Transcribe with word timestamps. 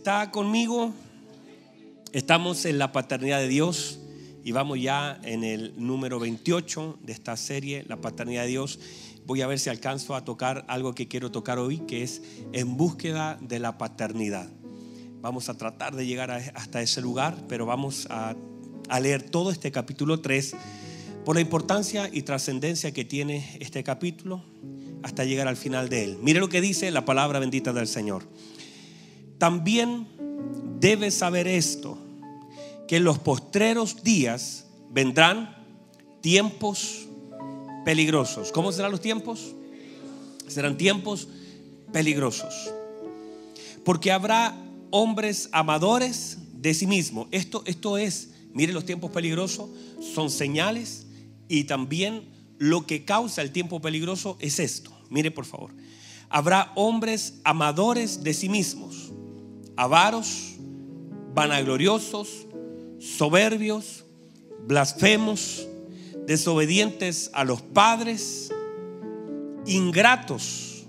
¿Está 0.00 0.30
conmigo? 0.30 0.94
Estamos 2.14 2.64
en 2.64 2.78
la 2.78 2.90
paternidad 2.90 3.38
de 3.38 3.48
Dios 3.48 4.00
y 4.42 4.52
vamos 4.52 4.80
ya 4.80 5.20
en 5.24 5.44
el 5.44 5.74
número 5.76 6.18
28 6.18 7.00
de 7.02 7.12
esta 7.12 7.36
serie, 7.36 7.84
la 7.86 8.00
paternidad 8.00 8.44
de 8.44 8.48
Dios. 8.48 8.80
Voy 9.26 9.42
a 9.42 9.46
ver 9.46 9.58
si 9.58 9.68
alcanzo 9.68 10.14
a 10.14 10.24
tocar 10.24 10.64
algo 10.68 10.94
que 10.94 11.06
quiero 11.06 11.30
tocar 11.30 11.58
hoy, 11.58 11.80
que 11.80 12.02
es 12.02 12.22
en 12.54 12.78
búsqueda 12.78 13.38
de 13.42 13.58
la 13.58 13.76
paternidad. 13.76 14.48
Vamos 15.20 15.50
a 15.50 15.58
tratar 15.58 15.94
de 15.94 16.06
llegar 16.06 16.30
hasta 16.30 16.80
ese 16.80 17.02
lugar, 17.02 17.36
pero 17.46 17.66
vamos 17.66 18.06
a, 18.08 18.34
a 18.88 19.00
leer 19.00 19.22
todo 19.22 19.50
este 19.50 19.70
capítulo 19.70 20.22
3 20.22 20.56
por 21.26 21.34
la 21.34 21.42
importancia 21.42 22.08
y 22.10 22.22
trascendencia 22.22 22.90
que 22.92 23.04
tiene 23.04 23.58
este 23.60 23.84
capítulo 23.84 24.42
hasta 25.02 25.26
llegar 25.26 25.46
al 25.46 25.58
final 25.58 25.90
de 25.90 26.04
él. 26.04 26.18
Mire 26.22 26.40
lo 26.40 26.48
que 26.48 26.62
dice 26.62 26.90
la 26.90 27.04
palabra 27.04 27.38
bendita 27.38 27.74
del 27.74 27.86
Señor. 27.86 28.24
También 29.40 30.06
debes 30.80 31.14
saber 31.14 31.48
esto, 31.48 31.96
que 32.86 32.96
en 32.96 33.04
los 33.04 33.18
postreros 33.18 34.02
días 34.02 34.66
vendrán 34.90 35.56
tiempos 36.20 37.06
peligrosos. 37.86 38.52
¿Cómo 38.52 38.70
serán 38.70 38.90
los 38.90 39.00
tiempos? 39.00 39.54
Serán 40.46 40.76
tiempos 40.76 41.26
peligrosos. 41.90 42.70
Porque 43.82 44.12
habrá 44.12 44.54
hombres 44.90 45.48
amadores 45.52 46.36
de 46.52 46.74
sí 46.74 46.86
mismos. 46.86 47.26
Esto, 47.30 47.62
esto 47.64 47.96
es, 47.96 48.32
mire 48.52 48.74
los 48.74 48.84
tiempos 48.84 49.10
peligrosos, 49.10 49.70
son 50.14 50.28
señales 50.28 51.06
y 51.48 51.64
también 51.64 52.28
lo 52.58 52.86
que 52.86 53.06
causa 53.06 53.40
el 53.40 53.52
tiempo 53.52 53.80
peligroso 53.80 54.36
es 54.38 54.58
esto. 54.58 54.92
Mire 55.08 55.30
por 55.30 55.46
favor. 55.46 55.70
Habrá 56.28 56.72
hombres 56.74 57.40
amadores 57.42 58.22
de 58.22 58.34
sí 58.34 58.50
mismos 58.50 58.99
avaros, 59.80 60.56
vanagloriosos, 61.32 62.46
soberbios, 62.98 64.04
blasfemos, 64.66 65.66
desobedientes 66.26 67.30
a 67.32 67.44
los 67.44 67.62
padres, 67.62 68.52
ingratos, 69.64 70.84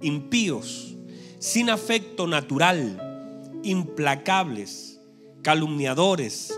impíos, 0.00 0.94
sin 1.40 1.70
afecto 1.70 2.28
natural, 2.28 3.50
implacables, 3.64 5.00
calumniadores, 5.42 6.56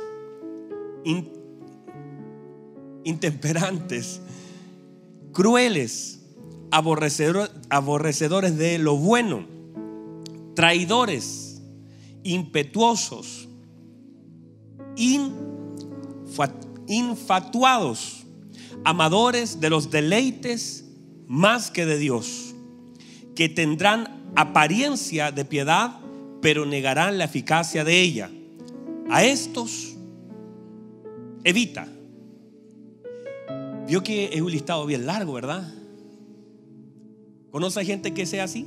intemperantes, 3.02 4.20
crueles, 5.32 6.20
aborrecedores 6.70 8.58
de 8.58 8.77
lo 8.77 8.98
bueno, 8.98 9.46
traidores 10.54 11.45
impetuosos, 12.27 13.48
infatuados, 16.86 18.27
amadores 18.84 19.60
de 19.60 19.70
los 19.70 19.91
deleites 19.91 20.84
más 21.27 21.70
que 21.70 21.86
de 21.86 21.98
Dios, 21.98 22.55
que 23.34 23.48
tendrán 23.48 24.33
apariencia 24.34 25.33
de 25.33 25.44
piedad, 25.44 25.98
pero 26.41 26.66
negarán 26.66 27.18
la 27.18 27.24
eficacia 27.24 27.84
de 27.84 28.00
ella. 28.00 28.30
A 29.08 29.24
estos 29.24 29.96
evita. 31.44 31.86
Vio 33.86 34.02
que 34.02 34.30
es 34.33 34.40
un 34.40 34.50
listado 34.50 34.84
bien 34.84 35.06
largo, 35.06 35.33
¿verdad? 35.33 35.72
¿Conoce 37.52 37.84
gente 37.84 38.12
que 38.12 38.27
sea 38.27 38.45
así? 38.45 38.67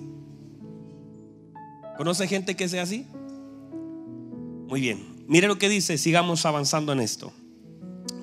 ¿Conoce 1.98 2.26
gente 2.28 2.56
que 2.56 2.70
sea 2.70 2.84
así? 2.84 3.06
Muy 4.70 4.82
bien. 4.82 5.26
Mire 5.28 5.48
lo 5.48 5.58
que 5.58 5.68
dice, 5.68 5.98
sigamos 5.98 6.46
avanzando 6.46 6.94
en 6.94 7.00
esto. 7.00 7.34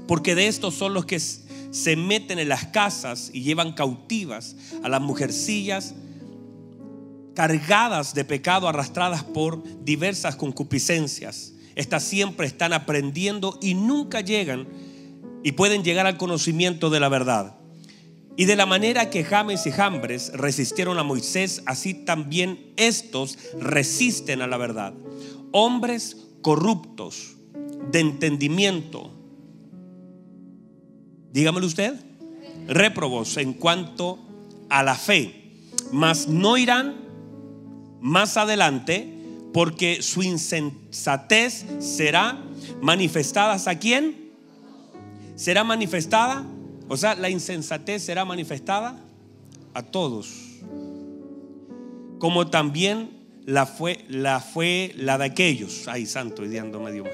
Porque 0.06 0.36
de 0.36 0.46
estos 0.46 0.74
son 0.74 0.94
los 0.94 1.04
que 1.04 1.18
se 1.18 1.96
meten 1.96 2.38
en 2.38 2.48
las 2.48 2.66
casas 2.66 3.30
y 3.32 3.42
llevan 3.42 3.72
cautivas 3.72 4.54
a 4.84 4.88
las 4.88 5.00
mujercillas 5.00 5.96
cargadas 7.34 8.14
de 8.14 8.24
pecado, 8.24 8.68
arrastradas 8.68 9.24
por 9.24 9.60
diversas 9.84 10.36
concupiscencias. 10.36 11.52
Estas 11.74 12.04
siempre 12.04 12.46
están 12.46 12.72
aprendiendo 12.72 13.58
y 13.60 13.74
nunca 13.74 14.20
llegan 14.20 14.68
y 15.42 15.52
pueden 15.52 15.82
llegar 15.82 16.06
al 16.06 16.16
conocimiento 16.16 16.90
de 16.90 17.00
la 17.00 17.08
verdad. 17.08 17.56
Y 18.36 18.44
de 18.44 18.54
la 18.54 18.66
manera 18.66 19.10
que 19.10 19.24
James 19.24 19.66
y 19.66 19.72
Jambres 19.72 20.30
resistieron 20.32 20.98
a 20.98 21.02
Moisés, 21.02 21.62
así 21.66 21.92
también 21.92 22.72
estos 22.76 23.36
resisten 23.58 24.42
a 24.42 24.46
la 24.46 24.58
verdad. 24.58 24.94
Hombres 25.52 26.25
corruptos 26.46 27.34
de 27.90 27.98
entendimiento. 27.98 29.10
Dígamelo 31.32 31.66
usted. 31.66 31.94
Réprobos 32.68 33.36
en 33.36 33.52
cuanto 33.52 34.20
a 34.68 34.84
la 34.84 34.94
fe. 34.94 35.64
Mas 35.90 36.28
no 36.28 36.56
irán 36.56 36.98
más 38.00 38.36
adelante 38.36 39.12
porque 39.52 40.02
su 40.02 40.22
insensatez 40.22 41.66
será 41.80 42.40
manifestada 42.80 43.58
a 43.68 43.78
quién? 43.80 44.30
Será 45.34 45.64
manifestada, 45.64 46.46
o 46.88 46.96
sea, 46.96 47.16
la 47.16 47.28
insensatez 47.28 48.04
será 48.04 48.24
manifestada 48.24 49.04
a 49.74 49.82
todos. 49.82 50.60
Como 52.20 52.46
también 52.46 53.15
la 53.46 53.64
fue 53.64 54.04
la, 54.08 54.40
fue 54.40 54.92
la 54.96 55.18
de 55.18 55.24
aquellos. 55.24 55.86
Ay, 55.86 56.04
santo, 56.04 56.44
y 56.44 56.48
medio 56.48 57.04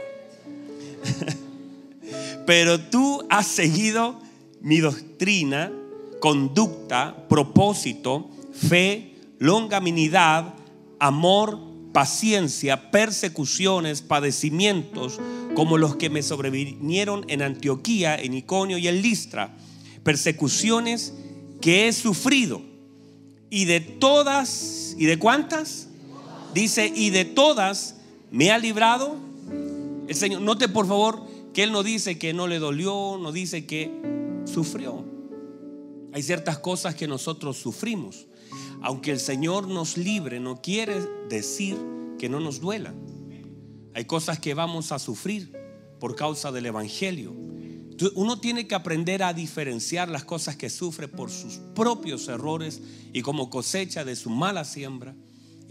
Pero 2.47 2.81
tú 2.81 3.25
has 3.29 3.47
seguido 3.47 4.19
mi 4.61 4.81
doctrina, 4.81 5.71
conducta, 6.21 7.29
propósito, 7.29 8.31
fe, 8.53 9.15
longaminidad, 9.39 10.55
amor, 10.99 11.59
paciencia, 11.93 12.91
persecuciones, 12.91 14.01
padecimientos, 14.01 15.21
como 15.55 15.77
los 15.77 15.97
que 15.97 16.09
me 16.09 16.23
sobrevinieron 16.23 17.27
en 17.29 17.43
Antioquía, 17.43 18.17
en 18.17 18.35
Iconio 18.35 18.79
y 18.79 18.89
en 18.89 19.03
Listra. 19.03 19.55
Persecuciones 20.03 21.13
que 21.61 21.89
he 21.89 21.93
sufrido. 21.93 22.63
Y 23.51 23.67
de 23.67 23.81
todas, 23.81 24.97
¿y 24.99 25.05
de 25.05 25.19
cuántas? 25.19 25.89
Dice, 26.55 26.93
y 26.95 27.11
de 27.11 27.25
todas 27.25 27.97
me 28.31 28.51
ha 28.51 28.59
librado 28.59 29.17
el 30.09 30.15
Señor. 30.15 30.43
Note 30.43 30.69
por 30.69 30.87
favor 30.87 31.23
que 31.55 31.63
Él 31.63 31.73
no 31.73 31.83
dice 31.83 32.19
que 32.19 32.35
no 32.35 32.47
le 32.47 32.59
dolió, 32.59 33.19
no 33.19 33.33
dice 33.33 33.67
que 33.67 33.91
sufrió. 34.45 35.05
Hay 36.13 36.23
ciertas 36.23 36.59
cosas 36.59 36.95
que 36.95 37.09
nosotros 37.09 37.57
sufrimos. 37.57 38.27
Aunque 38.83 39.13
el 39.13 39.21
Señor 39.21 39.69
nos 39.69 39.97
libre, 39.97 40.41
no 40.41 40.61
quiere 40.61 41.01
decir 41.29 41.77
que 42.19 42.29
no 42.29 42.39
nos 42.39 42.61
duela. 42.61 42.93
Hay 43.95 44.05
cosas 44.05 44.39
que 44.39 44.55
vamos 44.55 44.93
a 44.93 44.99
sufrir 44.99 45.53
por 46.01 46.17
causa 46.17 46.53
del 46.53 46.67
Evangelio. 46.67 47.35
Uno 48.15 48.41
tiene 48.41 48.67
que 48.67 48.75
aprender 48.75 49.23
a 49.23 49.33
diferenciar 49.33 50.09
las 50.09 50.25
cosas 50.25 50.57
que 50.57 50.69
sufre 50.69 51.09
por 51.09 51.31
sus 51.31 51.61
propios 51.75 52.29
errores 52.29 52.83
y 53.13 53.23
como 53.23 53.49
cosecha 53.49 54.05
de 54.05 54.17
su 54.17 54.29
mala 54.29 54.65
siembra 54.65 55.15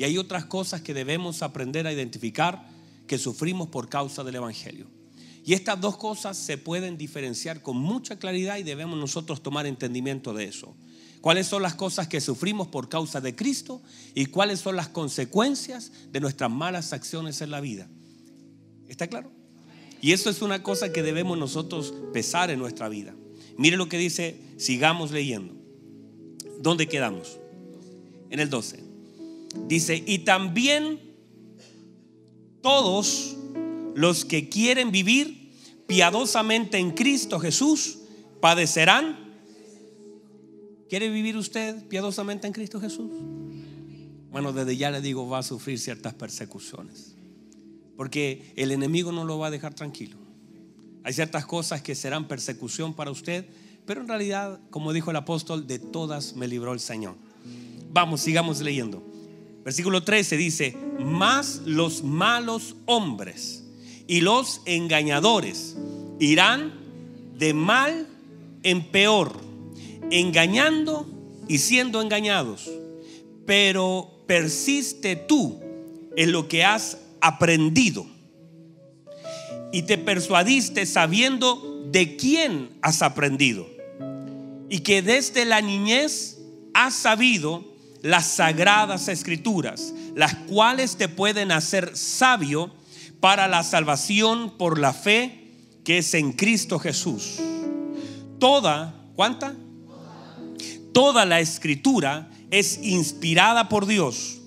y 0.01 0.03
hay 0.03 0.17
otras 0.17 0.45
cosas 0.45 0.81
que 0.81 0.95
debemos 0.95 1.43
aprender 1.43 1.85
a 1.85 1.93
identificar 1.93 2.67
que 3.05 3.19
sufrimos 3.19 3.67
por 3.67 3.87
causa 3.87 4.23
del 4.23 4.33
Evangelio. 4.33 4.87
Y 5.45 5.53
estas 5.53 5.79
dos 5.79 5.95
cosas 5.95 6.37
se 6.37 6.57
pueden 6.57 6.97
diferenciar 6.97 7.61
con 7.61 7.77
mucha 7.77 8.17
claridad 8.17 8.57
y 8.57 8.63
debemos 8.63 8.97
nosotros 8.97 9.43
tomar 9.43 9.67
entendimiento 9.67 10.33
de 10.33 10.45
eso. 10.45 10.75
¿Cuáles 11.21 11.45
son 11.45 11.61
las 11.61 11.75
cosas 11.75 12.07
que 12.07 12.19
sufrimos 12.19 12.67
por 12.67 12.89
causa 12.89 13.21
de 13.21 13.35
Cristo 13.35 13.83
y 14.15 14.25
cuáles 14.25 14.59
son 14.61 14.75
las 14.75 14.87
consecuencias 14.87 15.91
de 16.11 16.19
nuestras 16.19 16.49
malas 16.49 16.93
acciones 16.93 17.39
en 17.41 17.51
la 17.51 17.61
vida? 17.61 17.87
¿Está 18.87 19.05
claro? 19.05 19.31
Y 20.01 20.13
eso 20.13 20.31
es 20.31 20.41
una 20.41 20.63
cosa 20.63 20.91
que 20.91 21.03
debemos 21.03 21.37
nosotros 21.37 21.93
pesar 22.11 22.49
en 22.49 22.57
nuestra 22.57 22.89
vida. 22.89 23.13
Mire 23.55 23.77
lo 23.77 23.87
que 23.87 23.99
dice, 23.99 24.41
sigamos 24.57 25.11
leyendo. 25.11 25.53
¿Dónde 26.59 26.87
quedamos? 26.87 27.37
En 28.31 28.39
el 28.39 28.49
12. 28.49 28.89
Dice, 29.67 30.03
y 30.05 30.19
también 30.19 30.99
todos 32.61 33.35
los 33.95 34.25
que 34.25 34.49
quieren 34.49 34.91
vivir 34.91 35.51
piadosamente 35.87 36.77
en 36.77 36.91
Cristo 36.91 37.39
Jesús 37.39 37.99
padecerán. 38.39 39.17
¿Quiere 40.89 41.09
vivir 41.09 41.37
usted 41.37 41.87
piadosamente 41.87 42.47
en 42.47 42.53
Cristo 42.53 42.79
Jesús? 42.79 43.11
Bueno, 44.31 44.53
desde 44.53 44.77
ya 44.77 44.91
le 44.91 45.01
digo, 45.01 45.27
va 45.27 45.39
a 45.39 45.43
sufrir 45.43 45.79
ciertas 45.79 46.13
persecuciones. 46.13 47.15
Porque 47.97 48.53
el 48.55 48.71
enemigo 48.71 49.11
no 49.11 49.25
lo 49.25 49.37
va 49.37 49.47
a 49.47 49.51
dejar 49.51 49.73
tranquilo. 49.73 50.17
Hay 51.03 51.13
ciertas 51.13 51.45
cosas 51.45 51.81
que 51.81 51.95
serán 51.95 52.27
persecución 52.27 52.93
para 52.93 53.11
usted, 53.11 53.45
pero 53.85 54.01
en 54.01 54.07
realidad, 54.07 54.59
como 54.69 54.93
dijo 54.93 55.11
el 55.11 55.17
apóstol, 55.17 55.67
de 55.67 55.79
todas 55.79 56.35
me 56.35 56.47
libró 56.47 56.73
el 56.73 56.79
Señor. 56.79 57.15
Vamos, 57.91 58.21
sigamos 58.21 58.61
leyendo. 58.61 59.10
Versículo 59.63 60.03
13 60.03 60.37
dice, 60.37 60.77
más 60.99 61.61
los 61.65 62.03
malos 62.03 62.75
hombres 62.85 63.63
y 64.07 64.21
los 64.21 64.61
engañadores 64.65 65.77
irán 66.19 66.73
de 67.37 67.53
mal 67.53 68.07
en 68.63 68.83
peor, 68.91 69.39
engañando 70.11 71.07
y 71.47 71.59
siendo 71.59 72.01
engañados. 72.01 72.69
Pero 73.45 74.23
persiste 74.27 75.15
tú 75.15 75.59
en 76.15 76.31
lo 76.31 76.47
que 76.47 76.63
has 76.63 76.97
aprendido 77.21 78.05
y 79.71 79.83
te 79.83 79.97
persuadiste 79.97 80.85
sabiendo 80.85 81.87
de 81.91 82.15
quién 82.15 82.69
has 82.81 83.01
aprendido 83.01 83.67
y 84.69 84.79
que 84.79 85.01
desde 85.01 85.45
la 85.45 85.61
niñez 85.61 86.39
has 86.73 86.93
sabido 86.93 87.70
las 88.01 88.27
sagradas 88.27 89.07
escrituras, 89.07 89.93
las 90.15 90.35
cuales 90.35 90.97
te 90.97 91.07
pueden 91.07 91.51
hacer 91.51 91.95
sabio 91.95 92.73
para 93.19 93.47
la 93.47 93.63
salvación 93.63 94.57
por 94.57 94.79
la 94.79 94.93
fe 94.93 95.37
que 95.83 95.99
es 95.99 96.13
en 96.13 96.33
Cristo 96.33 96.79
Jesús. 96.79 97.39
Toda, 98.39 98.95
¿cuánta? 99.15 99.55
Toda 100.93 101.25
la 101.25 101.39
escritura 101.39 102.29
es 102.49 102.79
inspirada 102.81 103.69
por 103.69 103.85
Dios. 103.85 104.39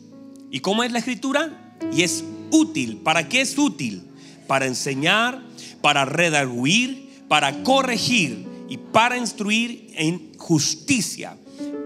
¿Y 0.50 0.60
cómo 0.60 0.84
es 0.84 0.92
la 0.92 0.98
escritura? 0.98 1.76
Y 1.92 2.02
es 2.02 2.24
útil. 2.50 2.98
¿Para 2.98 3.28
qué 3.28 3.40
es 3.40 3.56
útil? 3.56 4.02
Para 4.46 4.66
enseñar, 4.66 5.42
para 5.80 6.04
redarguir, 6.04 7.24
para 7.28 7.62
corregir 7.62 8.46
y 8.68 8.76
para 8.76 9.16
instruir 9.16 9.92
en 9.96 10.36
justicia, 10.38 11.36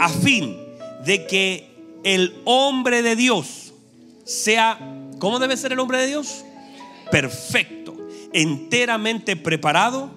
a 0.00 0.08
fin 0.08 0.67
de 1.04 1.26
que 1.26 1.68
el 2.04 2.40
hombre 2.44 3.02
de 3.02 3.16
Dios 3.16 3.72
sea, 4.24 4.78
¿cómo 5.18 5.38
debe 5.38 5.56
ser 5.56 5.72
el 5.72 5.80
hombre 5.80 5.98
de 5.98 6.06
Dios? 6.06 6.44
Perfecto, 7.10 7.96
enteramente 8.32 9.36
preparado 9.36 10.10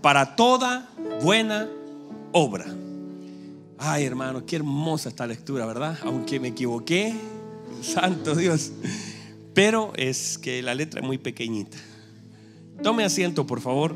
para 0.00 0.36
toda 0.36 0.88
buena 1.22 1.68
obra. 2.32 2.66
Ay, 3.78 4.04
hermano, 4.04 4.46
qué 4.46 4.56
hermosa 4.56 5.08
esta 5.08 5.26
lectura, 5.26 5.66
¿verdad? 5.66 5.98
Aunque 6.02 6.40
me 6.40 6.48
equivoqué, 6.48 7.14
santo 7.82 8.34
Dios. 8.34 8.72
Pero 9.52 9.92
es 9.96 10.38
que 10.38 10.62
la 10.62 10.74
letra 10.74 11.00
es 11.00 11.06
muy 11.06 11.18
pequeñita. 11.18 11.76
Tome 12.82 13.04
asiento, 13.04 13.46
por 13.46 13.60
favor. 13.60 13.94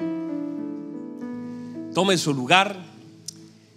Tome 1.94 2.16
su 2.18 2.34
lugar 2.34 2.76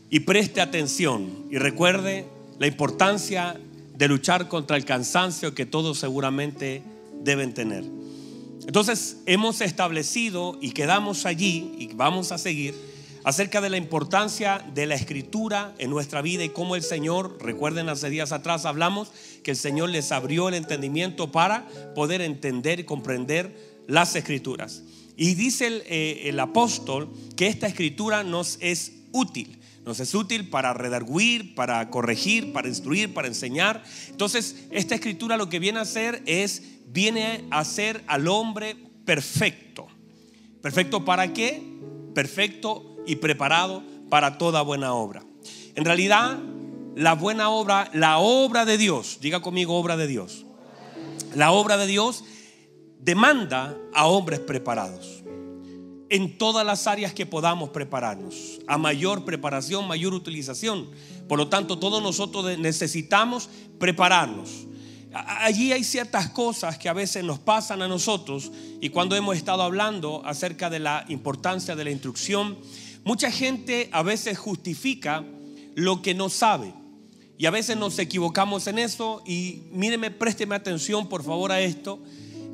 y 0.09 0.21
preste 0.21 0.61
atención. 0.61 1.45
Y 1.49 1.57
recuerde 1.57 2.27
la 2.63 2.67
importancia 2.67 3.59
de 3.97 4.07
luchar 4.07 4.47
contra 4.47 4.77
el 4.77 4.85
cansancio 4.85 5.53
que 5.53 5.65
todos 5.65 5.99
seguramente 5.99 6.81
deben 7.21 7.53
tener. 7.53 7.83
Entonces 8.65 9.17
hemos 9.25 9.59
establecido 9.59 10.57
y 10.61 10.71
quedamos 10.71 11.25
allí 11.25 11.75
y 11.77 11.87
vamos 11.93 12.31
a 12.31 12.37
seguir 12.37 12.73
acerca 13.25 13.59
de 13.59 13.69
la 13.69 13.75
importancia 13.75 14.65
de 14.73 14.85
la 14.85 14.95
escritura 14.95 15.75
en 15.77 15.89
nuestra 15.89 16.21
vida 16.21 16.45
y 16.45 16.51
cómo 16.51 16.77
el 16.77 16.83
Señor, 16.83 17.37
recuerden 17.41 17.89
hace 17.89 18.09
días 18.09 18.31
atrás 18.31 18.63
hablamos 18.63 19.11
que 19.43 19.51
el 19.51 19.57
Señor 19.57 19.89
les 19.89 20.13
abrió 20.13 20.47
el 20.47 20.53
entendimiento 20.53 21.33
para 21.33 21.67
poder 21.95 22.21
entender 22.21 22.79
y 22.79 22.85
comprender 22.85 23.83
las 23.87 24.15
escrituras. 24.15 24.83
Y 25.17 25.35
dice 25.35 25.67
el, 25.67 25.83
eh, 25.85 26.29
el 26.29 26.39
apóstol 26.39 27.09
que 27.35 27.47
esta 27.47 27.67
escritura 27.67 28.23
nos 28.23 28.57
es 28.61 28.93
útil. 29.11 29.59
Nos 29.85 29.99
es 29.99 30.15
útil 30.15 30.49
para 30.49 30.73
redarguir, 30.73 31.55
para 31.55 31.89
corregir, 31.89 32.53
para 32.53 32.69
instruir, 32.69 33.13
para 33.13 33.27
enseñar. 33.27 33.83
Entonces, 34.09 34.65
esta 34.71 34.95
escritura 34.95 35.35
lo 35.35 35.49
que 35.49 35.59
viene 35.59 35.79
a 35.79 35.83
hacer 35.83 36.23
es, 36.25 36.63
viene 36.87 37.43
a 37.51 37.59
hacer 37.59 38.03
al 38.07 38.27
hombre 38.27 38.77
perfecto. 39.05 39.87
¿Perfecto 40.61 41.03
para 41.03 41.33
qué? 41.33 41.61
Perfecto 42.13 42.97
y 43.05 43.17
preparado 43.17 43.83
para 44.09 44.37
toda 44.37 44.61
buena 44.61 44.93
obra. 44.93 45.23
En 45.75 45.83
realidad, 45.83 46.39
la 46.95 47.13
buena 47.15 47.49
obra, 47.49 47.89
la 47.93 48.19
obra 48.19 48.63
de 48.63 48.77
Dios, 48.77 49.17
diga 49.19 49.41
conmigo 49.41 49.75
obra 49.77 49.97
de 49.97 50.07
Dios. 50.07 50.45
La 51.35 51.51
obra 51.51 51.75
de 51.75 51.87
Dios 51.87 52.23
demanda 52.99 53.75
a 53.93 54.07
hombres 54.07 54.39
preparados 54.39 55.23
en 56.13 56.37
todas 56.37 56.65
las 56.65 56.87
áreas 56.87 57.13
que 57.13 57.25
podamos 57.25 57.69
prepararnos. 57.69 58.59
A 58.67 58.77
mayor 58.77 59.25
preparación, 59.25 59.87
mayor 59.87 60.13
utilización. 60.13 60.89
Por 61.27 61.37
lo 61.37 61.47
tanto, 61.47 61.79
todos 61.79 62.01
nosotros 62.01 62.57
necesitamos 62.57 63.49
prepararnos. 63.79 64.49
Allí 65.13 65.71
hay 65.71 65.83
ciertas 65.83 66.29
cosas 66.29 66.77
que 66.77 66.89
a 66.89 66.93
veces 66.93 67.23
nos 67.23 67.39
pasan 67.39 67.81
a 67.81 67.87
nosotros 67.87 68.51
y 68.81 68.89
cuando 68.89 69.15
hemos 69.15 69.37
estado 69.37 69.61
hablando 69.61 70.23
acerca 70.25 70.69
de 70.69 70.79
la 70.79 71.05
importancia 71.07 71.75
de 71.75 71.83
la 71.83 71.91
instrucción, 71.91 72.57
Mucha 73.05 73.29
gente 73.31 73.89
a 73.91 74.01
veces 74.01 74.37
justifica 74.37 75.25
lo 75.75 76.01
que 76.01 76.13
no 76.13 76.29
sabe. 76.29 76.73
Y 77.37 77.45
a 77.47 77.51
veces 77.51 77.75
nos 77.75 77.99
equivocamos 77.99 78.67
en 78.67 78.79
eso. 78.79 79.21
Y 79.25 79.63
míreme, 79.71 80.09
présteme 80.09 80.55
atención 80.55 81.09
por 81.09 81.23
favor 81.23 81.51
a 81.51 81.59
esto. 81.59 81.99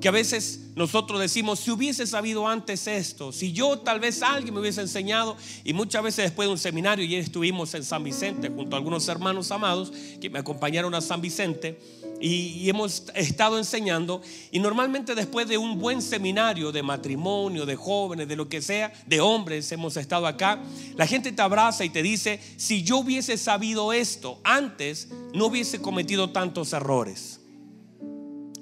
Que 0.01 0.07
a 0.07 0.11
veces 0.11 0.61
nosotros 0.75 1.19
decimos, 1.19 1.59
si 1.59 1.71
hubiese 1.71 2.07
sabido 2.07 2.47
antes 2.47 2.87
esto, 2.87 3.31
si 3.31 3.51
yo 3.51 3.79
tal 3.79 3.99
vez 3.99 4.21
alguien 4.21 4.53
me 4.53 4.61
hubiese 4.61 4.81
enseñado, 4.81 5.35
y 5.63 5.73
muchas 5.73 6.03
veces 6.03 6.25
después 6.25 6.47
de 6.47 6.53
un 6.53 6.57
seminario, 6.57 7.03
y 7.03 7.15
estuvimos 7.15 7.73
en 7.73 7.83
San 7.83 8.03
Vicente 8.03 8.49
junto 8.49 8.75
a 8.75 8.79
algunos 8.79 9.07
hermanos 9.09 9.51
amados 9.51 9.91
que 10.21 10.29
me 10.29 10.39
acompañaron 10.39 10.95
a 10.95 11.01
San 11.01 11.21
Vicente, 11.21 11.77
y, 12.21 12.69
hemos 12.69 13.05
estado 13.15 13.57
enseñando 13.57 14.21
y 14.51 14.59
normalmente 14.59 15.15
después 15.15 15.47
de 15.47 15.57
un 15.57 15.79
buen 15.79 16.01
seminario 16.01 16.71
de 16.71 16.83
matrimonio, 16.83 17.65
de 17.65 17.75
jóvenes, 17.75 18.27
de 18.27 18.35
lo 18.35 18.49
que 18.49 18.61
sea, 18.61 18.91
de 19.07 19.21
hombres, 19.21 19.71
hemos 19.71 19.97
estado 19.97 20.27
acá, 20.27 20.61
la 20.95 21.07
gente 21.07 21.31
te 21.31 21.41
abraza 21.41 21.85
y 21.85 21.89
te 21.89 22.03
dice, 22.03 22.39
si 22.57 22.83
yo 22.83 22.97
hubiese 22.97 23.37
sabido 23.37 23.93
esto 23.93 24.39
antes, 24.43 25.09
no 25.33 25.47
hubiese 25.47 25.81
cometido 25.81 26.31
tantos 26.31 26.73
errores. 26.73 27.38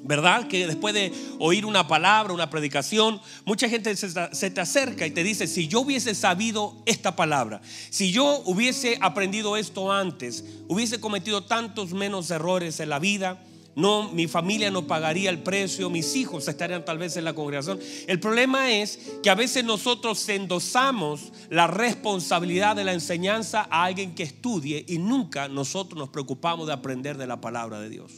¿Verdad? 0.03 0.47
Que 0.47 0.67
después 0.67 0.93
de 0.93 1.11
oír 1.39 1.65
una 1.65 1.87
palabra, 1.87 2.33
una 2.33 2.49
predicación, 2.49 3.19
mucha 3.45 3.67
gente 3.67 3.95
se, 3.95 4.51
te 4.51 4.61
acerca 4.61 5.05
y 5.05 5.11
te 5.11 5.23
dice, 5.23 5.47
si 5.47 5.67
yo 5.67 5.81
hubiese 5.81 6.15
sabido 6.15 6.75
esta 6.85 7.15
palabra, 7.15 7.61
si 7.89 8.11
yo 8.11 8.41
hubiese 8.45 8.97
aprendido 9.01 9.57
esto 9.57 9.91
antes, 9.91 10.45
hubiese 10.67 10.99
cometido 10.99 11.43
tantos 11.43 11.91
menos 11.91 12.31
errores 12.31 12.79
en 12.79 12.89
la 12.89 12.99
vida, 12.99 13.43
no, 13.77 14.11
mi 14.11 14.27
familia 14.27 14.71
no 14.71 14.87
pagaría 14.87 15.29
el 15.29 15.43
precio, 15.43 15.91
mis 15.91 16.15
hijos 16.15 16.47
estarían 16.47 16.83
tal 16.83 16.97
vez 16.97 17.15
en 17.15 17.25
la 17.25 17.35
congregación. 17.35 17.79
El 18.07 18.19
problema 18.19 18.71
es 18.71 18.99
que 19.21 19.29
a 19.29 19.35
veces 19.35 19.63
nosotros 19.63 20.27
endosamos 20.29 21.31
la 21.51 21.67
responsabilidad 21.67 22.75
de 22.75 22.83
la 22.83 22.93
enseñanza 22.93 23.67
a 23.69 23.83
alguien 23.83 24.15
que 24.15 24.23
estudie 24.23 24.83
y 24.87 24.97
nunca 24.97 25.47
nosotros 25.47 25.99
nos 25.99 26.09
preocupamos 26.09 26.65
de 26.65 26.73
aprender 26.73 27.17
de 27.17 27.27
la 27.27 27.39
palabra 27.39 27.79
de 27.79 27.89
Dios. 27.89 28.13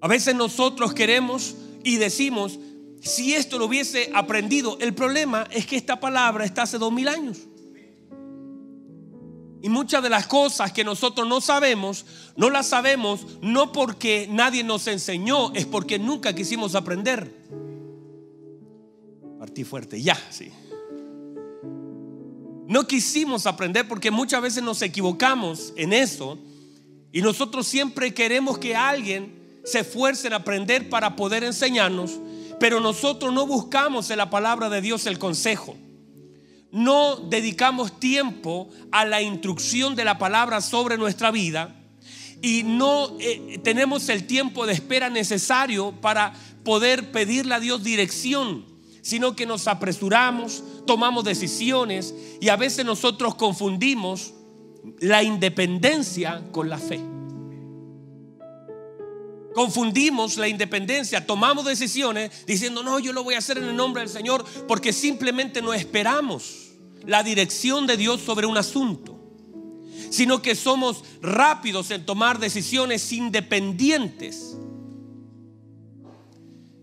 A 0.00 0.08
veces 0.08 0.34
nosotros 0.34 0.94
queremos 0.94 1.56
y 1.84 1.96
decimos, 1.96 2.58
si 3.02 3.34
esto 3.34 3.58
lo 3.58 3.66
hubiese 3.66 4.10
aprendido, 4.14 4.78
el 4.80 4.94
problema 4.94 5.46
es 5.50 5.66
que 5.66 5.76
esta 5.76 6.00
palabra 6.00 6.44
está 6.44 6.62
hace 6.62 6.78
dos 6.78 6.92
mil 6.92 7.08
años. 7.08 7.38
Y 9.62 9.68
muchas 9.68 10.02
de 10.02 10.08
las 10.08 10.26
cosas 10.26 10.72
que 10.72 10.84
nosotros 10.84 11.28
no 11.28 11.40
sabemos, 11.42 12.06
no 12.34 12.48
las 12.48 12.68
sabemos 12.68 13.26
no 13.42 13.72
porque 13.72 14.26
nadie 14.30 14.64
nos 14.64 14.86
enseñó, 14.86 15.52
es 15.52 15.66
porque 15.66 15.98
nunca 15.98 16.34
quisimos 16.34 16.74
aprender. 16.74 17.34
Partí 19.38 19.64
fuerte, 19.64 20.00
ya, 20.00 20.18
sí. 20.30 20.50
No 22.66 22.86
quisimos 22.86 23.46
aprender 23.46 23.86
porque 23.86 24.10
muchas 24.10 24.40
veces 24.40 24.62
nos 24.62 24.80
equivocamos 24.80 25.74
en 25.76 25.92
eso 25.92 26.38
y 27.12 27.20
nosotros 27.20 27.66
siempre 27.66 28.14
queremos 28.14 28.58
que 28.58 28.76
alguien 28.76 29.39
se 29.70 29.80
esfuerce 29.80 30.28
en 30.28 30.34
aprender 30.34 30.88
para 30.88 31.16
poder 31.16 31.44
enseñarnos, 31.44 32.18
pero 32.58 32.80
nosotros 32.80 33.32
no 33.32 33.46
buscamos 33.46 34.10
en 34.10 34.18
la 34.18 34.30
palabra 34.30 34.68
de 34.68 34.80
Dios 34.80 35.06
el 35.06 35.18
consejo 35.18 35.76
no 36.72 37.16
dedicamos 37.16 37.98
tiempo 37.98 38.68
a 38.92 39.04
la 39.04 39.22
instrucción 39.22 39.96
de 39.96 40.04
la 40.04 40.18
palabra 40.18 40.60
sobre 40.60 40.98
nuestra 40.98 41.30
vida 41.30 41.76
y 42.42 42.62
no 42.62 43.16
eh, 43.20 43.60
tenemos 43.62 44.08
el 44.08 44.26
tiempo 44.26 44.66
de 44.66 44.72
espera 44.72 45.10
necesario 45.10 45.92
para 46.00 46.32
poder 46.64 47.10
pedirle 47.12 47.54
a 47.54 47.60
Dios 47.60 47.82
dirección, 47.82 48.64
sino 49.02 49.34
que 49.34 49.46
nos 49.46 49.66
apresuramos, 49.66 50.62
tomamos 50.86 51.24
decisiones 51.24 52.14
y 52.40 52.48
a 52.48 52.56
veces 52.56 52.84
nosotros 52.84 53.34
confundimos 53.34 54.32
la 55.00 55.22
independencia 55.22 56.42
con 56.52 56.70
la 56.70 56.78
fe. 56.78 57.19
Confundimos 59.54 60.36
la 60.36 60.48
independencia, 60.48 61.26
tomamos 61.26 61.64
decisiones 61.64 62.46
diciendo, 62.46 62.82
no, 62.82 62.98
yo 62.98 63.12
lo 63.12 63.24
voy 63.24 63.34
a 63.34 63.38
hacer 63.38 63.58
en 63.58 63.64
el 63.64 63.76
nombre 63.76 64.02
del 64.02 64.10
Señor, 64.10 64.44
porque 64.68 64.92
simplemente 64.92 65.60
no 65.60 65.74
esperamos 65.74 66.70
la 67.04 67.22
dirección 67.22 67.86
de 67.86 67.96
Dios 67.96 68.20
sobre 68.20 68.46
un 68.46 68.56
asunto. 68.56 69.16
sino 70.10 70.42
que 70.42 70.56
somos 70.56 71.04
rápidos 71.22 71.90
en 71.90 72.04
tomar 72.04 72.38
decisiones 72.38 73.12
independientes. 73.12 74.56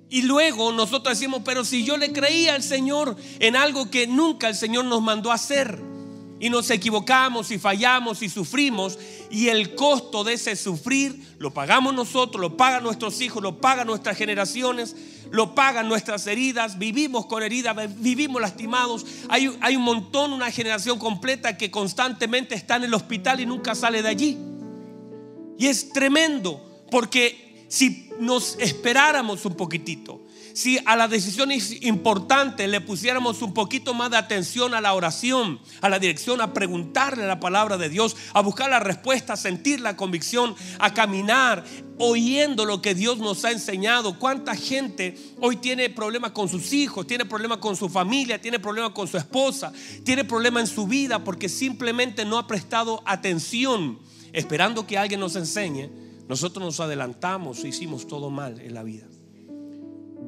Y 0.10 0.22
luego 0.22 0.72
nosotros 0.72 1.20
decimos, 1.20 1.42
pero 1.44 1.66
si 1.66 1.84
yo 1.84 1.98
le 1.98 2.14
creía 2.14 2.56
al 2.56 2.64
Señor 2.64 3.18
en 3.40 3.58
algo 3.58 3.92
que 3.92 4.08
nunca 4.08 4.48
el 4.48 4.56
Señor 4.56 4.86
nos 4.86 5.02
mandó 5.02 5.32
a 5.32 5.36
hacer, 5.36 5.78
y 6.40 6.50
nos 6.50 6.70
equivocamos 6.70 7.52
y 7.52 7.58
fallamos 7.58 8.22
y 8.22 8.30
sufrimos, 8.30 9.00
y 9.30 9.48
el 9.48 9.76
costo 9.76 10.24
de 10.24 10.34
ese 10.34 10.56
sufrir 10.56 11.36
lo 11.40 11.54
pagamos 11.54 11.94
nosotros, 11.94 12.40
lo 12.40 12.56
pagan 12.58 12.84
nuestros 12.84 13.20
hijos, 13.22 13.42
lo 13.42 13.60
pagan 13.60 13.88
nuestras 13.88 14.18
generaciones, 14.18 14.96
lo 15.32 15.56
pagan 15.56 15.88
nuestras 15.88 16.28
heridas, 16.28 16.78
vivimos 16.78 17.26
con 17.26 17.44
heridas, 17.44 17.76
vivimos 18.00 18.42
lastimados. 18.42 19.06
Hay, 19.30 19.56
hay 19.62 19.76
un 19.76 19.84
montón, 19.84 20.32
una 20.32 20.52
generación 20.52 21.00
completa 21.00 21.58
que 21.58 21.72
constantemente 21.72 22.56
está 22.56 22.76
en 22.78 22.86
el 22.86 22.94
hospital 22.94 23.40
y 23.40 23.46
nunca 23.46 23.76
sale 23.76 24.02
de 24.02 24.10
allí. 24.10 24.38
Y 25.58 25.68
es 25.68 25.90
tremendo, 25.90 26.86
porque 26.92 27.66
si 27.68 28.10
nos 28.20 28.58
esperáramos 28.60 29.44
un 29.46 29.56
poquitito, 29.56 30.22
si 30.58 30.80
a 30.88 30.96
las 30.96 31.12
decisiones 31.12 31.84
importantes 31.84 32.68
le 32.68 32.82
pusiéramos 32.82 33.44
un 33.44 33.54
poquito 33.54 33.94
más 33.94 34.10
de 34.10 34.18
atención 34.18 34.74
a 34.74 34.82
la 34.82 34.96
oración, 34.96 35.60
a 35.82 35.88
la 35.88 36.00
dirección, 36.00 36.42
a 36.42 36.52
preguntarle 36.52 37.28
la 37.28 37.40
palabra 37.40 37.78
de 37.78 37.90
Dios, 37.90 38.16
a 38.34 38.42
buscar 38.42 38.68
la 38.72 38.80
respuesta, 38.80 39.34
a 39.34 39.38
sentir 39.38 39.82
la 39.82 39.96
convicción, 39.96 40.56
a 40.80 40.96
caminar 40.96 41.64
oyendo 42.00 42.66
lo 42.66 42.82
que 42.82 42.96
Dios 42.96 43.20
nos 43.20 43.46
ha 43.46 43.52
enseñado. 43.52 44.18
¿Cuánta 44.18 44.56
gente 44.56 45.16
hoy 45.40 45.58
tiene 45.58 45.92
problemas 45.92 46.32
con 46.32 46.50
sus 46.50 46.74
hijos, 46.74 47.06
tiene 47.06 47.26
problemas 47.26 47.60
con 47.60 47.76
su 47.76 47.88
familia, 47.88 48.42
tiene 48.42 48.58
problemas 48.58 48.94
con 48.94 49.08
su 49.08 49.18
esposa, 49.18 49.72
tiene 50.04 50.24
problemas 50.24 50.72
en 50.72 50.76
su 50.76 50.88
vida 50.88 51.24
porque 51.24 51.50
simplemente 51.50 52.26
no 52.26 52.40
ha 52.40 52.48
prestado 52.48 53.04
atención 53.06 54.00
esperando 54.34 54.88
que 54.88 54.98
alguien 54.98 55.20
nos 55.20 55.36
enseñe? 55.36 55.92
Nosotros 56.28 56.66
nos 56.66 56.80
adelantamos 56.80 57.64
e 57.64 57.68
hicimos 57.68 58.08
todo 58.08 58.32
mal 58.32 58.60
en 58.60 58.74
la 58.74 58.82
vida. 58.82 59.06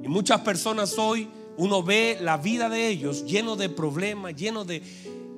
Y 0.03 0.07
muchas 0.07 0.41
personas 0.41 0.97
hoy, 0.97 1.27
uno 1.57 1.83
ve 1.83 2.17
la 2.21 2.37
vida 2.37 2.69
de 2.69 2.87
ellos 2.87 3.25
lleno 3.25 3.55
de 3.55 3.69
problemas, 3.69 4.35
lleno 4.35 4.65
de... 4.65 4.81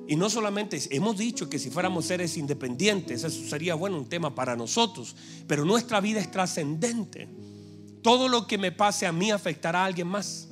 Y 0.08 0.16
no 0.16 0.28
solamente 0.28 0.80
hemos 0.90 1.16
dicho 1.16 1.48
que 1.48 1.58
si 1.58 1.70
fuéramos 1.70 2.06
seres 2.06 2.36
independientes, 2.36 3.24
eso 3.24 3.48
sería 3.48 3.74
bueno 3.74 3.96
un 3.96 4.08
tema 4.08 4.34
para 4.34 4.56
nosotros, 4.56 5.16
pero 5.46 5.64
nuestra 5.64 6.00
vida 6.00 6.20
es 6.20 6.30
trascendente. 6.30 7.28
Todo 8.02 8.28
lo 8.28 8.46
que 8.46 8.58
me 8.58 8.72
pase 8.72 9.06
a 9.06 9.12
mí 9.12 9.30
afectará 9.30 9.82
a 9.82 9.86
alguien 9.86 10.08
más, 10.08 10.48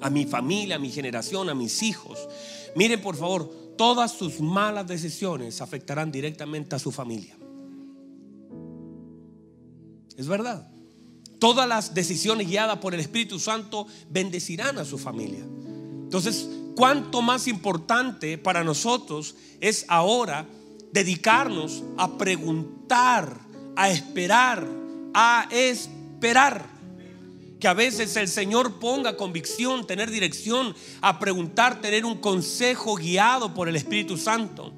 a 0.00 0.10
mi 0.10 0.26
familia, 0.26 0.76
a 0.76 0.78
mi 0.78 0.90
generación, 0.90 1.48
a 1.48 1.54
mis 1.54 1.82
hijos. 1.82 2.28
Miren 2.74 3.00
por 3.00 3.16
favor, 3.16 3.48
todas 3.76 4.12
sus 4.12 4.40
malas 4.40 4.86
decisiones 4.86 5.60
afectarán 5.60 6.10
directamente 6.10 6.74
a 6.74 6.78
su 6.78 6.90
familia. 6.90 7.36
Es 10.16 10.26
verdad. 10.26 10.68
Todas 11.38 11.68
las 11.68 11.94
decisiones 11.94 12.48
guiadas 12.48 12.78
por 12.78 12.94
el 12.94 13.00
Espíritu 13.00 13.38
Santo 13.38 13.86
bendecirán 14.10 14.78
a 14.78 14.84
su 14.84 14.98
familia. 14.98 15.44
Entonces, 15.44 16.48
cuánto 16.74 17.22
más 17.22 17.46
importante 17.46 18.38
para 18.38 18.64
nosotros 18.64 19.36
es 19.60 19.84
ahora 19.88 20.46
dedicarnos 20.92 21.84
a 21.96 22.16
preguntar, 22.16 23.40
a 23.76 23.90
esperar, 23.90 24.66
a 25.14 25.48
esperar. 25.50 26.78
Que 27.60 27.68
a 27.68 27.74
veces 27.74 28.16
el 28.16 28.28
Señor 28.28 28.78
ponga 28.78 29.16
convicción, 29.16 29.86
tener 29.86 30.10
dirección, 30.10 30.74
a 31.00 31.18
preguntar, 31.18 31.80
tener 31.80 32.04
un 32.04 32.18
consejo 32.18 32.94
guiado 32.94 33.52
por 33.52 33.68
el 33.68 33.76
Espíritu 33.76 34.16
Santo, 34.16 34.72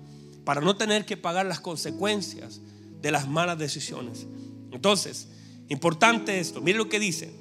para 0.44 0.62
no 0.62 0.76
tener 0.76 1.04
que 1.04 1.18
pagar 1.18 1.46
las 1.46 1.60
consecuencias 1.60 2.60
de 3.00 3.10
las 3.12 3.28
malas 3.28 3.58
decisiones. 3.58 4.26
Entonces, 4.72 5.28
Importante 5.70 6.40
esto. 6.40 6.60
Mire 6.60 6.76
lo 6.76 6.88
que 6.88 7.00
dice. 7.00 7.32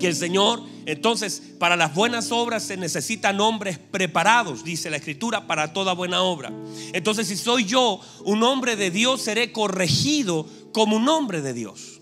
Que 0.00 0.08
el 0.08 0.16
Señor, 0.16 0.62
entonces, 0.86 1.42
para 1.58 1.76
las 1.76 1.94
buenas 1.94 2.32
obras 2.32 2.64
se 2.64 2.76
necesitan 2.76 3.38
hombres 3.40 3.78
preparados, 3.78 4.64
dice 4.64 4.88
la 4.90 4.96
Escritura, 4.96 5.46
para 5.46 5.74
toda 5.74 5.92
buena 5.92 6.22
obra. 6.22 6.52
Entonces, 6.94 7.28
si 7.28 7.36
soy 7.36 7.64
yo 7.64 8.00
un 8.24 8.42
hombre 8.42 8.76
de 8.76 8.90
Dios, 8.90 9.20
seré 9.20 9.52
corregido 9.52 10.48
como 10.72 10.96
un 10.96 11.08
hombre 11.08 11.42
de 11.42 11.52
Dios. 11.52 12.00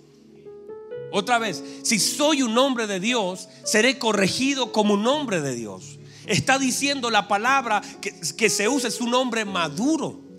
Otra 1.11 1.39
vez, 1.39 1.63
si 1.83 1.99
soy 1.99 2.43
un 2.43 2.57
hombre 2.57 2.87
de 2.87 3.01
Dios, 3.01 3.49
seré 3.65 3.99
corregido 3.99 4.73
como 4.73 4.95
un 4.95 5.07
hombre 5.07 5.41
de 5.41 5.55
Dios. 5.57 5.99
Está 6.27 6.59
diciendo 6.59 7.11
la 7.11 7.27
palabra 7.27 7.83
que, 8.01 8.15
que 8.37 8.49
se 8.49 8.69
usa, 8.69 8.89
es 8.89 9.01
un 9.01 9.13
hombre 9.13 9.45
maduro 9.45 10.32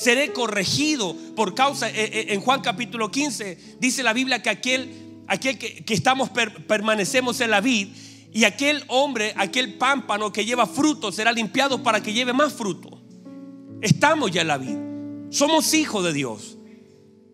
seré 0.00 0.32
corregido 0.32 1.14
por 1.36 1.54
causa, 1.54 1.90
eh, 1.90 1.92
eh, 1.96 2.26
en 2.30 2.40
Juan 2.40 2.62
capítulo 2.62 3.10
15 3.10 3.76
dice 3.78 4.02
la 4.02 4.14
Biblia 4.14 4.40
que 4.42 4.48
aquel, 4.48 5.22
aquel 5.28 5.58
que, 5.58 5.84
estamos, 5.92 6.30
permanecemos 6.30 7.40
en 7.42 7.50
la 7.50 7.60
vid 7.60 7.88
y 8.32 8.44
aquel 8.44 8.82
hombre, 8.88 9.34
aquel 9.36 9.74
pámpano 9.74 10.32
que 10.32 10.46
lleva 10.46 10.66
fruto 10.66 11.12
será 11.12 11.32
limpiado 11.32 11.82
para 11.82 12.02
que 12.02 12.14
lleve 12.14 12.32
más 12.32 12.54
fruto. 12.54 12.98
Estamos 13.82 14.30
ya 14.30 14.40
en 14.40 14.48
la 14.48 14.56
vid, 14.56 14.76
somos 15.30 15.74
hijos 15.74 16.02
de 16.02 16.14
Dios. 16.14 16.56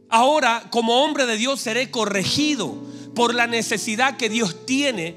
Ahora, 0.08 0.64
como 0.70 1.04
hombre 1.04 1.26
de 1.26 1.36
Dios, 1.36 1.60
seré 1.60 1.92
corregido 1.92 2.76
por 3.14 3.32
la 3.34 3.46
necesidad 3.46 4.16
que 4.16 4.28
Dios 4.28 4.66
tiene 4.66 5.14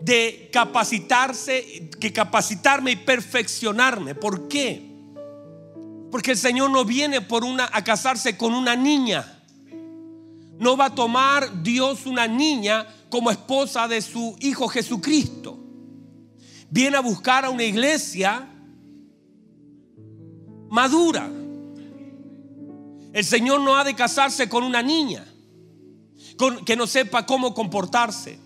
de 0.00 0.48
capacitarse, 0.50 1.90
que 2.00 2.12
capacitarme 2.12 2.92
y 2.92 2.96
perfeccionarme. 2.96 4.14
¿Por 4.14 4.48
qué? 4.48 4.89
Porque 6.10 6.32
el 6.32 6.36
Señor 6.36 6.70
no 6.70 6.84
viene 6.84 7.20
por 7.20 7.44
una 7.44 7.68
a 7.72 7.84
casarse 7.84 8.36
con 8.36 8.54
una 8.54 8.74
niña. 8.74 9.42
No 10.58 10.76
va 10.76 10.86
a 10.86 10.94
tomar 10.94 11.62
Dios 11.62 12.04
una 12.06 12.26
niña 12.26 12.86
como 13.08 13.30
esposa 13.30 13.88
de 13.88 14.02
su 14.02 14.36
hijo 14.40 14.68
Jesucristo. 14.68 15.58
Viene 16.68 16.96
a 16.96 17.00
buscar 17.00 17.44
a 17.44 17.50
una 17.50 17.64
iglesia 17.64 18.48
madura. 20.70 21.28
El 23.12 23.24
Señor 23.24 23.60
no 23.60 23.76
ha 23.76 23.84
de 23.84 23.94
casarse 23.94 24.48
con 24.48 24.62
una 24.62 24.82
niña 24.82 25.24
que 26.64 26.76
no 26.76 26.86
sepa 26.86 27.26
cómo 27.26 27.54
comportarse, 27.54 28.38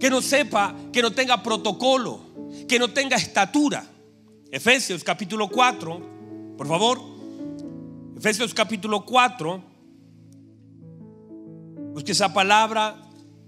que 0.00 0.10
no 0.10 0.20
sepa, 0.22 0.74
que 0.92 1.02
no 1.02 1.12
tenga 1.12 1.42
protocolo, 1.42 2.20
que 2.68 2.78
no 2.78 2.88
tenga 2.88 3.16
estatura. 3.16 3.86
Efesios 4.50 5.04
capítulo 5.04 5.48
4, 5.48 6.15
por 6.56 6.66
favor, 6.66 7.00
Efesios 8.16 8.54
capítulo 8.54 9.04
4, 9.04 9.62
busque 11.92 12.12
esa 12.12 12.32
palabra, 12.32 12.96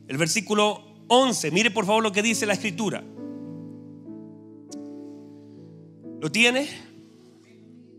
el 0.07 0.17
versículo 0.19 0.83
11. 1.09 1.51
Mire 1.51 1.71
por 1.71 1.87
favor 1.87 2.03
lo 2.03 2.13
que 2.13 2.23
dice 2.23 2.47
la 2.47 2.53
escritura. 2.53 3.03
¿Lo 6.21 6.31
tiene? 6.31 6.69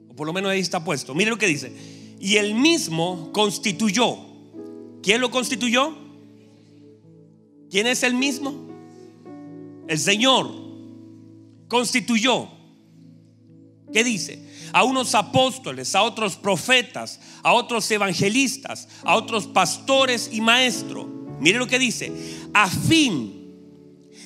O 0.09 0.15
por 0.15 0.27
lo 0.27 0.33
menos 0.33 0.51
ahí 0.51 0.59
está 0.59 0.83
puesto. 0.83 1.15
Mire 1.15 1.29
lo 1.29 1.37
que 1.37 1.47
dice. 1.47 1.71
Y 2.19 2.35
él 2.35 2.53
mismo 2.53 3.31
constituyó. 3.31 4.17
¿Quién 5.01 5.21
lo 5.21 5.31
constituyó? 5.31 5.95
¿Quién 7.69 7.87
es 7.87 8.03
el 8.03 8.13
mismo? 8.13 8.67
El 9.87 9.97
Señor 9.97 10.51
constituyó. 11.67 12.49
¿Qué 13.93 14.03
dice? 14.03 14.48
A 14.73 14.83
unos 14.83 15.15
apóstoles, 15.15 15.95
a 15.95 16.03
otros 16.03 16.35
profetas, 16.35 17.19
a 17.43 17.53
otros 17.53 17.89
evangelistas, 17.91 18.87
a 19.03 19.15
otros 19.15 19.47
pastores 19.47 20.29
y 20.31 20.41
maestros. 20.41 21.05
Mire 21.39 21.57
lo 21.57 21.67
que 21.67 21.79
dice, 21.79 22.11
a 22.53 22.69
fin 22.69 23.39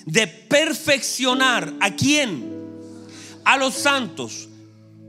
de 0.05 0.27
perfeccionar 0.27 1.73
a 1.79 1.91
quién? 1.91 2.51
A 3.45 3.57
los 3.57 3.73
santos 3.75 4.49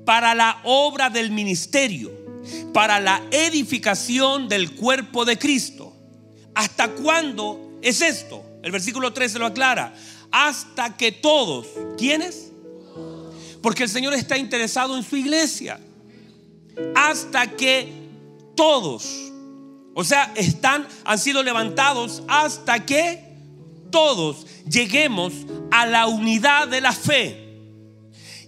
para 0.05 0.35
la 0.35 0.61
obra 0.64 1.11
del 1.11 1.31
ministerio, 1.31 2.12
para 2.73 3.00
la 3.00 3.23
edificación 3.31 4.49
del 4.49 4.75
cuerpo 4.75 5.25
de 5.25 5.38
Cristo. 5.38 5.97
¿Hasta 6.55 6.88
cuándo 6.88 7.79
es 7.83 8.03
esto? 8.03 8.45
El 8.62 8.71
versículo 8.71 9.12
13 9.12 9.38
lo 9.38 9.47
aclara. 9.47 9.95
Hasta 10.31 10.97
que 10.97 11.12
todos, 11.12 11.67
¿quiénes? 11.97 12.50
Porque 13.64 13.85
el 13.85 13.88
Señor 13.88 14.12
está 14.12 14.37
interesado 14.37 14.94
en 14.94 15.02
su 15.02 15.16
iglesia. 15.16 15.80
Hasta 16.94 17.47
que 17.47 17.90
todos, 18.54 19.33
o 19.94 20.04
sea, 20.04 20.30
están, 20.37 20.87
han 21.02 21.18
sido 21.18 21.42
levantados 21.42 22.23
hasta 22.28 22.85
que 22.85 23.25
todos 23.90 24.47
lleguemos 24.68 25.33
a 25.71 25.87
la 25.87 26.09
unidad 26.09 26.68
de 26.68 26.83
la 26.83 26.92
fe 26.92 27.59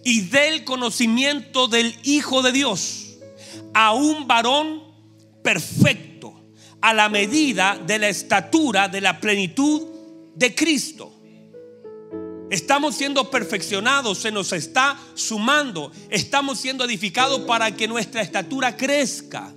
y 0.04 0.20
del 0.20 0.64
conocimiento 0.64 1.66
del 1.66 1.96
Hijo 2.02 2.42
de 2.42 2.52
Dios, 2.52 3.16
a 3.73 3.94
un 3.94 4.28
varón 4.28 4.82
perfecto, 5.42 6.42
a 6.82 6.92
la 6.92 7.08
medida 7.08 7.78
de 7.87 7.99
la 7.99 8.08
estatura 8.11 8.88
de 8.88 9.00
la 9.00 9.18
plenitud 9.18 9.80
de 10.35 10.54
Cristo. 10.54 11.15
Estamos 12.50 12.95
siendo 12.95 13.31
perfeccionados, 13.31 14.19
se 14.19 14.31
nos 14.31 14.53
está 14.53 14.99
sumando, 15.15 15.91
estamos 16.11 16.59
siendo 16.61 16.85
edificados 16.85 17.41
para 17.41 17.75
que 17.75 17.88
nuestra 17.88 18.23
estatura 18.23 18.76
crezca. 18.76 19.53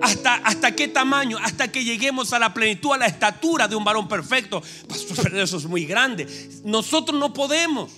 ¿Hasta, 0.00 0.36
¿Hasta 0.36 0.74
qué 0.74 0.88
tamaño? 0.88 1.36
Hasta 1.42 1.70
que 1.70 1.84
lleguemos 1.84 2.32
a 2.32 2.38
la 2.38 2.54
plenitud, 2.54 2.92
a 2.92 2.98
la 2.98 3.06
estatura 3.06 3.68
de 3.68 3.76
un 3.76 3.84
varón 3.84 4.08
perfecto. 4.08 4.62
Pastor, 4.88 5.36
eso 5.36 5.58
es 5.58 5.66
muy 5.66 5.84
grande. 5.84 6.26
Nosotros 6.64 7.18
no 7.20 7.34
podemos. 7.34 7.90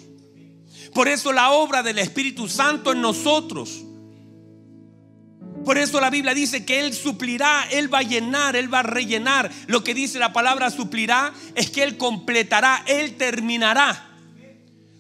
Por 0.93 1.07
eso 1.07 1.33
la 1.33 1.53
obra 1.53 1.83
del 1.83 1.99
Espíritu 1.99 2.49
Santo 2.49 2.93
en 2.93 3.01
nosotros. 3.01 3.86
Por 5.67 5.79
eso 5.79 6.01
la 6.01 6.11
Biblia 6.11 6.33
dice 6.33 6.65
que 6.65 6.79
Él 6.79 6.95
suplirá, 6.95 7.67
Él 7.73 7.93
va 7.93 7.99
a 7.99 8.03
llenar, 8.03 8.55
Él 8.55 8.73
va 8.73 8.79
a 8.79 8.83
rellenar. 8.85 9.51
Lo 9.67 9.83
que 9.83 9.95
dice 9.95 10.21
la 10.21 10.33
palabra 10.33 10.71
suplirá 10.71 11.35
es 11.57 11.71
que 11.71 11.83
Él 11.83 11.97
completará, 11.97 12.85
Él 12.87 13.17
terminará. 13.17 14.17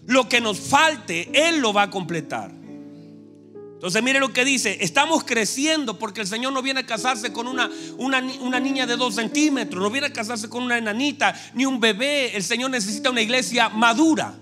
Lo 0.06 0.28
que 0.28 0.40
nos 0.40 0.58
falte, 0.58 1.30
Él 1.32 1.61
lo 1.61 1.73
va 1.73 1.82
a 1.82 1.90
completar. 1.90 2.50
Entonces 2.50 4.02
mire 4.02 4.18
lo 4.18 4.32
que 4.32 4.44
dice, 4.44 4.78
estamos 4.80 5.23
creciendo 5.23 6.00
porque 6.00 6.23
el 6.23 6.26
Señor 6.26 6.52
no 6.52 6.62
viene 6.62 6.80
a 6.80 6.87
casarse 6.87 7.32
con 7.32 7.46
una, 7.46 7.70
una, 7.99 8.20
una, 8.40 8.58
niña 8.58 8.87
de 8.87 8.96
dos 8.96 9.14
centímetros, 9.14 9.80
no 9.80 9.88
viene 9.88 10.08
a 10.08 10.12
casarse 10.12 10.49
con 10.49 10.64
una 10.64 10.78
enanita, 10.78 11.32
ni 11.54 11.64
un 11.64 11.78
bebé. 11.78 12.37
El 12.37 12.42
Señor 12.42 12.70
necesita 12.73 13.11
una 13.11 13.23
iglesia 13.23 13.68
madura. 13.68 14.35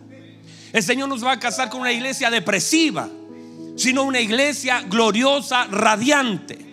El 0.72 0.82
Señor 0.82 1.10
nos 1.10 1.22
va 1.22 1.32
a 1.32 1.38
casar 1.38 1.68
con 1.68 1.82
una 1.82 1.92
iglesia 1.92 2.30
depresiva, 2.30 3.10
sino 3.76 4.04
una 4.04 4.20
iglesia 4.20 4.82
gloriosa, 4.82 5.66
radiante. 5.66 6.64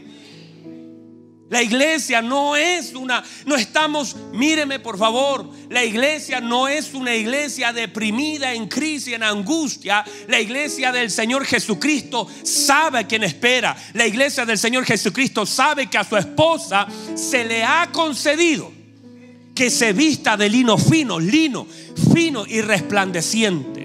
La 1.52 1.62
iglesia 1.62 2.22
no 2.22 2.56
es 2.56 2.94
una, 2.94 3.22
no 3.46 3.58
estamos, 3.58 4.16
míreme 4.32 4.80
por 4.80 4.98
favor, 4.98 5.50
la 5.70 5.84
iglesia 5.84 6.40
no 6.40 6.70
es 6.70 6.94
una 6.94 7.14
iglesia 7.14 7.74
deprimida, 7.74 8.54
en 8.54 8.70
crisis, 8.70 9.14
en 9.14 9.22
angustia. 9.22 10.06
La 10.30 10.40
iglesia 10.40 10.94
del 10.94 11.12
Señor 11.12 11.44
Jesucristo 11.44 12.26
sabe 12.44 13.00
a 13.00 13.04
quien 13.06 13.26
espera. 13.26 13.76
La 13.92 14.08
iglesia 14.08 14.46
del 14.46 14.58
Señor 14.58 14.86
Jesucristo 14.86 15.46
sabe 15.46 15.90
que 15.90 15.98
a 15.98 16.06
su 16.06 16.16
esposa 16.16 16.88
se 17.16 17.44
le 17.44 17.66
ha 17.66 17.90
concedido 17.92 18.72
que 19.54 19.70
se 19.70 19.92
vista 19.92 20.38
de 20.38 20.48
lino 20.48 20.78
fino, 20.78 21.20
lino 21.20 21.68
fino 22.14 22.46
y 22.48 22.62
resplandeciente. 22.62 23.81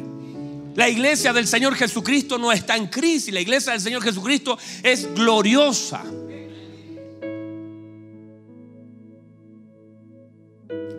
La 0.77 0.91
iglesia 0.91 1.33
del 1.33 1.49
Señor 1.49 1.75
Jesucristo 1.75 2.37
no 2.37 2.53
está 2.53 2.77
en 2.77 2.87
crisis, 2.89 3.33
la 3.33 3.41
iglesia 3.41 3.73
del 3.73 3.81
Señor 3.81 4.03
Jesucristo 4.03 4.59
es 4.83 5.13
gloriosa. 5.15 6.05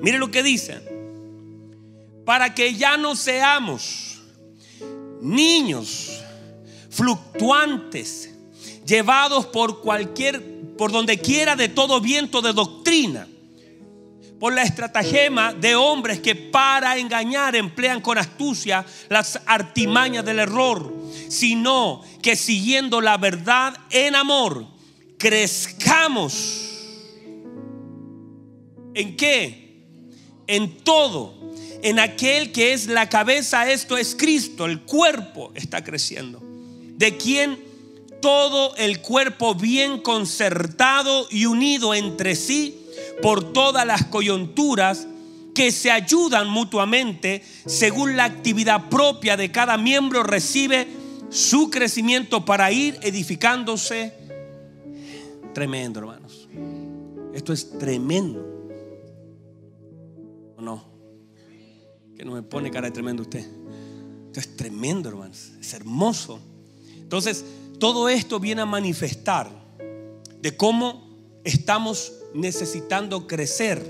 Mire 0.02 0.18
lo 0.18 0.32
que 0.32 0.42
dice. 0.42 0.82
Para 2.26 2.54
que 2.56 2.74
ya 2.74 2.98
no 2.98 3.16
seamos 3.16 4.20
niños 5.22 6.24
fluctuantes, 6.90 8.34
llevados 8.84 9.46
por 9.46 9.82
cualquier, 9.82 10.76
por 10.76 10.92
donde 10.92 11.20
quiera 11.20 11.56
de 11.56 11.70
todo 11.70 12.02
viento 12.02 12.42
de 12.42 12.54
doctrina, 12.54 13.28
por 14.40 14.54
la 14.54 14.64
estratagema 14.64 15.54
de 15.54 15.76
hombres 15.76 16.20
que 16.20 16.36
para 16.36 16.98
engañar 16.98 17.56
emplean 17.56 18.02
con 18.02 18.18
astucia 18.18 18.86
las 19.10 19.40
artimañas 19.46 20.24
del 20.26 20.40
error, 20.40 20.94
sino 21.30 22.02
que 22.22 22.36
siguiendo 22.36 23.02
la 23.02 23.18
verdad 23.18 23.76
en 23.90 24.16
amor, 24.16 24.68
crezcamos. 25.18 26.64
¿En 28.94 29.16
qué? 29.16 29.68
en 30.48 30.78
todo, 30.78 31.34
en 31.84 32.00
aquel 32.00 32.52
que 32.52 32.74
es 32.74 32.88
la 32.88 33.10
cabeza, 33.10 33.70
esto 33.70 33.98
es 33.98 34.16
Cristo, 34.16 34.66
el 34.66 34.82
cuerpo 34.82 35.52
está 35.54 35.84
creciendo, 35.84 36.42
de 36.96 37.18
quien 37.18 37.60
todo 38.22 38.76
el 38.78 39.02
cuerpo 39.02 39.54
bien 39.54 40.00
concertado 40.00 41.28
y 41.30 41.46
unido 41.46 41.94
entre 41.94 42.36
sí 42.36 42.87
por 43.22 43.54
todas 43.54 43.86
las 43.86 44.06
coyunturas 44.06 45.08
que 45.54 45.72
se 45.72 45.90
ayudan 45.90 46.50
mutuamente 46.50 47.42
según 47.66 48.16
la 48.16 48.26
actividad 48.26 48.90
propia 48.90 49.36
de 49.38 49.52
cada 49.52 49.78
miembro 49.78 50.24
recibe 50.24 50.88
su 51.30 51.70
crecimiento 51.70 52.46
para 52.46 52.72
ir 52.72 52.98
edificándose. 53.02 54.14
Tremendo, 55.54 56.00
hermanos. 56.00 56.48
Esto 57.34 57.54
es 57.54 57.78
tremendo 57.78 58.58
no? 60.62 60.84
Que 62.16 62.26
no 62.26 62.34
me 62.34 62.42
pone 62.42 62.72
cara 62.72 62.88
de 62.88 62.92
tremendo 62.92 63.24
usted. 63.24 63.46
Esto 64.28 64.40
es 64.40 64.58
tremendo, 64.58 65.10
hermanos. 65.10 65.54
Es 65.60 65.74
hermoso. 65.74 66.40
Entonces, 66.98 67.46
todo 67.80 68.10
esto 68.10 68.40
viene 68.40 68.62
a 68.62 68.66
manifestar 68.66 69.50
de 70.42 70.58
cómo 70.58 71.08
estamos 71.44 72.14
necesitando 72.38 73.28
crecer. 73.28 73.86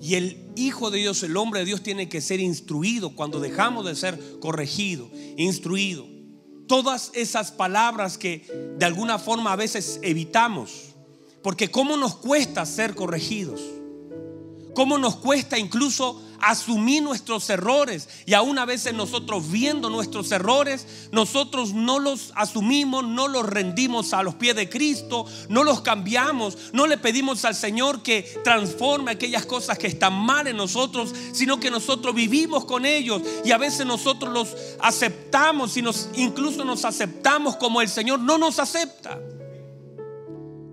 Y 0.00 0.16
el 0.16 0.44
Hijo 0.56 0.90
de 0.90 0.98
Dios, 0.98 1.22
el 1.22 1.36
hombre 1.36 1.60
de 1.60 1.66
Dios, 1.66 1.82
tiene 1.82 2.08
que 2.08 2.20
ser 2.20 2.38
instruido 2.38 3.16
cuando 3.16 3.40
dejamos 3.40 3.84
de 3.86 3.96
ser 3.96 4.38
corregido, 4.38 5.10
instruido. 5.36 6.06
Todas 6.68 7.10
esas 7.14 7.50
palabras 7.50 8.18
que 8.18 8.46
de 8.78 8.84
alguna 8.84 9.18
forma 9.18 9.52
a 9.52 9.56
veces 9.56 9.98
evitamos. 10.02 10.94
Porque 11.42 11.70
cómo 11.70 11.96
nos 11.96 12.16
cuesta 12.16 12.64
ser 12.66 12.94
corregidos. 12.94 13.60
Cómo 14.74 14.98
nos 14.98 15.16
cuesta 15.16 15.58
incluso 15.58 16.22
asumir 16.44 17.02
nuestros 17.02 17.48
errores. 17.50 18.08
Y 18.26 18.34
aún 18.34 18.58
a 18.58 18.64
veces 18.64 18.94
nosotros 18.94 19.50
viendo 19.50 19.90
nuestros 19.90 20.30
errores, 20.32 21.08
nosotros 21.12 21.72
no 21.72 21.98
los 21.98 22.32
asumimos, 22.34 23.04
no 23.04 23.28
los 23.28 23.46
rendimos 23.46 24.12
a 24.12 24.22
los 24.22 24.34
pies 24.34 24.56
de 24.56 24.68
Cristo, 24.68 25.26
no 25.48 25.64
los 25.64 25.80
cambiamos, 25.80 26.56
no 26.72 26.86
le 26.86 26.98
pedimos 26.98 27.44
al 27.44 27.54
Señor 27.54 28.02
que 28.02 28.22
transforme 28.44 29.12
aquellas 29.12 29.46
cosas 29.46 29.78
que 29.78 29.86
están 29.86 30.14
mal 30.14 30.46
en 30.46 30.56
nosotros, 30.56 31.12
sino 31.32 31.58
que 31.58 31.70
nosotros 31.70 32.14
vivimos 32.14 32.64
con 32.64 32.86
ellos 32.86 33.22
y 33.44 33.52
a 33.52 33.58
veces 33.58 33.86
nosotros 33.86 34.32
los 34.32 34.54
aceptamos 34.80 35.76
y 35.76 35.82
nos, 35.82 36.08
incluso 36.14 36.64
nos 36.64 36.84
aceptamos 36.84 37.56
como 37.56 37.80
el 37.80 37.88
Señor 37.88 38.20
no 38.20 38.38
nos 38.38 38.58
acepta 38.58 39.18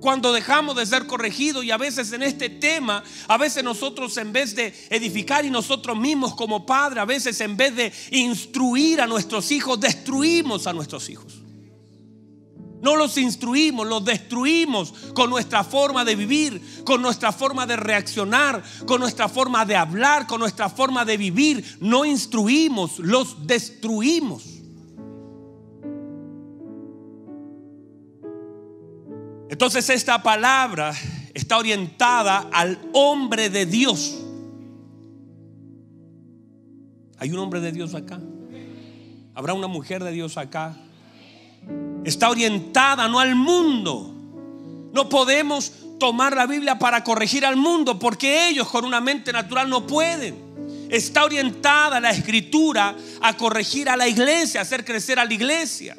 cuando 0.02 0.34
dejamos 0.34 0.76
de 0.76 0.86
ser 0.86 1.06
corregidos 1.06 1.64
y 1.64 1.72
a 1.72 1.78
veces 1.78 2.12
en 2.12 2.24
este 2.24 2.50
tema, 2.50 3.04
a 3.28 3.38
veces 3.38 3.64
nosotros 3.64 4.18
en 4.18 4.34
vez 4.34 4.56
de 4.56 4.74
edificar 4.90 5.46
y 5.46 5.52
nosotros 5.52 5.96
mismos 5.96 6.36
como 6.36 6.66
padre, 6.66 7.00
a 7.00 7.06
veces 7.06 7.40
en 7.40 7.56
vez 7.56 7.76
de 7.76 7.94
instruir 8.10 9.00
a 9.00 9.08
nuestros 9.08 9.52
hijos, 9.52 9.80
destruimos 9.80 10.66
a 10.66 10.74
nuestros 10.74 11.08
hijos. 11.10 11.42
No 12.82 12.96
los 12.96 13.16
instruimos, 13.18 13.88
los 13.88 14.04
destruimos 14.04 14.92
con 15.14 15.30
nuestra 15.30 15.64
forma 15.64 16.04
de 16.04 16.16
vivir, 16.16 16.84
con 16.84 17.00
nuestra 17.00 17.32
forma 17.32 17.68
de 17.68 17.76
reaccionar, 17.76 18.64
con 18.88 19.00
nuestra 19.00 19.30
forma 19.30 19.66
de 19.66 19.76
hablar, 19.76 20.26
con 20.26 20.40
nuestra 20.40 20.68
forma 20.68 21.06
de 21.06 21.16
vivir. 21.16 21.78
No 21.80 22.06
instruimos, 22.06 22.98
los 22.98 23.46
destruimos. 23.46 24.51
Entonces 29.62 29.92
esta 29.92 30.24
palabra 30.24 30.92
está 31.36 31.60
orientada 31.60 32.50
al 32.52 32.80
hombre 32.94 33.52
de 33.52 33.68
Dios. 33.68 34.18
¿Hay 37.20 37.30
un 37.30 37.38
hombre 37.38 37.60
de 37.60 37.72
Dios 37.72 37.94
acá? 37.94 38.20
¿Habrá 39.36 39.54
una 39.54 39.68
mujer 39.68 40.04
de 40.04 40.12
Dios 40.14 40.36
acá? 40.40 40.76
Está 42.04 42.32
orientada 42.32 43.08
no 43.08 43.20
al 43.20 43.36
mundo. 43.36 44.12
No 44.94 45.08
podemos 45.10 45.72
tomar 46.00 46.36
la 46.36 46.48
Biblia 46.48 46.80
para 46.80 47.04
corregir 47.04 47.46
al 47.46 47.56
mundo 47.56 48.00
porque 48.00 48.50
ellos 48.50 48.68
con 48.68 48.84
una 48.84 49.00
mente 49.00 49.32
natural 49.32 49.70
no 49.70 49.86
pueden. 49.86 50.88
Está 50.90 51.24
orientada 51.24 52.00
la 52.00 52.10
escritura 52.10 52.96
a 53.22 53.38
corregir 53.38 53.90
a 53.90 53.96
la 53.96 54.08
iglesia, 54.08 54.62
a 54.62 54.64
hacer 54.64 54.84
crecer 54.84 55.20
a 55.20 55.26
la 55.26 55.34
iglesia. 55.36 55.96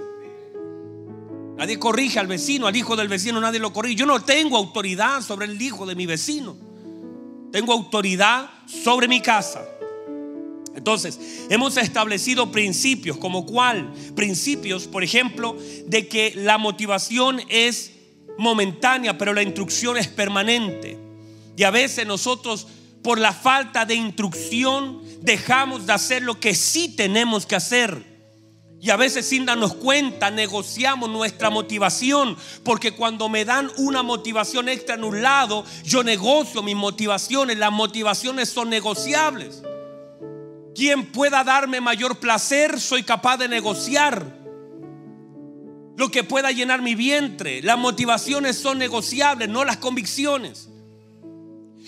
Nadie 1.56 1.78
corrige 1.78 2.18
al 2.18 2.26
vecino, 2.26 2.66
al 2.66 2.76
hijo 2.76 2.96
del 2.96 3.08
vecino, 3.08 3.40
nadie 3.40 3.60
lo 3.60 3.72
corrige. 3.72 3.96
Yo 3.96 4.06
no 4.06 4.22
tengo 4.22 4.56
autoridad 4.56 5.22
sobre 5.22 5.46
el 5.46 5.60
hijo 5.60 5.86
de 5.86 5.94
mi 5.94 6.06
vecino. 6.06 6.56
Tengo 7.52 7.72
autoridad 7.72 8.50
sobre 8.66 9.08
mi 9.08 9.20
casa. 9.20 9.62
Entonces, 10.74 11.18
hemos 11.50 11.76
establecido 11.76 12.50
principios, 12.50 13.18
como 13.18 13.44
cuál? 13.44 13.92
Principios, 14.16 14.86
por 14.86 15.04
ejemplo, 15.04 15.56
de 15.86 16.08
que 16.08 16.32
la 16.34 16.56
motivación 16.56 17.40
es 17.48 17.92
momentánea, 18.38 19.18
pero 19.18 19.34
la 19.34 19.42
instrucción 19.42 19.98
es 19.98 20.08
permanente. 20.08 20.98
Y 21.56 21.64
a 21.64 21.70
veces 21.70 22.06
nosotros, 22.06 22.66
por 23.02 23.18
la 23.18 23.32
falta 23.32 23.84
de 23.84 23.94
instrucción, 23.94 25.02
dejamos 25.20 25.86
de 25.86 25.92
hacer 25.92 26.22
lo 26.22 26.40
que 26.40 26.54
sí 26.54 26.96
tenemos 26.96 27.44
que 27.44 27.56
hacer. 27.56 28.11
Y 28.82 28.90
a 28.90 28.96
veces 28.96 29.24
sin 29.28 29.46
darnos 29.46 29.74
cuenta 29.74 30.32
negociamos 30.32 31.08
nuestra 31.08 31.50
motivación, 31.50 32.36
porque 32.64 32.90
cuando 32.90 33.28
me 33.28 33.44
dan 33.44 33.70
una 33.76 34.02
motivación 34.02 34.68
extra 34.68 34.96
en 34.96 35.04
un 35.04 35.22
lado, 35.22 35.64
yo 35.84 36.02
negocio 36.02 36.64
mis 36.64 36.74
motivaciones, 36.74 37.58
las 37.58 37.70
motivaciones 37.70 38.48
son 38.48 38.68
negociables. 38.70 39.62
quien 40.74 41.12
pueda 41.12 41.44
darme 41.44 41.80
mayor 41.80 42.18
placer, 42.18 42.80
soy 42.80 43.04
capaz 43.04 43.36
de 43.36 43.46
negociar 43.46 44.26
lo 45.96 46.10
que 46.10 46.24
pueda 46.24 46.50
llenar 46.50 46.82
mi 46.82 46.96
vientre. 46.96 47.62
Las 47.62 47.78
motivaciones 47.78 48.56
son 48.58 48.78
negociables, 48.78 49.48
no 49.48 49.64
las 49.64 49.76
convicciones. 49.76 50.71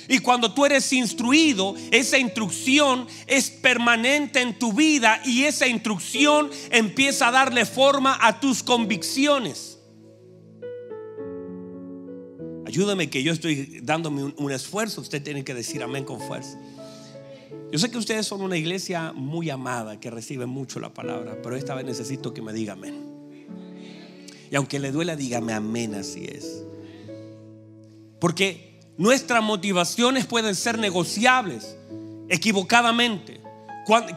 Y 0.08 0.18
cuando 0.18 0.52
tú 0.52 0.66
eres 0.66 0.92
instruido, 0.92 1.74
esa 1.90 2.18
instrucción 2.18 3.06
es 3.26 3.50
permanente 3.50 4.40
en 4.40 4.58
tu 4.58 4.72
vida 4.72 5.20
y 5.24 5.44
esa 5.44 5.66
instrucción 5.66 6.50
empieza 6.70 7.28
a 7.28 7.30
darle 7.30 7.64
forma 7.64 8.18
a 8.20 8.40
tus 8.40 8.62
convicciones. 8.62 9.78
Ayúdame 12.66 13.08
que 13.08 13.22
yo 13.22 13.32
estoy 13.32 13.80
dándome 13.82 14.32
un, 14.36 14.52
esfuerzo, 14.52 15.00
usted 15.00 15.22
tiene 15.22 15.44
que 15.44 15.54
decir 15.54 15.82
amén 15.82 16.04
con 16.04 16.20
fuerza. 16.20 16.58
Yo 17.70 17.78
sé 17.78 17.90
que 17.90 17.98
ustedes 17.98 18.26
son 18.26 18.40
una 18.40 18.56
iglesia 18.56 19.12
muy 19.12 19.50
amada, 19.50 20.00
que 20.00 20.10
recibe 20.10 20.46
mucho 20.46 20.80
la 20.80 20.92
palabra, 20.92 21.38
pero 21.42 21.56
esta 21.56 21.74
vez 21.74 21.84
necesito 21.84 22.34
que 22.34 22.42
me 22.42 22.52
diga 22.52 22.72
amén. 22.72 23.00
Y 24.50 24.56
aunque 24.56 24.78
le 24.78 24.92
duela, 24.92 25.16
dígame 25.16 25.52
amén, 25.52 25.94
así 25.94 26.24
es. 26.24 26.64
Porque 28.20 28.73
nuestras 28.96 29.42
motivaciones 29.42 30.26
pueden 30.26 30.54
ser 30.54 30.78
negociables 30.78 31.76
equivocadamente. 32.28 33.40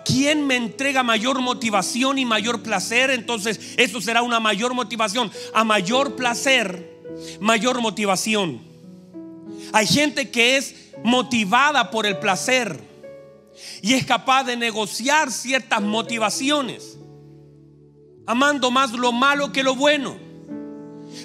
¿Quién 0.06 0.48
me 0.48 0.56
entrega 0.56 1.04
mayor 1.04 1.42
motivación 1.42 2.18
y 2.18 2.26
mayor 2.26 2.63
placer? 2.63 3.10
Entonces 3.10 3.60
eso 3.78 4.00
será 4.00 4.22
una 4.22 4.40
mayor 4.40 4.74
motivación. 4.74 5.32
A 5.54 5.63
mayor 5.63 6.16
placer, 6.16 7.02
mayor 7.40 7.82
motivación. 7.82 8.62
Hay 9.74 9.88
gente 9.88 10.32
que 10.32 10.58
es 10.58 10.76
motivada 11.04 11.92
por 11.92 12.06
el 12.06 12.18
placer 12.18 12.80
y 13.82 13.94
es 13.94 14.06
capaz 14.06 14.44
de 14.46 14.56
negociar 14.56 15.32
ciertas 15.32 15.82
motivaciones, 15.82 16.98
amando 18.26 18.72
más 18.72 18.92
lo 18.92 19.12
malo 19.12 19.52
que 19.52 19.63
lo 19.63 19.76
bueno. 19.76 20.16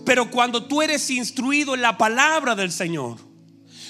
Pero 0.04 0.30
cuando 0.30 0.64
tú 0.64 0.82
eres 0.82 1.10
instruido 1.10 1.74
en 1.74 1.82
la 1.82 1.96
palabra 1.96 2.54
del 2.54 2.72
Señor, 2.72 3.18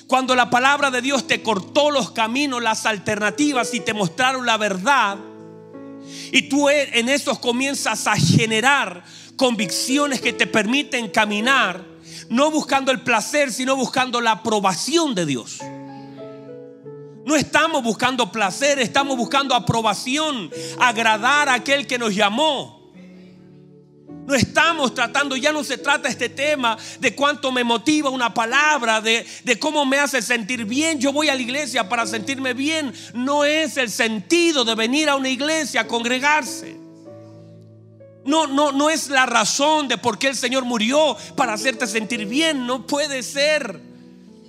cuando 0.06 0.34
la 0.34 0.50
palabra 0.50 0.90
de 0.90 1.02
Dios 1.02 1.26
te 1.26 1.42
cortó 1.42 1.90
los 1.90 2.10
caminos, 2.10 2.62
las 2.62 2.86
alternativas 2.86 3.72
y 3.74 3.80
te 3.80 3.94
mostraron 3.94 4.46
la 4.46 4.56
verdad, 4.56 5.18
y 6.32 6.42
tú 6.42 6.68
e, 6.68 6.98
en 6.98 7.08
esos 7.08 7.38
comienzas 7.38 8.06
a 8.06 8.16
generar 8.16 9.04
convicciones 9.36 10.20
que 10.20 10.32
te 10.32 10.46
permiten 10.46 11.08
caminar, 11.08 11.84
no 12.28 12.50
buscando 12.50 12.92
el 12.92 13.00
placer, 13.00 13.52
sino 13.52 13.76
buscando 13.76 14.20
la 14.20 14.32
aprobación 14.32 15.14
de 15.14 15.26
Dios. 15.26 15.58
No 17.24 17.36
estamos 17.36 17.82
buscando 17.82 18.32
placer, 18.32 18.78
estamos 18.80 19.16
buscando 19.16 19.54
aprobación, 19.54 20.50
agradar 20.80 21.48
a 21.48 21.54
aquel 21.54 21.86
que 21.86 21.98
nos 21.98 22.14
llamó. 22.14 22.81
No 24.26 24.37
estamos 24.37 24.94
tratando, 24.94 25.37
ya 25.37 25.50
no 25.50 25.64
se 25.64 25.78
trata 25.78 26.08
este 26.08 26.28
tema 26.28 26.78
de 27.00 27.14
cuánto 27.14 27.50
me 27.50 27.64
motiva 27.64 28.08
una 28.08 28.32
palabra, 28.32 29.00
de, 29.00 29.26
de, 29.42 29.58
cómo 29.58 29.85
me 29.85 29.98
hace 29.98 30.22
sentir 30.22 30.64
bien. 30.64 31.00
Yo 31.00 31.12
voy 31.12 31.28
a 31.28 31.35
la 31.35 31.42
iglesia 31.42 31.88
para 31.88 32.06
sentirme 32.06 32.54
bien. 32.54 32.92
No 33.14 33.44
es 33.44 33.76
el 33.76 33.90
sentido 33.90 34.64
de 34.64 34.76
venir 34.76 35.08
a 35.08 35.16
una 35.16 35.28
iglesia 35.28 35.82
a 35.82 35.88
congregarse. 35.88 36.76
No, 38.24 38.46
no, 38.46 38.70
no 38.70 38.90
es 38.90 39.08
la 39.08 39.26
razón 39.26 39.88
de 39.88 39.98
por 39.98 40.18
qué 40.18 40.28
el 40.28 40.37
Señor 40.37 40.64
murió 40.64 41.16
para 41.37 41.54
hacerte 41.54 41.88
sentir 41.88 42.24
bien. 42.26 42.64
No 42.64 42.87
puede 42.87 43.24
ser. 43.24 43.80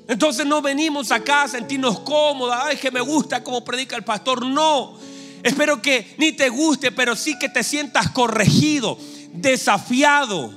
Entonces 0.07 0.45
no 0.45 0.61
venimos 0.61 1.11
acá 1.11 1.43
a 1.43 1.47
sentirnos 1.47 1.99
cómodos. 2.01 2.55
Ay, 2.61 2.77
que 2.77 2.91
me 2.91 3.01
gusta 3.01 3.43
cómo 3.43 3.65
predica 3.65 3.95
el 3.95 4.03
pastor. 4.03 4.45
No. 4.45 4.99
Espero 5.41 5.81
que 5.81 6.13
ni 6.19 6.31
te 6.31 6.49
guste, 6.49 6.91
pero 6.91 7.15
sí 7.15 7.39
que 7.39 7.49
te 7.49 7.63
sientas 7.63 8.11
corregido 8.11 8.99
desafiado, 9.33 10.53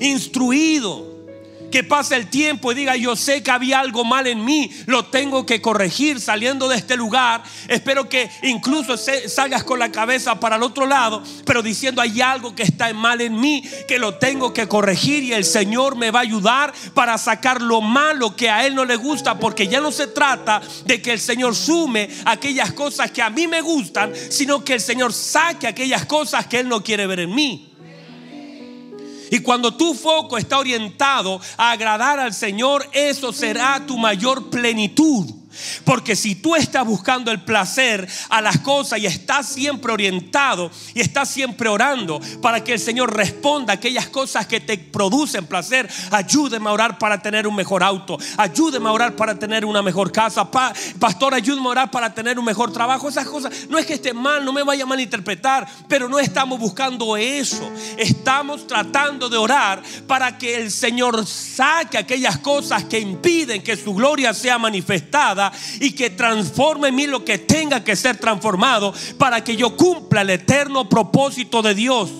instruido. 0.00 1.09
Que 1.70 1.84
pase 1.84 2.16
el 2.16 2.28
tiempo 2.28 2.72
y 2.72 2.74
diga, 2.74 2.96
yo 2.96 3.16
sé 3.16 3.42
que 3.42 3.50
había 3.50 3.80
algo 3.80 4.04
mal 4.04 4.26
en 4.26 4.44
mí, 4.44 4.70
lo 4.86 5.06
tengo 5.06 5.46
que 5.46 5.60
corregir 5.60 6.20
saliendo 6.20 6.68
de 6.68 6.76
este 6.76 6.96
lugar. 6.96 7.42
Espero 7.68 8.08
que 8.08 8.30
incluso 8.42 8.96
salgas 8.96 9.64
con 9.64 9.78
la 9.78 9.92
cabeza 9.92 10.38
para 10.40 10.56
el 10.56 10.62
otro 10.62 10.86
lado, 10.86 11.22
pero 11.44 11.62
diciendo, 11.62 12.02
hay 12.02 12.20
algo 12.20 12.54
que 12.54 12.62
está 12.62 12.92
mal 12.92 13.20
en 13.20 13.40
mí, 13.40 13.62
que 13.86 13.98
lo 13.98 14.14
tengo 14.14 14.52
que 14.52 14.66
corregir 14.66 15.22
y 15.22 15.32
el 15.32 15.44
Señor 15.44 15.96
me 15.96 16.10
va 16.10 16.20
a 16.20 16.22
ayudar 16.22 16.72
para 16.94 17.16
sacar 17.18 17.62
lo 17.62 17.80
malo 17.80 18.34
que 18.34 18.50
a 18.50 18.66
Él 18.66 18.74
no 18.74 18.84
le 18.84 18.96
gusta, 18.96 19.38
porque 19.38 19.68
ya 19.68 19.80
no 19.80 19.92
se 19.92 20.08
trata 20.08 20.60
de 20.84 21.00
que 21.00 21.12
el 21.12 21.20
Señor 21.20 21.54
sume 21.54 22.08
aquellas 22.24 22.72
cosas 22.72 23.10
que 23.10 23.22
a 23.22 23.30
mí 23.30 23.46
me 23.46 23.60
gustan, 23.60 24.12
sino 24.30 24.64
que 24.64 24.74
el 24.74 24.80
Señor 24.80 25.12
saque 25.12 25.66
aquellas 25.66 26.06
cosas 26.06 26.46
que 26.46 26.60
Él 26.60 26.68
no 26.68 26.82
quiere 26.82 27.06
ver 27.06 27.20
en 27.20 27.34
mí. 27.34 27.69
Y 29.30 29.40
cuando 29.40 29.74
tu 29.74 29.94
foco 29.94 30.36
está 30.36 30.58
orientado 30.58 31.40
a 31.56 31.70
agradar 31.70 32.18
al 32.18 32.34
Señor, 32.34 32.88
eso 32.92 33.32
será 33.32 33.84
tu 33.86 33.96
mayor 33.96 34.50
plenitud. 34.50 35.39
Porque 35.84 36.16
si 36.16 36.34
tú 36.34 36.56
estás 36.56 36.84
buscando 36.84 37.30
el 37.30 37.42
placer 37.42 38.08
a 38.28 38.40
las 38.40 38.58
cosas 38.58 38.98
y 39.00 39.06
estás 39.06 39.48
siempre 39.48 39.92
orientado 39.92 40.70
y 40.94 41.00
estás 41.00 41.30
siempre 41.30 41.68
orando 41.68 42.20
para 42.40 42.62
que 42.62 42.74
el 42.74 42.80
Señor 42.80 43.14
responda 43.14 43.72
a 43.72 43.76
aquellas 43.76 44.08
cosas 44.08 44.46
que 44.46 44.60
te 44.60 44.78
producen 44.78 45.46
placer, 45.46 45.88
ayúdeme 46.10 46.68
a 46.68 46.72
orar 46.72 46.98
para 46.98 47.20
tener 47.20 47.46
un 47.46 47.54
mejor 47.54 47.82
auto, 47.82 48.18
ayúdeme 48.36 48.88
a 48.88 48.92
orar 48.92 49.16
para 49.16 49.38
tener 49.38 49.64
una 49.64 49.82
mejor 49.82 50.12
casa, 50.12 50.50
pastor, 50.50 51.34
ayúdeme 51.34 51.66
a 51.66 51.70
orar 51.70 51.90
para 51.90 52.12
tener 52.14 52.38
un 52.38 52.44
mejor 52.44 52.72
trabajo. 52.72 53.08
Esas 53.08 53.26
cosas 53.26 53.68
no 53.68 53.78
es 53.78 53.86
que 53.86 53.94
esté 53.94 54.12
mal, 54.12 54.44
no 54.44 54.52
me 54.52 54.62
vaya 54.62 54.84
a 54.84 54.86
malinterpretar, 54.86 55.66
pero 55.88 56.08
no 56.08 56.18
estamos 56.18 56.58
buscando 56.58 57.16
eso. 57.16 57.70
Estamos 57.96 58.66
tratando 58.66 59.28
de 59.28 59.36
orar 59.36 59.82
para 60.06 60.36
que 60.38 60.56
el 60.56 60.70
Señor 60.70 61.26
saque 61.26 61.98
aquellas 61.98 62.38
cosas 62.38 62.84
que 62.84 62.98
impiden 62.98 63.62
que 63.62 63.76
su 63.76 63.94
gloria 63.94 64.34
sea 64.34 64.58
manifestada 64.58 65.49
y 65.80 65.92
que 65.92 66.10
transforme 66.10 66.88
en 66.88 66.94
mí 66.94 67.06
lo 67.06 67.24
que 67.24 67.38
tenga 67.38 67.82
que 67.84 67.96
ser 67.96 68.16
transformado 68.18 68.94
para 69.18 69.42
que 69.42 69.56
yo 69.56 69.76
cumpla 69.76 70.22
el 70.22 70.30
eterno 70.30 70.88
propósito 70.88 71.62
de 71.62 71.74
Dios. 71.74 72.10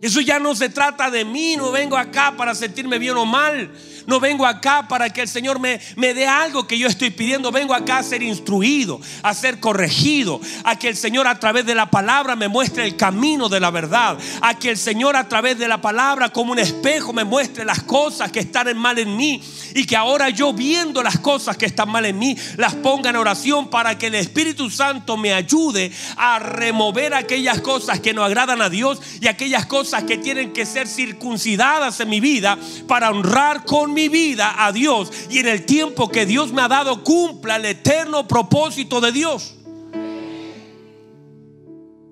Eso 0.00 0.20
ya 0.20 0.38
no 0.38 0.54
se 0.54 0.68
trata 0.68 1.10
de 1.10 1.24
mí, 1.24 1.56
no 1.56 1.72
vengo 1.72 1.96
acá 1.96 2.34
para 2.36 2.54
sentirme 2.54 2.98
bien 2.98 3.16
o 3.16 3.24
mal. 3.24 3.72
No 4.06 4.20
vengo 4.20 4.46
acá 4.46 4.86
para 4.88 5.10
que 5.10 5.22
el 5.22 5.28
Señor 5.28 5.58
me, 5.58 5.80
me 5.96 6.14
dé 6.14 6.26
algo 6.26 6.66
que 6.66 6.78
yo 6.78 6.88
estoy 6.88 7.10
pidiendo. 7.10 7.50
Vengo 7.50 7.74
acá 7.74 7.98
a 7.98 8.02
ser 8.02 8.22
instruido, 8.22 9.00
a 9.22 9.34
ser 9.34 9.60
corregido, 9.60 10.40
a 10.64 10.78
que 10.78 10.88
el 10.88 10.96
Señor 10.96 11.26
a 11.26 11.38
través 11.38 11.66
de 11.66 11.74
la 11.74 11.90
palabra 11.90 12.36
me 12.36 12.48
muestre 12.48 12.84
el 12.84 12.96
camino 12.96 13.48
de 13.48 13.60
la 13.60 13.70
verdad. 13.70 14.18
A 14.40 14.58
que 14.58 14.70
el 14.70 14.78
Señor 14.78 15.16
a 15.16 15.28
través 15.28 15.58
de 15.58 15.68
la 15.68 15.80
palabra 15.80 16.28
como 16.28 16.52
un 16.52 16.58
espejo 16.58 17.12
me 17.12 17.24
muestre 17.24 17.64
las 17.64 17.82
cosas 17.82 18.30
que 18.30 18.40
están 18.40 18.76
mal 18.76 18.98
en 18.98 19.16
mí. 19.16 19.42
Y 19.74 19.84
que 19.84 19.96
ahora 19.96 20.30
yo 20.30 20.52
viendo 20.52 21.02
las 21.02 21.18
cosas 21.18 21.56
que 21.56 21.66
están 21.66 21.90
mal 21.90 22.06
en 22.06 22.18
mí, 22.18 22.36
las 22.56 22.74
ponga 22.74 23.10
en 23.10 23.16
oración 23.16 23.68
para 23.68 23.98
que 23.98 24.06
el 24.06 24.14
Espíritu 24.14 24.70
Santo 24.70 25.16
me 25.16 25.32
ayude 25.32 25.90
a 26.16 26.38
remover 26.38 27.14
aquellas 27.14 27.60
cosas 27.60 28.00
que 28.00 28.14
no 28.14 28.24
agradan 28.24 28.62
a 28.62 28.70
Dios 28.70 29.00
y 29.20 29.28
aquellas 29.28 29.66
cosas 29.66 30.04
que 30.04 30.18
tienen 30.18 30.52
que 30.52 30.66
ser 30.66 30.88
circuncidadas 30.88 32.00
en 32.00 32.08
mi 32.08 32.20
vida 32.20 32.58
para 32.86 33.10
honrar 33.10 33.64
con 33.64 33.95
mi 33.96 34.08
vida 34.08 34.64
a 34.64 34.72
Dios 34.72 35.10
y 35.30 35.38
en 35.38 35.48
el 35.48 35.64
tiempo 35.64 36.10
que 36.10 36.26
Dios 36.26 36.52
me 36.52 36.60
ha 36.60 36.68
dado 36.68 37.02
cumpla 37.02 37.56
el 37.56 37.64
eterno 37.64 38.28
propósito 38.28 39.00
de 39.00 39.10
Dios. 39.10 39.54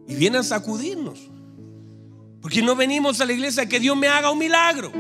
Y 0.08 0.14
viene 0.14 0.38
a 0.38 0.42
sacudirnos. 0.42 1.20
Porque 2.40 2.62
no 2.62 2.74
venimos 2.74 3.20
a 3.20 3.26
la 3.26 3.32
iglesia 3.32 3.68
que 3.68 3.80
Dios 3.80 3.96
me 3.96 4.08
haga 4.08 4.30
un 4.30 4.38
milagro. 4.38 4.92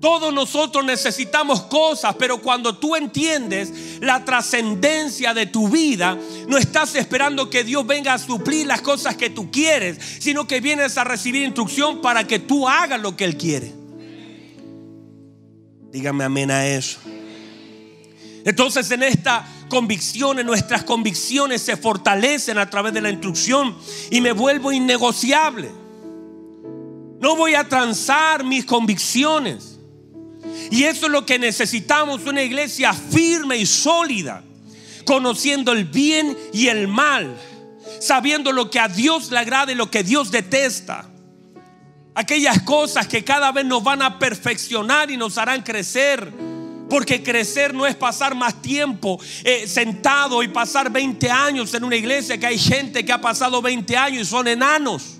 Todos 0.00 0.32
nosotros 0.34 0.84
necesitamos 0.84 1.62
cosas, 1.62 2.14
pero 2.18 2.40
cuando 2.42 2.76
tú 2.76 2.94
entiendes 2.94 4.00
la 4.00 4.24
trascendencia 4.24 5.32
de 5.32 5.46
tu 5.46 5.68
vida, 5.68 6.18
no 6.46 6.58
estás 6.58 6.94
esperando 6.94 7.48
que 7.48 7.64
Dios 7.64 7.86
venga 7.86 8.14
a 8.14 8.18
suplir 8.18 8.66
las 8.66 8.82
cosas 8.82 9.16
que 9.16 9.30
tú 9.30 9.50
quieres, 9.50 9.98
sino 10.20 10.46
que 10.46 10.60
vienes 10.60 10.98
a 10.98 11.04
recibir 11.04 11.42
instrucción 11.42 12.02
para 12.02 12.26
que 12.26 12.38
tú 12.38 12.68
hagas 12.68 13.00
lo 13.00 13.16
que 13.16 13.24
Él 13.24 13.36
quiere. 13.38 13.83
Dígame 15.94 16.24
amén 16.24 16.50
a 16.50 16.66
eso. 16.66 16.98
Entonces 18.44 18.90
en 18.90 19.04
esta 19.04 19.46
convicción, 19.68 20.40
en 20.40 20.46
nuestras 20.46 20.82
convicciones 20.82 21.62
se 21.62 21.76
fortalecen 21.76 22.58
a 22.58 22.68
través 22.68 22.92
de 22.94 23.00
la 23.00 23.10
instrucción 23.10 23.76
y 24.10 24.20
me 24.20 24.32
vuelvo 24.32 24.72
innegociable. 24.72 25.70
No 27.20 27.36
voy 27.36 27.54
a 27.54 27.68
transar 27.68 28.42
mis 28.42 28.64
convicciones. 28.64 29.78
Y 30.72 30.82
eso 30.82 31.06
es 31.06 31.12
lo 31.12 31.24
que 31.24 31.38
necesitamos, 31.38 32.26
una 32.26 32.42
iglesia 32.42 32.92
firme 32.92 33.56
y 33.56 33.64
sólida, 33.64 34.42
conociendo 35.04 35.70
el 35.70 35.84
bien 35.84 36.36
y 36.52 36.66
el 36.66 36.88
mal, 36.88 37.36
sabiendo 38.00 38.50
lo 38.50 38.68
que 38.68 38.80
a 38.80 38.88
Dios 38.88 39.30
le 39.30 39.38
agrada 39.38 39.70
y 39.70 39.76
lo 39.76 39.92
que 39.92 40.02
Dios 40.02 40.32
detesta 40.32 41.13
aquellas 42.14 42.62
cosas 42.62 43.06
que 43.08 43.24
cada 43.24 43.52
vez 43.52 43.64
nos 43.64 43.82
van 43.82 44.02
a 44.02 44.18
perfeccionar 44.18 45.10
y 45.10 45.16
nos 45.16 45.38
harán 45.38 45.62
crecer. 45.62 46.32
Porque 46.88 47.22
crecer 47.22 47.72
no 47.72 47.86
es 47.86 47.96
pasar 47.96 48.34
más 48.34 48.60
tiempo 48.60 49.18
eh, 49.42 49.66
sentado 49.66 50.42
y 50.42 50.48
pasar 50.48 50.90
20 50.90 51.30
años 51.30 51.72
en 51.72 51.82
una 51.82 51.96
iglesia 51.96 52.38
que 52.38 52.46
hay 52.46 52.58
gente 52.58 53.04
que 53.04 53.12
ha 53.12 53.20
pasado 53.20 53.62
20 53.62 53.96
años 53.96 54.22
y 54.22 54.24
son 54.26 54.46
enanos 54.46 55.18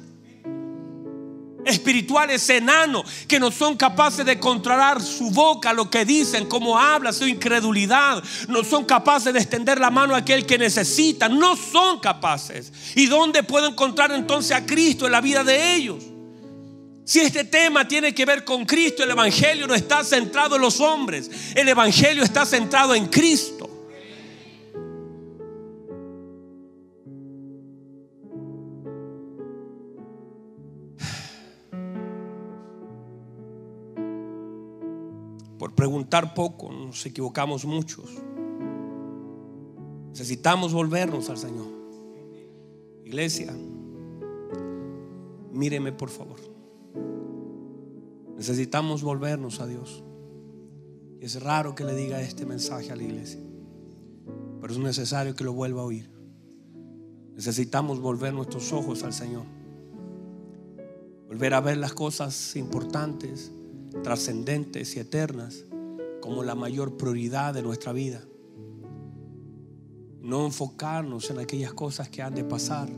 espirituales 1.64 2.48
enanos 2.50 3.04
que 3.26 3.40
no 3.40 3.50
son 3.50 3.76
capaces 3.76 4.24
de 4.24 4.38
controlar 4.38 5.02
su 5.02 5.30
boca, 5.30 5.72
lo 5.72 5.90
que 5.90 6.04
dicen, 6.04 6.46
cómo 6.46 6.78
habla, 6.78 7.12
su 7.12 7.26
incredulidad. 7.26 8.22
No 8.48 8.64
son 8.64 8.84
capaces 8.84 9.32
de 9.32 9.40
extender 9.40 9.80
la 9.80 9.90
mano 9.90 10.14
a 10.14 10.18
aquel 10.18 10.46
que 10.46 10.58
necesita. 10.58 11.28
No 11.28 11.56
son 11.56 12.00
capaces. 12.00 12.72
¿Y 12.94 13.06
dónde 13.06 13.42
puedo 13.42 13.66
encontrar 13.66 14.12
entonces 14.12 14.52
a 14.52 14.66
Cristo 14.66 15.06
en 15.06 15.12
la 15.12 15.20
vida 15.20 15.42
de 15.44 15.74
ellos? 15.74 16.13
Si 17.04 17.20
este 17.20 17.44
tema 17.44 17.86
tiene 17.86 18.14
que 18.14 18.24
ver 18.24 18.44
con 18.44 18.64
Cristo, 18.64 19.02
el 19.02 19.10
Evangelio 19.10 19.66
no 19.66 19.74
está 19.74 20.02
centrado 20.02 20.56
en 20.56 20.62
los 20.62 20.80
hombres. 20.80 21.30
El 21.54 21.68
Evangelio 21.68 22.24
está 22.24 22.46
centrado 22.46 22.94
en 22.94 23.06
Cristo. 23.06 23.68
Por 35.58 35.74
preguntar 35.74 36.32
poco 36.32 36.72
nos 36.72 37.04
equivocamos 37.04 37.66
muchos. 37.66 38.06
Necesitamos 40.08 40.72
volvernos 40.72 41.28
al 41.28 41.36
Señor. 41.36 41.66
Iglesia, 43.04 43.54
míreme 45.52 45.92
por 45.92 46.08
favor. 46.08 46.53
Necesitamos 48.36 49.02
volvernos 49.02 49.60
a 49.60 49.66
Dios. 49.66 50.02
Y 51.20 51.24
es 51.24 51.42
raro 51.42 51.74
que 51.74 51.84
le 51.84 51.94
diga 51.94 52.20
este 52.20 52.44
mensaje 52.46 52.90
a 52.90 52.96
la 52.96 53.02
iglesia, 53.02 53.40
pero 54.60 54.72
es 54.72 54.78
necesario 54.78 55.34
que 55.34 55.44
lo 55.44 55.52
vuelva 55.52 55.82
a 55.82 55.84
oír. 55.84 56.10
Necesitamos 57.34 58.00
volver 58.00 58.34
nuestros 58.34 58.72
ojos 58.72 59.02
al 59.02 59.12
Señor. 59.12 59.44
Volver 61.28 61.54
a 61.54 61.60
ver 61.60 61.78
las 61.78 61.94
cosas 61.94 62.54
importantes 62.56 63.50
trascendentes 64.02 64.96
y 64.96 65.00
eternas 65.00 65.64
como 66.20 66.42
la 66.42 66.54
mayor 66.54 66.96
prioridad 66.96 67.54
de 67.54 67.62
nuestra 67.62 67.92
vida. 67.92 68.22
No 70.20 70.46
enfocarnos 70.46 71.30
en 71.30 71.38
aquellas 71.38 71.74
cosas 71.74 72.08
que 72.08 72.22
han 72.22 72.34
de 72.34 72.44
pasar, 72.44 72.88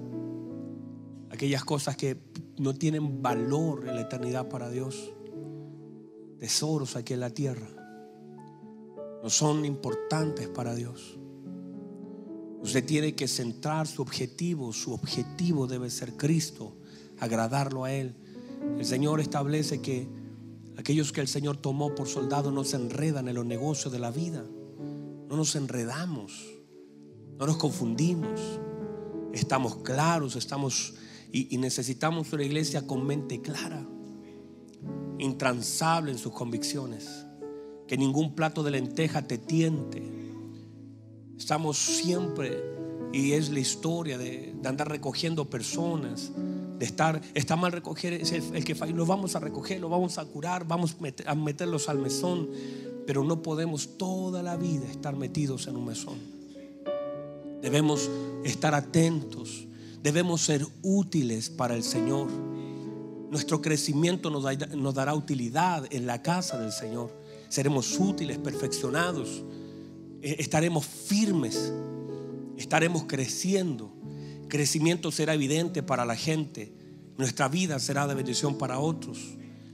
aquellas 1.30 1.64
cosas 1.64 1.96
que 1.96 2.18
no 2.56 2.74
tienen 2.74 3.22
valor 3.22 3.88
en 3.88 3.96
la 3.96 4.02
eternidad 4.02 4.48
para 4.48 4.70
Dios, 4.70 5.12
tesoros 6.38 6.96
aquí 6.96 7.14
en 7.14 7.20
la 7.20 7.30
tierra, 7.30 7.68
no 9.22 9.30
son 9.30 9.64
importantes 9.64 10.48
para 10.48 10.74
Dios. 10.74 11.18
Usted 12.60 12.84
tiene 12.84 13.14
que 13.14 13.28
centrar 13.28 13.86
su 13.86 14.02
objetivo, 14.02 14.72
su 14.72 14.92
objetivo 14.92 15.66
debe 15.66 15.90
ser 15.90 16.16
Cristo, 16.16 16.76
agradarlo 17.18 17.84
a 17.84 17.92
Él. 17.92 18.14
El 18.78 18.84
Señor 18.84 19.20
establece 19.20 19.80
que 19.80 20.08
Aquellos 20.76 21.10
que 21.12 21.22
el 21.22 21.28
Señor 21.28 21.56
tomó 21.56 21.94
por 21.94 22.06
soldados 22.06 22.52
no 22.52 22.62
se 22.62 22.76
enredan 22.76 23.28
en 23.28 23.34
los 23.34 23.46
negocios 23.46 23.92
de 23.92 23.98
la 23.98 24.10
vida. 24.10 24.44
No 25.28 25.36
nos 25.36 25.56
enredamos. 25.56 26.44
No 27.38 27.46
nos 27.46 27.56
confundimos. 27.56 28.40
Estamos 29.32 29.76
claros, 29.76 30.36
estamos 30.36 30.94
y, 31.32 31.56
necesitamos 31.58 32.32
una 32.32 32.44
iglesia 32.44 32.86
con 32.86 33.06
mente 33.06 33.42
clara, 33.42 33.86
intransable 35.18 36.12
en 36.12 36.18
sus 36.18 36.32
convicciones. 36.32 37.26
Que 37.86 37.96
ningún 37.96 38.34
plato 38.34 38.62
de 38.62 38.72
lenteja 38.72 39.22
te 39.22 39.38
tiente. 39.38 40.02
Estamos 41.38 41.78
siempre, 41.78 42.62
y 43.12 43.32
es 43.32 43.50
la 43.50 43.60
historia 43.60 44.18
de, 44.18 44.54
andar 44.64 44.88
recogiendo 44.88 45.48
personas 45.48 46.32
de 46.78 46.84
estar, 46.84 47.20
está 47.34 47.56
mal 47.56 47.72
recoger 47.72 48.12
es 48.12 48.32
el, 48.32 48.64
que 48.64 48.74
falla, 48.74 48.92
lo 48.92 49.06
vamos 49.06 49.34
a 49.34 49.40
recoger, 49.40 49.80
lo 49.80 49.88
vamos 49.88 50.18
a 50.18 50.24
curar, 50.24 50.66
vamos 50.66 50.96
a 51.24 51.34
meterlos 51.34 51.88
al 51.88 51.98
mesón, 51.98 52.50
pero 53.06 53.24
no 53.24 53.42
podemos 53.42 53.96
toda 53.96 54.42
la 54.42 54.56
vida 54.56 54.86
estar 54.90 55.16
metidos 55.16 55.66
en 55.68 55.76
un 55.76 55.86
mesón. 55.86 56.18
Debemos 57.62 58.10
estar 58.44 58.74
atentos, 58.74 59.66
debemos 60.02 60.42
ser 60.42 60.66
útiles 60.82 61.48
para 61.48 61.74
el 61.74 61.82
Señor. 61.82 62.28
Nuestro 63.30 63.60
crecimiento 63.60 64.30
nos, 64.30 64.94
dará 64.94 65.14
utilidad 65.14 65.86
en 65.90 66.06
la 66.06 66.22
casa 66.22 66.58
del 66.58 66.72
Señor. 66.72 67.10
Seremos 67.48 67.98
útiles, 67.98 68.38
perfeccionados, 68.38 69.44
eh, 70.22 70.36
estaremos 70.38 70.86
firmes, 70.86 71.72
estaremos 72.56 73.04
creciendo 73.04 73.96
crecimiento 74.48 75.10
será 75.12 75.34
evidente 75.34 75.82
para 75.82 76.04
la 76.04 76.16
gente. 76.16 76.72
Nuestra 77.18 77.48
vida 77.48 77.78
será 77.78 78.06
de 78.06 78.14
bendición 78.14 78.58
para 78.58 78.78
otros. 78.78 79.18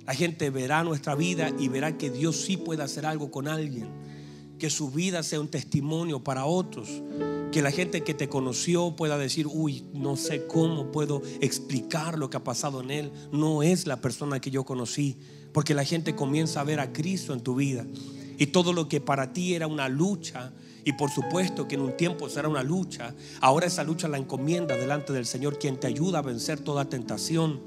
La 0.07 0.15
gente 0.15 0.51
verá 0.51 0.83
nuestra 0.83 1.15
vida 1.15 1.51
y 1.59 1.69
verá 1.69 1.97
que 1.97 2.11
Dios 2.11 2.37
sí 2.37 2.57
puede 2.57 2.83
hacer 2.83 3.07
algo 3.07 3.31
con 3.31 3.49
alguien. 3.49 3.89
Que 4.63 4.71
su 4.71 4.93
vida 4.93 5.25
sea 5.25 5.41
un 5.41 5.49
testimonio 5.49 6.23
para 6.23 6.47
otros. 6.47 6.89
Que 7.51 7.63
la 7.63 7.73
gente 7.73 8.05
que 8.05 8.15
te 8.15 8.29
conoció 8.29 8.95
pueda 8.95 9.19
decir, 9.19 9.49
uy, 9.49 9.85
no 9.93 10.17
sé 10.17 10.47
cómo 10.47 10.93
puedo 10.93 11.21
explicar 11.41 12.17
lo 12.17 12.31
que 12.31 12.37
ha 12.37 12.45
pasado 12.45 12.81
en 12.81 12.93
él. 12.93 13.13
No 13.33 13.65
es 13.65 13.89
la 13.89 14.01
persona 14.01 14.41
que 14.41 14.53
yo 14.53 14.63
conocí. 14.63 15.17
Porque 15.53 15.75
la 15.75 15.83
gente 15.83 16.15
comienza 16.15 16.61
a 16.61 16.65
ver 16.65 16.79
a 16.79 16.93
Cristo 16.93 17.33
en 17.33 17.41
tu 17.41 17.57
vida. 17.57 17.85
Y 18.39 18.47
todo 18.47 18.73
lo 18.73 18.87
que 18.87 19.01
para 19.01 19.33
ti 19.33 19.55
era 19.55 19.67
una 19.67 19.89
lucha, 19.89 20.53
y 20.85 20.93
por 20.93 21.11
supuesto 21.11 21.67
que 21.67 21.75
en 21.75 21.81
un 21.81 21.97
tiempo 21.97 22.29
será 22.29 22.49
una 22.49 22.63
lucha. 22.63 23.17
Ahora 23.41 23.67
esa 23.67 23.83
lucha 23.83 24.07
la 24.07 24.19
encomienda 24.19 24.77
delante 24.77 25.13
del 25.13 25.27
Señor, 25.27 25.59
quien 25.59 25.81
te 25.81 25.89
ayuda 25.89 26.21
a 26.21 26.23
vencer 26.23 26.61
toda 26.61 26.89
tentación. 26.89 27.61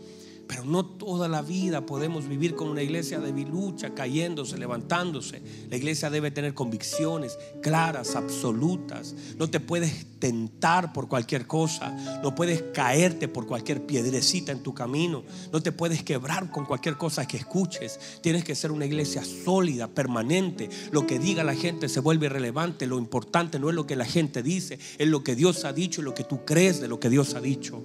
Pero 0.47 0.63
no 0.65 0.86
toda 0.86 1.27
la 1.27 1.41
vida 1.41 1.86
podemos 1.86 2.27
vivir 2.27 2.55
con 2.55 2.67
una 2.67 2.84
iglesia 2.84 3.19
de 3.19 3.31
lucha, 3.45 3.93
cayéndose, 3.93 4.58
levantándose. 4.58 5.41
La 5.69 5.77
iglesia 5.77 6.10
debe 6.10 6.31
tener 6.31 6.53
convicciones 6.53 7.38
claras, 7.62 8.15
absolutas. 8.15 9.15
No 9.38 9.49
te 9.49 9.60
puedes 9.60 10.05
tentar 10.19 10.93
por 10.93 11.08
cualquier 11.08 11.47
cosa. 11.47 11.91
No 12.23 12.36
puedes 12.36 12.63
caerte 12.73 13.27
por 13.27 13.47
cualquier 13.47 13.86
piedrecita 13.86 14.51
en 14.51 14.63
tu 14.63 14.73
camino. 14.73 15.23
No 15.51 15.62
te 15.62 15.71
puedes 15.71 16.03
quebrar 16.03 16.51
con 16.51 16.65
cualquier 16.65 16.97
cosa 16.97 17.27
que 17.27 17.38
escuches. 17.38 17.99
Tienes 18.21 18.43
que 18.43 18.55
ser 18.55 18.71
una 18.71 18.86
iglesia 18.86 19.23
sólida, 19.23 19.88
permanente. 19.88 20.69
Lo 20.91 21.08
que 21.08 21.19
diga 21.19 21.43
la 21.43 21.55
gente 21.55 21.89
se 21.89 21.99
vuelve 21.99 22.27
irrelevante. 22.27 22.88
Lo 22.88 22.97
importante 22.97 23.60
no 23.60 23.69
es 23.69 23.75
lo 23.75 23.88
que 23.88 23.95
la 23.95 24.05
gente 24.05 24.43
dice, 24.43 24.79
es 24.97 25.08
lo 25.08 25.23
que 25.23 25.36
Dios 25.36 25.65
ha 25.65 25.73
dicho 25.73 26.01
y 26.01 26.03
lo 26.03 26.13
que 26.13 26.23
tú 26.23 26.45
crees 26.45 26.79
de 26.79 26.88
lo 26.88 26.99
que 26.99 27.10
Dios 27.10 27.34
ha 27.36 27.41
dicho. 27.41 27.84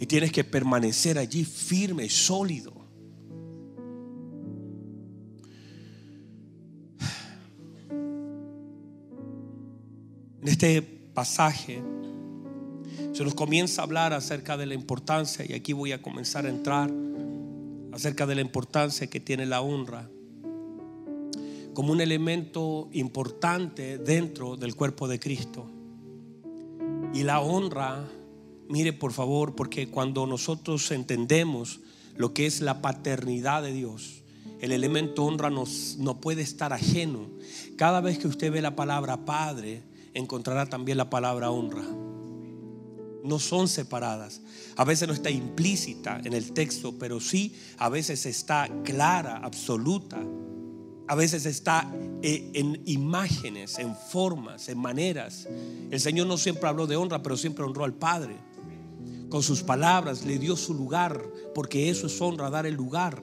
Y 0.00 0.06
tienes 0.06 0.32
que 0.32 0.44
permanecer 0.44 1.18
allí 1.18 1.44
firme 1.44 2.04
y 2.04 2.08
sólido. 2.08 2.72
En 10.40 10.46
este 10.46 10.80
pasaje 10.82 11.82
se 13.12 13.24
nos 13.24 13.34
comienza 13.34 13.82
a 13.82 13.84
hablar 13.84 14.12
acerca 14.12 14.56
de 14.56 14.66
la 14.66 14.74
importancia, 14.74 15.44
y 15.46 15.52
aquí 15.52 15.72
voy 15.72 15.92
a 15.92 16.00
comenzar 16.00 16.46
a 16.46 16.48
entrar, 16.48 16.90
acerca 17.92 18.26
de 18.26 18.36
la 18.36 18.40
importancia 18.40 19.08
que 19.08 19.18
tiene 19.18 19.44
la 19.44 19.60
honra 19.60 20.08
como 21.74 21.92
un 21.92 22.00
elemento 22.00 22.88
importante 22.92 23.98
dentro 23.98 24.56
del 24.56 24.74
cuerpo 24.74 25.06
de 25.06 25.20
Cristo. 25.20 25.70
Y 27.14 27.22
la 27.22 27.40
honra 27.40 28.04
Mire 28.68 28.92
por 28.92 29.12
favor, 29.12 29.54
porque 29.54 29.88
cuando 29.88 30.26
nosotros 30.26 30.90
entendemos 30.90 31.80
lo 32.16 32.34
que 32.34 32.46
es 32.46 32.60
la 32.60 32.82
paternidad 32.82 33.62
de 33.62 33.72
Dios, 33.72 34.22
el 34.60 34.72
elemento 34.72 35.24
honra 35.24 35.50
no 35.50 36.20
puede 36.20 36.42
estar 36.42 36.74
ajeno. 36.74 37.30
Cada 37.76 38.00
vez 38.02 38.18
que 38.18 38.28
usted 38.28 38.52
ve 38.52 38.60
la 38.60 38.76
palabra 38.76 39.24
Padre, 39.24 39.82
encontrará 40.12 40.66
también 40.66 40.98
la 40.98 41.08
palabra 41.08 41.50
honra. 41.50 41.84
No 43.24 43.38
son 43.38 43.68
separadas. 43.68 44.42
A 44.76 44.84
veces 44.84 45.08
no 45.08 45.14
está 45.14 45.30
implícita 45.30 46.20
en 46.24 46.34
el 46.34 46.52
texto, 46.52 46.98
pero 46.98 47.20
sí 47.20 47.54
a 47.78 47.88
veces 47.88 48.26
está 48.26 48.68
clara, 48.84 49.38
absoluta. 49.38 50.18
A 51.06 51.14
veces 51.14 51.46
está 51.46 51.90
eh, 52.22 52.50
en 52.52 52.82
imágenes, 52.84 53.78
en 53.78 53.96
formas, 53.96 54.68
en 54.68 54.78
maneras. 54.78 55.48
El 55.90 56.00
Señor 56.00 56.26
no 56.26 56.36
siempre 56.36 56.68
habló 56.68 56.86
de 56.86 56.96
honra, 56.96 57.22
pero 57.22 57.36
siempre 57.38 57.64
honró 57.64 57.84
al 57.84 57.94
Padre 57.94 58.47
con 59.28 59.42
sus 59.42 59.62
palabras, 59.62 60.24
le 60.24 60.38
dio 60.38 60.56
su 60.56 60.74
lugar, 60.74 61.22
porque 61.54 61.90
eso 61.90 62.06
es 62.06 62.20
honra, 62.20 62.50
dar 62.50 62.66
el 62.66 62.74
lugar. 62.74 63.20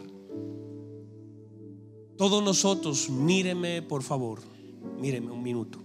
Todos 2.17 2.43
nosotros, 2.43 3.09
míreme 3.09 3.81
por 3.81 4.03
favor, 4.03 4.39
míreme 4.99 5.31
un 5.31 5.43
minuto. 5.43 5.79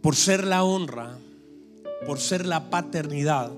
Por 0.00 0.16
ser 0.16 0.44
la 0.44 0.64
honra, 0.64 1.18
por 2.06 2.18
ser 2.18 2.44
la 2.44 2.70
paternidad, 2.70 3.52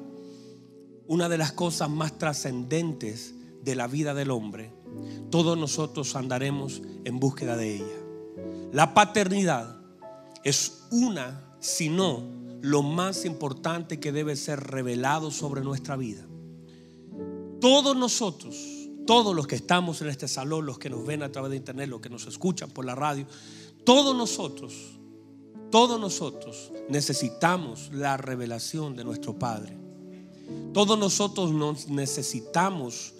una 1.06 1.28
de 1.28 1.38
las 1.38 1.52
cosas 1.52 1.90
más 1.90 2.18
trascendentes 2.18 3.34
de 3.62 3.74
la 3.74 3.86
vida 3.86 4.14
del 4.14 4.30
hombre 4.30 4.70
todos 5.30 5.58
nosotros 5.58 6.14
andaremos 6.16 6.82
en 7.04 7.18
búsqueda 7.18 7.56
de 7.56 7.76
ella. 7.76 7.96
La 8.72 8.94
paternidad 8.94 9.76
es 10.44 10.84
una, 10.90 11.56
si 11.60 11.88
no, 11.88 12.22
lo 12.64 12.82
más 12.82 13.26
importante 13.26 14.00
que 14.00 14.10
debe 14.10 14.36
ser 14.36 14.58
revelado 14.58 15.30
sobre 15.30 15.60
nuestra 15.60 15.96
vida. 15.96 16.24
Todos 17.60 17.94
nosotros, 17.94 18.56
todos 19.06 19.36
los 19.36 19.46
que 19.46 19.56
estamos 19.56 20.00
en 20.00 20.08
este 20.08 20.28
salón, 20.28 20.64
los 20.64 20.78
que 20.78 20.88
nos 20.88 21.04
ven 21.04 21.22
a 21.22 21.30
través 21.30 21.50
de 21.50 21.58
internet, 21.58 21.90
los 21.90 22.00
que 22.00 22.08
nos 22.08 22.26
escuchan 22.26 22.70
por 22.70 22.86
la 22.86 22.94
radio, 22.94 23.26
todos 23.84 24.16
nosotros, 24.16 24.98
todos 25.70 26.00
nosotros 26.00 26.72
necesitamos 26.88 27.90
la 27.92 28.16
revelación 28.16 28.96
de 28.96 29.04
nuestro 29.04 29.38
Padre. 29.38 29.76
Todos 30.72 30.98
nosotros 30.98 31.52
nos 31.52 31.88
necesitamos, 31.88 33.12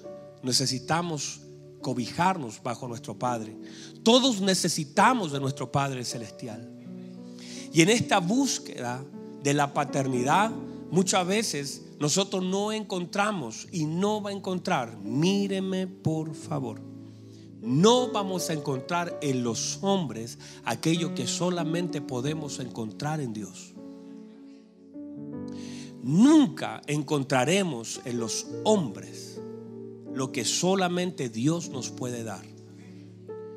necesitamos 0.42 1.42
cobijarnos 1.82 2.62
bajo 2.62 2.88
nuestro 2.88 3.18
Padre. 3.18 3.54
Todos 4.02 4.40
necesitamos 4.40 5.32
de 5.32 5.40
nuestro 5.40 5.70
Padre 5.70 6.02
Celestial. 6.02 6.70
Y 7.74 7.82
en 7.82 7.90
esta 7.90 8.20
búsqueda 8.20 9.04
de 9.44 9.52
la 9.52 9.74
paternidad, 9.74 10.50
muchas 10.90 11.26
veces 11.26 11.82
nosotros 12.00 12.42
no 12.42 12.72
encontramos 12.72 13.68
y 13.70 13.84
no 13.84 14.22
va 14.22 14.30
a 14.30 14.32
encontrar, 14.32 14.98
míreme 14.98 15.86
por 15.86 16.34
favor, 16.34 16.80
no 17.60 18.10
vamos 18.10 18.48
a 18.48 18.54
encontrar 18.54 19.18
en 19.20 19.44
los 19.44 19.78
hombres 19.82 20.38
aquello 20.64 21.14
que 21.14 21.26
solamente 21.26 22.00
podemos 22.00 22.58
encontrar 22.58 23.20
en 23.20 23.34
Dios. 23.34 23.74
Nunca 26.02 26.80
encontraremos 26.86 28.00
en 28.06 28.18
los 28.18 28.46
hombres 28.64 29.40
lo 30.14 30.32
que 30.32 30.46
solamente 30.46 31.28
Dios 31.28 31.68
nos 31.68 31.90
puede 31.90 32.24
dar. 32.24 32.44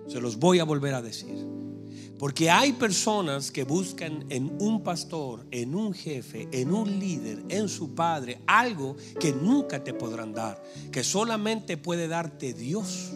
Se 0.08 0.20
los 0.20 0.38
voy 0.38 0.60
a 0.60 0.66
volver 0.66 0.96
a 0.96 1.02
decir. 1.02 1.58
Porque 2.18 2.50
hay 2.50 2.74
personas 2.74 3.52
que 3.52 3.64
buscan 3.64 4.26
en 4.30 4.56
un 4.60 4.82
pastor, 4.82 5.46
en 5.52 5.76
un 5.76 5.94
jefe, 5.94 6.48
en 6.52 6.74
un 6.74 7.00
líder, 7.00 7.44
en 7.50 7.70
su 7.70 7.94
padre, 7.94 8.42
algo 8.48 8.96
que 9.20 9.32
nunca 9.32 9.84
te 9.84 9.94
podrán 9.94 10.34
dar, 10.34 10.62
que 10.92 11.04
solamente 11.04 11.78
puede 11.78 12.08
darte 12.08 12.54
Dios. 12.54 13.12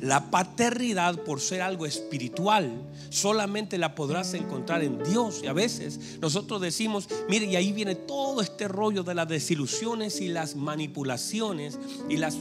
La 0.00 0.30
paternidad, 0.30 1.22
por 1.22 1.40
ser 1.40 1.62
algo 1.62 1.86
espiritual, 1.86 2.88
solamente 3.10 3.78
la 3.78 3.94
podrás 3.94 4.34
encontrar 4.34 4.82
en 4.82 5.02
Dios. 5.02 5.40
Y 5.42 5.46
a 5.46 5.52
veces 5.52 6.18
nosotros 6.20 6.60
decimos, 6.60 7.08
mire, 7.28 7.46
y 7.46 7.56
ahí 7.56 7.72
viene 7.72 7.94
todo 7.94 8.40
este 8.40 8.68
rollo 8.68 9.02
de 9.02 9.14
las 9.14 9.28
desilusiones 9.28 10.20
y 10.20 10.28
las 10.28 10.54
manipulaciones 10.54 11.78
y 12.08 12.16
las, 12.16 12.36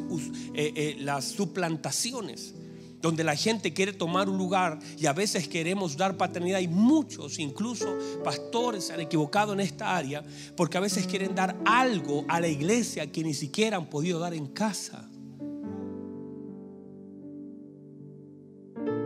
eh, 0.55 0.97
eh, 0.97 1.21
suplantaciones 1.21 2.55
donde 3.01 3.23
la 3.23 3.35
gente 3.35 3.73
quiere 3.73 3.93
tomar 3.93 4.29
un 4.29 4.37
lugar 4.37 4.79
y 4.97 5.05
a 5.05 5.13
veces 5.13 5.47
queremos 5.47 5.97
dar 5.97 6.17
paternidad 6.17 6.59
y 6.59 6.67
muchos, 6.67 7.39
incluso 7.39 7.97
pastores, 8.23 8.85
se 8.85 8.93
han 8.93 8.99
equivocado 8.99 9.53
en 9.53 9.59
esta 9.59 9.95
área 9.95 10.23
porque 10.55 10.77
a 10.77 10.81
veces 10.81 11.07
quieren 11.07 11.33
dar 11.33 11.57
algo 11.65 12.25
a 12.27 12.39
la 12.39 12.47
iglesia 12.47 13.11
que 13.11 13.23
ni 13.23 13.33
siquiera 13.33 13.77
han 13.77 13.89
podido 13.89 14.19
dar 14.19 14.33
en 14.33 14.47
casa. 14.47 15.07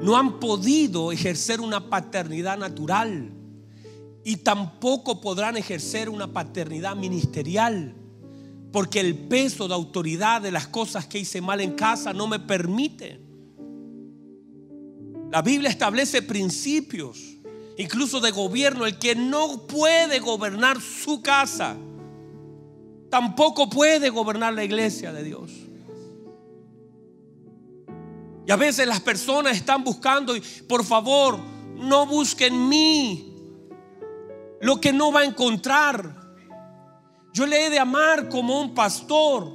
No 0.02 0.18
han 0.18 0.40
podido 0.40 1.12
ejercer 1.12 1.62
una 1.62 1.90
paternidad 1.90 2.58
natural 2.58 3.32
y 4.24 4.38
tampoco 4.38 5.22
podrán 5.22 5.58
ejercer 5.58 6.10
una 6.10 6.32
paternidad 6.32 6.96
ministerial 6.96 7.96
porque 8.76 9.00
el 9.00 9.18
peso 9.18 9.70
de 9.70 9.74
autoridad 9.74 10.42
de 10.42 10.52
las 10.52 10.68
cosas 10.68 11.08
que 11.08 11.18
hice 11.18 11.40
mal 11.40 11.62
en 11.62 11.76
casa 11.76 12.12
no 12.12 12.28
me 12.28 12.40
permite. 12.40 13.22
La 15.32 15.42
Biblia 15.42 15.70
establece 15.70 16.22
principios, 16.22 17.20
incluso 17.78 18.20
de 18.20 18.32
gobierno. 18.32 18.86
El 18.86 18.98
que 19.00 19.16
no 19.16 19.68
puede 19.68 20.20
gobernar 20.20 20.80
su 20.82 21.22
casa, 21.22 21.76
tampoco 23.10 23.70
puede 23.70 24.10
gobernar 24.10 24.54
la 24.54 24.64
iglesia 24.64 25.12
de 25.12 25.24
Dios. 25.24 25.52
Y 28.48 28.52
a 28.52 28.56
veces 28.56 28.88
las 28.88 29.00
personas 29.00 29.58
están 29.58 29.84
buscando, 29.84 30.34
por 30.68 30.84
favor, 30.84 31.40
no 31.76 32.06
busquen 32.06 32.70
mí 32.70 33.32
lo 34.62 34.80
que 34.80 34.94
no 34.94 35.12
va 35.12 35.22
a 35.22 35.26
encontrar. 35.26 36.16
Yo 37.34 37.46
le 37.46 37.66
he 37.66 37.70
de 37.70 37.80
amar 37.80 38.30
como 38.30 38.62
un 38.62 38.74
pastor, 38.74 39.52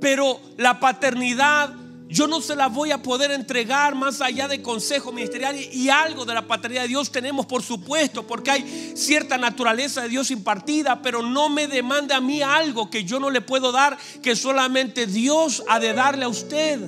pero 0.00 0.40
la 0.56 0.78
paternidad 0.78 1.74
yo 2.08 2.28
no 2.28 2.40
se 2.40 2.54
la 2.54 2.68
voy 2.68 2.92
a 2.92 3.02
poder 3.02 3.32
entregar 3.32 3.96
más 3.96 4.20
allá 4.20 4.46
de 4.46 4.62
consejo 4.62 5.10
ministerial 5.10 5.56
y 5.56 5.88
algo 5.88 6.24
de 6.24 6.34
la 6.34 6.46
paternidad 6.46 6.82
de 6.82 6.88
Dios 6.88 7.10
tenemos 7.10 7.46
por 7.46 7.62
supuesto, 7.62 8.26
porque 8.26 8.50
hay 8.52 8.92
cierta 8.96 9.38
naturaleza 9.38 10.02
de 10.02 10.10
Dios 10.10 10.30
impartida, 10.30 11.02
pero 11.02 11.22
no 11.22 11.48
me 11.48 11.66
demande 11.66 12.14
a 12.14 12.20
mí 12.20 12.42
algo 12.42 12.90
que 12.90 13.04
yo 13.04 13.18
no 13.18 13.28
le 13.30 13.40
puedo 13.40 13.72
dar, 13.72 13.98
que 14.22 14.36
solamente 14.36 15.06
Dios 15.06 15.64
ha 15.68 15.80
de 15.80 15.94
darle 15.94 16.24
a 16.24 16.28
usted. 16.28 16.80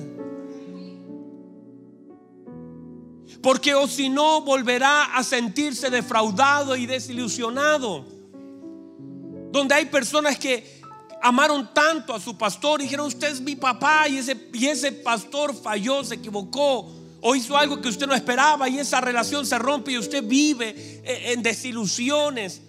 Porque 3.41 3.73
o 3.73 3.87
si 3.87 4.09
no 4.09 4.41
volverá 4.41 5.15
a 5.15 5.23
sentirse 5.23 5.89
defraudado 5.89 6.75
y 6.75 6.85
desilusionado. 6.85 8.05
Donde 9.51 9.75
hay 9.75 9.85
personas 9.85 10.37
que 10.37 10.78
amaron 11.21 11.73
tanto 11.73 12.13
a 12.13 12.19
su 12.19 12.37
pastor 12.37 12.81
dijeron, 12.81 13.07
usted 13.07 13.29
es 13.29 13.41
mi 13.41 13.55
papá 13.55 14.07
y 14.07 14.17
ese, 14.17 14.49
y 14.53 14.67
ese 14.67 14.91
pastor 14.91 15.53
falló, 15.53 16.03
se 16.03 16.15
equivocó 16.15 16.91
o 17.21 17.35
hizo 17.35 17.57
algo 17.57 17.81
que 17.81 17.89
usted 17.89 18.07
no 18.07 18.15
esperaba 18.15 18.69
y 18.69 18.79
esa 18.79 19.01
relación 19.01 19.45
se 19.45 19.59
rompe 19.59 19.91
y 19.91 19.97
usted 19.97 20.23
vive 20.23 20.69
eh, 21.03 21.33
en 21.33 21.43
desilusiones 21.43 22.61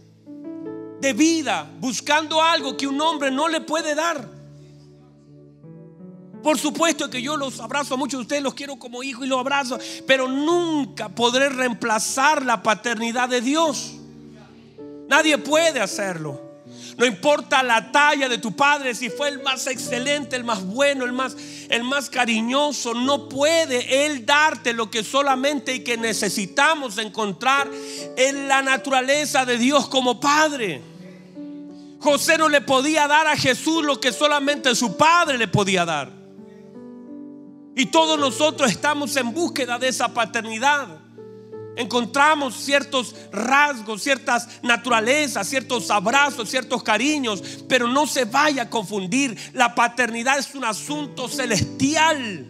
de 1.01 1.13
vida, 1.13 1.71
buscando 1.79 2.43
algo 2.43 2.77
que 2.77 2.87
un 2.87 3.01
hombre 3.01 3.31
no 3.31 3.49
le 3.49 3.61
puede 3.61 3.95
dar. 3.95 4.29
Por 6.43 6.59
supuesto 6.59 7.11
que 7.11 7.23
yo 7.23 7.37
los 7.37 7.61
abrazo 7.61 7.95
a 7.95 7.97
muchos 7.97 8.19
de 8.19 8.23
ustedes, 8.23 8.43
los 8.43 8.55
quiero 8.55 8.77
como 8.77 9.03
hijo 9.03 9.25
y 9.25 9.29
los 9.29 9.39
abrazo, 9.39 9.79
pero 10.07 10.27
nunca 10.27 11.09
podré 11.09 11.49
reemplazar 11.49 12.45
la 12.45 12.63
paternidad 12.63 13.29
de 13.29 13.41
Dios. 13.41 13.95
Nadie 15.09 15.39
puede 15.39 15.81
hacerlo. 15.81 16.50
No 16.97 17.07
importa 17.07 17.63
la 17.63 17.93
talla 17.93 18.29
de 18.29 18.39
tu 18.39 18.55
padre, 18.55 18.95
si 18.95 19.11
fue 19.11 19.29
el 19.29 19.43
más 19.43 19.67
excelente, 19.67 20.37
el 20.37 20.45
más 20.45 20.65
bueno, 20.65 21.05
el 21.05 21.13
más, 21.13 21.37
el 21.69 21.85
más 21.85 22.11
cariñoso, 22.11 22.95
no 22.95 23.29
puede 23.29 24.07
él 24.07 24.27
darte 24.27 24.73
lo 24.73 24.91
que 24.91 25.03
solamente 25.03 25.75
y 25.75 25.81
que 25.85 25.97
necesitamos 25.97 26.99
encontrar 26.99 27.69
en 28.17 28.49
la 28.49 28.63
naturaleza 28.63 29.45
de 29.45 29.59
Dios 29.59 29.89
como 29.89 30.21
padre. 30.21 30.83
José 32.01 32.39
no 32.39 32.49
le 32.49 32.61
podía 32.61 33.07
dar 33.07 33.27
a 33.27 33.37
Jesús 33.37 33.85
lo 33.85 34.01
que 34.01 34.13
solamente 34.13 34.75
su 34.75 34.97
padre 34.97 35.37
le 35.37 35.49
podía 35.49 35.85
dar. 35.85 36.11
Y 37.77 37.87
todos 37.87 38.19
nosotros 38.19 38.71
estamos 38.71 39.17
en 39.17 39.33
búsqueda 39.33 39.79
de 39.79 39.89
esa 39.89 40.13
paternidad 40.13 41.00
encontramos 41.77 42.57
ciertos 42.57 43.15
rasgos, 43.33 44.03
ciertas 44.03 44.49
naturalezas, 44.63 45.49
ciertos 45.49 45.91
abrazos, 45.91 46.51
ciertos 46.51 46.83
cariños, 46.83 47.43
pero 47.69 47.87
no 47.87 48.07
se 48.07 48.25
vaya 48.25 48.63
a 48.63 48.71
confundir. 48.71 49.37
La 49.53 49.75
paternidad 49.75 50.39
es 50.39 50.55
un 50.55 50.65
asunto 50.65 51.29
celestial. 51.29 52.47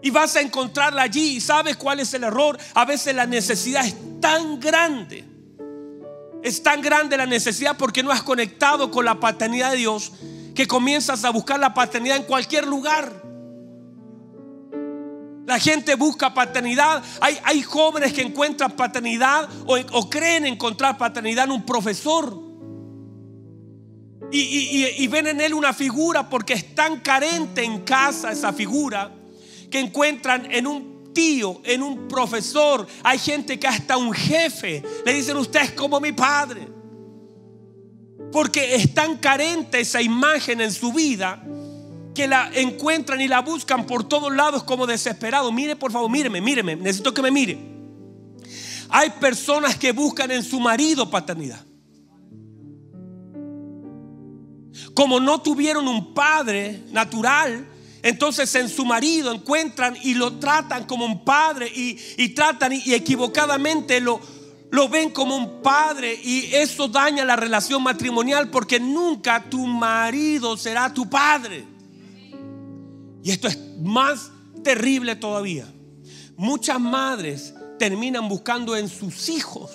Y 0.00 0.10
vas 0.10 0.36
a 0.36 0.40
encontrarla 0.40 1.02
allí. 1.02 1.36
¿Y 1.36 1.40
sabes 1.40 1.76
cuál 1.76 2.00
es 2.00 2.14
el 2.14 2.24
error? 2.24 2.58
A 2.74 2.84
veces 2.84 3.14
la 3.14 3.26
necesidad 3.26 3.84
es 3.84 3.96
tan 4.20 4.60
grande. 4.60 5.24
Es 6.42 6.62
tan 6.62 6.80
grande 6.80 7.16
la 7.16 7.26
necesidad 7.26 7.76
porque 7.76 8.02
no 8.02 8.12
has 8.12 8.22
conectado 8.22 8.90
con 8.90 9.04
la 9.04 9.18
paternidad 9.18 9.72
de 9.72 9.78
Dios 9.78 10.12
que 10.54 10.66
comienzas 10.66 11.24
a 11.24 11.30
buscar 11.30 11.58
la 11.58 11.74
paternidad 11.74 12.16
en 12.16 12.24
cualquier 12.24 12.66
lugar. 12.66 13.27
La 15.48 15.58
gente 15.58 15.94
busca 15.94 16.34
paternidad. 16.34 17.02
Hay, 17.22 17.38
hay 17.42 17.62
jóvenes 17.62 18.12
que 18.12 18.20
encuentran 18.20 18.70
paternidad 18.72 19.48
o, 19.64 20.10
creen 20.10 20.44
encontrar 20.44 20.98
paternidad 20.98 21.46
en 21.46 21.52
un 21.52 21.64
profesor. 21.64 22.38
Y, 24.30 25.06
ven 25.06 25.26
en 25.28 25.40
él 25.40 25.54
una 25.54 25.72
figura 25.72 26.28
porque 26.28 26.52
es 26.52 26.74
tan 26.74 27.00
carente 27.00 27.64
en 27.64 27.80
casa 27.80 28.30
esa 28.30 28.52
figura 28.52 29.10
que 29.70 29.80
encuentran 29.80 30.52
en 30.52 30.66
un 30.66 31.14
tío, 31.14 31.62
en 31.64 31.82
un 31.82 32.06
profesor. 32.08 32.86
Hay 33.02 33.18
gente 33.18 33.58
que 33.58 33.66
hasta 33.66 33.96
un 33.96 34.12
jefe 34.12 34.82
le 35.06 35.14
dicen 35.14 35.38
usted 35.38 35.62
es 35.62 35.72
como 35.72 35.98
mi 35.98 36.12
padre. 36.12 36.68
Porque 38.30 38.74
es 38.74 38.92
tan 38.92 39.16
carente 39.16 39.80
esa 39.80 40.02
imagen 40.02 40.60
en 40.60 40.72
su 40.72 40.92
vida 40.92 41.42
que 42.18 42.26
la 42.26 42.50
encuentran 42.52 43.20
y 43.20 43.28
la 43.28 43.42
buscan 43.42 43.86
por 43.86 44.02
todos 44.02 44.34
lados 44.34 44.64
como 44.64 44.88
desesperado. 44.88 45.52
Mire, 45.52 45.76
por 45.76 45.92
favor, 45.92 46.10
míreme, 46.10 46.40
míreme, 46.40 46.74
necesito 46.74 47.14
que 47.14 47.22
me 47.22 47.30
mire. 47.30 47.56
Hay 48.88 49.10
personas 49.20 49.76
que 49.76 49.92
buscan 49.92 50.32
en 50.32 50.42
su 50.42 50.58
marido 50.58 51.08
paternidad. 51.08 51.64
Como 54.94 55.20
no 55.20 55.40
tuvieron 55.40 55.86
un 55.86 56.12
padre 56.12 56.82
natural 56.90 57.68
entonces 58.02 58.52
en 58.56 58.68
su 58.68 58.84
marido 58.84 59.32
encuentran 59.32 59.96
y 60.02 60.14
lo 60.14 60.40
tratan 60.40 60.86
como 60.86 61.04
un 61.04 61.24
padre 61.24 61.70
y, 61.72 62.28
tratan 62.30 62.72
y, 62.72 62.94
equivocadamente 62.94 64.00
lo, 64.00 64.20
lo 64.72 64.88
ven 64.88 65.10
como 65.10 65.36
un 65.36 65.62
padre 65.62 66.18
y 66.20 66.52
eso 66.52 66.88
daña 66.88 67.24
la 67.24 67.36
relación 67.36 67.80
matrimonial 67.80 68.50
porque 68.50 68.80
nunca 68.80 69.44
tu 69.48 69.64
marido 69.68 70.56
será 70.56 70.92
tu 70.92 71.08
padre. 71.08 71.77
Y 73.22 73.30
esto 73.30 73.48
es 73.48 73.58
más 73.80 74.30
terrible 74.62 75.16
todavía. 75.16 75.66
Muchas 76.36 76.80
madres 76.80 77.54
terminan 77.78 78.28
buscando 78.28 78.76
en 78.76 78.88
sus 78.88 79.28
hijos. 79.28 79.70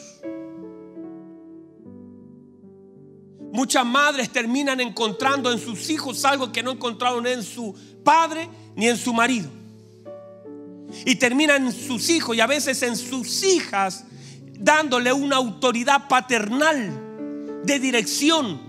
Muchas 3.51 3.85
madres 3.85 4.31
terminan 4.31 4.79
encontrando 4.81 5.51
en 5.51 5.59
sus 5.59 5.89
hijos 5.89 6.25
algo 6.25 6.51
que 6.51 6.63
no 6.63 6.71
encontraron 6.71 7.27
en 7.27 7.43
su 7.43 7.75
padre 8.03 8.49
ni 8.75 8.87
en 8.87 8.97
su 8.97 9.13
marido. 9.13 9.49
Y 11.05 11.15
terminan 11.15 11.67
en 11.67 11.71
sus 11.71 12.09
hijos 12.09 12.35
y 12.35 12.39
a 12.39 12.47
veces 12.47 12.81
en 12.81 12.95
sus 12.95 13.43
hijas 13.43 14.05
dándole 14.59 15.11
una 15.11 15.35
autoridad 15.35 16.07
paternal 16.07 17.61
de 17.63 17.79
dirección. 17.79 18.61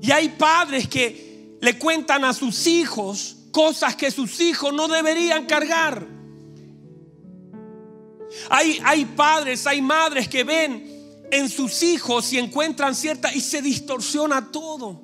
Y 0.00 0.10
hay 0.10 0.30
padres 0.30 0.88
que 0.88 1.25
le 1.66 1.76
cuentan 1.80 2.24
a 2.24 2.32
sus 2.32 2.68
hijos 2.68 3.38
cosas 3.50 3.96
que 3.96 4.12
sus 4.12 4.38
hijos 4.38 4.72
no 4.72 4.86
deberían 4.86 5.46
cargar. 5.46 6.06
Hay, 8.48 8.80
hay 8.84 9.04
padres, 9.04 9.66
hay 9.66 9.82
madres 9.82 10.28
que 10.28 10.44
ven 10.44 11.26
en 11.28 11.48
sus 11.48 11.82
hijos 11.82 12.32
y 12.32 12.38
encuentran 12.38 12.94
cierta 12.94 13.34
y 13.34 13.40
se 13.40 13.62
distorsiona 13.62 14.52
todo. 14.52 15.02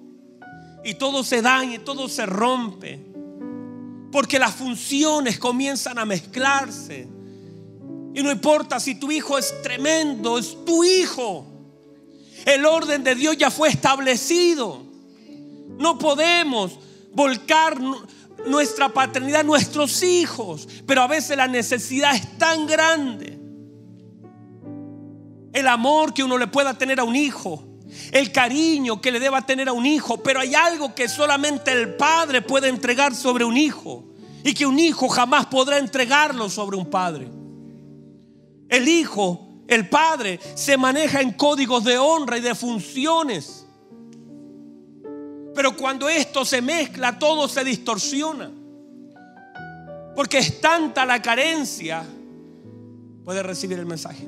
Y 0.84 0.94
todo 0.94 1.24
se 1.24 1.42
daña, 1.42 1.74
y 1.74 1.78
todo 1.80 2.08
se 2.08 2.26
rompe. 2.26 3.00
Porque 4.12 4.38
las 4.38 4.54
funciones 4.54 5.40
comienzan 5.40 5.98
a 5.98 6.04
mezclarse. 6.04 7.08
Y 8.14 8.22
no 8.22 8.30
importa 8.30 8.78
si 8.78 8.94
tu 8.94 9.10
hijo 9.10 9.36
es 9.36 9.52
tremendo, 9.62 10.38
es 10.38 10.56
tu 10.64 10.84
hijo. 10.84 11.44
El 12.46 12.64
orden 12.64 13.02
de 13.02 13.16
Dios 13.16 13.36
ya 13.36 13.50
fue 13.50 13.68
establecido. 13.68 14.91
No 15.82 15.98
podemos 15.98 16.78
volcar 17.12 17.76
nuestra 18.46 18.88
paternidad 18.88 19.40
a 19.40 19.42
nuestros 19.42 20.04
hijos, 20.04 20.68
pero 20.86 21.02
a 21.02 21.08
veces 21.08 21.36
la 21.36 21.48
necesidad 21.48 22.14
es 22.14 22.38
tan 22.38 22.68
grande. 22.68 23.36
El 25.52 25.66
amor 25.66 26.14
que 26.14 26.22
uno 26.22 26.38
le 26.38 26.46
pueda 26.46 26.78
tener 26.78 27.00
a 27.00 27.04
un 27.04 27.16
hijo, 27.16 27.64
el 28.12 28.30
cariño 28.30 29.00
que 29.00 29.10
le 29.10 29.18
deba 29.18 29.44
tener 29.44 29.68
a 29.68 29.72
un 29.72 29.84
hijo, 29.84 30.22
pero 30.22 30.38
hay 30.38 30.54
algo 30.54 30.94
que 30.94 31.08
solamente 31.08 31.72
el 31.72 31.96
padre 31.96 32.42
puede 32.42 32.68
entregar 32.68 33.12
sobre 33.16 33.44
un 33.44 33.56
hijo 33.56 34.04
y 34.44 34.54
que 34.54 34.66
un 34.66 34.78
hijo 34.78 35.08
jamás 35.08 35.46
podrá 35.46 35.78
entregarlo 35.78 36.48
sobre 36.48 36.76
un 36.76 36.86
padre. 36.88 37.28
El 38.68 38.86
hijo, 38.86 39.64
el 39.66 39.88
padre, 39.88 40.38
se 40.54 40.76
maneja 40.76 41.20
en 41.20 41.32
códigos 41.32 41.82
de 41.82 41.98
honra 41.98 42.38
y 42.38 42.40
de 42.40 42.54
funciones. 42.54 43.61
Pero 45.54 45.76
cuando 45.76 46.08
esto 46.08 46.44
se 46.44 46.62
mezcla, 46.62 47.18
todo 47.18 47.48
se 47.48 47.64
distorsiona. 47.64 48.50
Porque 50.14 50.38
es 50.38 50.60
tanta 50.60 51.04
la 51.04 51.20
carencia. 51.20 52.04
Puede 53.24 53.42
recibir 53.42 53.78
el 53.78 53.86
mensaje. 53.86 54.26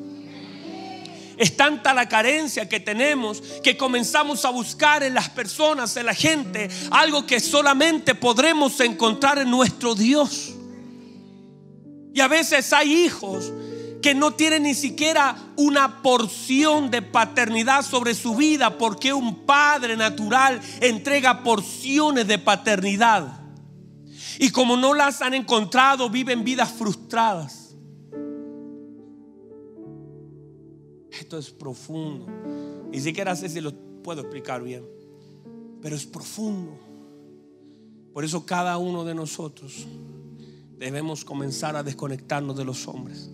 Es 1.36 1.56
tanta 1.56 1.92
la 1.92 2.08
carencia 2.08 2.68
que 2.68 2.78
tenemos 2.78 3.42
que 3.62 3.76
comenzamos 3.76 4.44
a 4.44 4.50
buscar 4.50 5.02
en 5.02 5.14
las 5.14 5.28
personas, 5.30 5.96
en 5.96 6.06
la 6.06 6.14
gente, 6.14 6.68
algo 6.90 7.26
que 7.26 7.40
solamente 7.40 8.14
podremos 8.14 8.78
encontrar 8.80 9.38
en 9.38 9.50
nuestro 9.50 9.94
Dios. 9.94 10.54
Y 12.12 12.20
a 12.20 12.28
veces 12.28 12.72
hay 12.72 12.92
hijos 12.92 13.52
que 14.04 14.14
no 14.14 14.32
tiene 14.32 14.60
ni 14.60 14.74
siquiera 14.74 15.34
una 15.56 16.02
porción 16.02 16.90
de 16.90 17.00
paternidad 17.00 17.82
sobre 17.82 18.12
su 18.12 18.36
vida 18.36 18.76
porque 18.76 19.14
un 19.14 19.46
padre 19.46 19.96
natural 19.96 20.60
entrega 20.82 21.42
porciones 21.42 22.26
de 22.26 22.38
paternidad. 22.38 23.40
Y 24.38 24.50
como 24.50 24.76
no 24.76 24.92
las 24.92 25.22
han 25.22 25.32
encontrado, 25.32 26.10
viven 26.10 26.44
vidas 26.44 26.70
frustradas. 26.72 27.74
Esto 31.10 31.38
es 31.38 31.50
profundo. 31.50 32.26
Ni 32.90 33.00
siquiera 33.00 33.34
sé 33.34 33.48
si 33.48 33.62
lo 33.62 33.72
puedo 34.02 34.20
explicar 34.20 34.62
bien. 34.62 34.84
Pero 35.80 35.96
es 35.96 36.04
profundo. 36.04 36.78
Por 38.12 38.22
eso 38.22 38.44
cada 38.44 38.76
uno 38.76 39.02
de 39.02 39.14
nosotros 39.14 39.86
debemos 40.76 41.24
comenzar 41.24 41.74
a 41.74 41.82
desconectarnos 41.82 42.54
de 42.54 42.66
los 42.66 42.86
hombres 42.86 43.30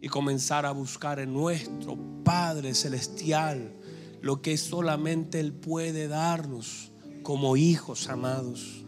y 0.00 0.08
comenzar 0.08 0.66
a 0.66 0.72
buscar 0.72 1.18
en 1.18 1.32
nuestro 1.32 1.96
Padre 2.24 2.74
Celestial 2.74 3.72
lo 4.20 4.42
que 4.42 4.56
solamente 4.56 5.40
Él 5.40 5.52
puede 5.52 6.08
darnos 6.08 6.90
como 7.22 7.56
hijos 7.56 8.08
amados. 8.08 8.84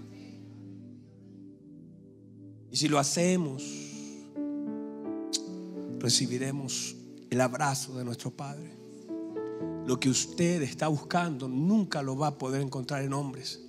Y 2.71 2.77
si 2.77 2.89
lo 2.89 2.99
hacemos, 2.99 3.63
recibiremos 5.99 6.97
el 7.31 7.41
abrazo 7.41 7.97
de 7.97 8.05
nuestro 8.05 8.31
Padre. 8.31 8.77
Lo 9.87 9.99
que 9.99 10.11
usted 10.11 10.63
está 10.63 10.89
buscando 10.89 11.49
nunca 11.49 12.03
lo 12.03 12.17
va 12.17 12.29
a 12.29 12.39
poder 12.39 12.61
encontrar 12.61 13.03
en 13.03 13.13
hombres. 13.13 13.61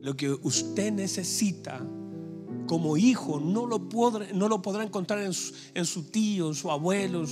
Lo 0.00 0.14
que 0.16 0.30
usted 0.30 0.92
necesita 0.92 1.80
como 2.66 2.96
hijo 2.96 3.40
no 3.40 3.66
lo, 3.66 3.88
podrá, 3.88 4.82
encontrar 4.82 5.20
en 5.20 5.32
su, 5.32 5.54
en 5.74 5.84
su 5.84 6.04
tío, 6.04 6.48
en 6.48 6.54
su 6.54 6.70
abuelo, 6.70 7.24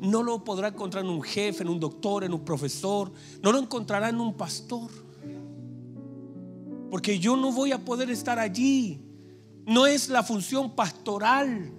no 0.00 0.22
lo 0.22 0.42
podrá 0.44 0.68
encontrar 0.68 1.04
en 1.04 1.10
un 1.10 1.22
jefe, 1.22 1.62
en 1.62 1.68
un 1.68 1.80
doctor, 1.80 2.24
en 2.24 2.32
un 2.32 2.44
profesor, 2.44 3.12
no 3.42 3.52
lo 3.52 3.58
encontrará 3.58 4.08
en 4.08 4.20
un 4.20 4.34
pastor. 4.34 4.90
Porque 6.90 7.18
yo 7.18 7.36
no 7.36 7.52
voy 7.52 7.72
a 7.72 7.84
poder 7.84 8.10
estar 8.10 8.38
allí. 8.38 9.00
No 9.64 9.86
es 9.86 10.08
la 10.08 10.24
función 10.24 10.74
pastoral. 10.74 11.72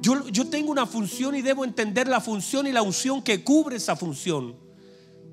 Yo, 0.00 0.28
yo 0.28 0.48
tengo 0.48 0.72
una 0.72 0.86
función 0.86 1.36
y 1.36 1.42
debo 1.42 1.64
entender 1.64 2.08
la 2.08 2.20
función 2.20 2.66
y 2.66 2.72
la 2.72 2.82
unción 2.82 3.22
que 3.22 3.44
cubre 3.44 3.76
esa 3.76 3.94
función. 3.94 4.63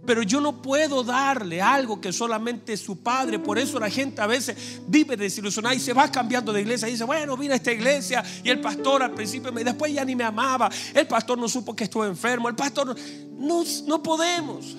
Pero 0.06 0.24
yo 0.24 0.42
no 0.42 0.62
puedo 0.62 1.04
darle 1.04 1.62
algo 1.62 2.02
que 2.02 2.12
solamente 2.12 2.76
su 2.76 2.98
padre. 3.04 3.38
Por 3.38 3.60
eso 3.60 3.80
la 3.80 3.90
gente 3.90 4.22
a 4.22 4.28
veces 4.28 4.82
vive 4.88 5.16
desilusionada 5.16 5.76
y 5.76 5.80
se 5.80 5.94
va 5.94 6.12
cambiando 6.12 6.52
de 6.52 6.62
iglesia. 6.62 6.88
Y 6.88 6.92
dice, 6.92 7.04
bueno, 7.04 7.38
vine 7.38 7.54
a 7.54 7.58
esta 7.58 7.72
iglesia 7.72 8.24
y 8.44 8.50
el 8.50 8.60
pastor 8.60 9.04
al 9.04 9.14
principio 9.14 9.52
me 9.52 9.64
después 9.64 9.94
ya 9.94 10.04
ni 10.04 10.16
me 10.16 10.24
amaba. 10.24 10.70
El 10.94 11.08
pastor 11.08 11.38
no 11.38 11.48
supo 11.48 11.76
que 11.76 11.84
estuve 11.84 12.08
enfermo. 12.08 12.50
El 12.50 12.56
pastor 12.56 12.96
no, 13.38 13.64
no 13.86 14.02
podemos. 14.02 14.76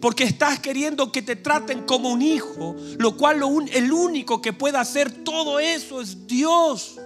Porque 0.00 0.24
estás 0.24 0.60
queriendo 0.60 1.10
que 1.10 1.22
te 1.22 1.36
traten 1.36 1.82
como 1.82 2.10
un 2.10 2.22
hijo, 2.22 2.76
lo 2.98 3.16
cual 3.16 3.42
el 3.72 3.92
único 3.92 4.40
que 4.40 4.52
puede 4.52 4.78
hacer 4.78 5.24
todo 5.24 5.58
eso 5.58 6.00
es 6.00 6.26
Dios. 6.26 6.96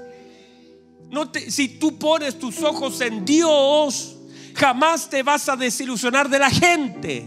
No 1.08 1.30
si 1.48 1.78
tú 1.78 1.98
pones 1.98 2.38
tus 2.38 2.62
ojos 2.62 3.00
en 3.00 3.24
Dios, 3.24 4.16
jamás 4.54 5.08
te 5.08 5.22
vas 5.22 5.48
a 5.48 5.56
desilusionar 5.56 6.28
de 6.28 6.38
la 6.38 6.50
gente. 6.50 7.26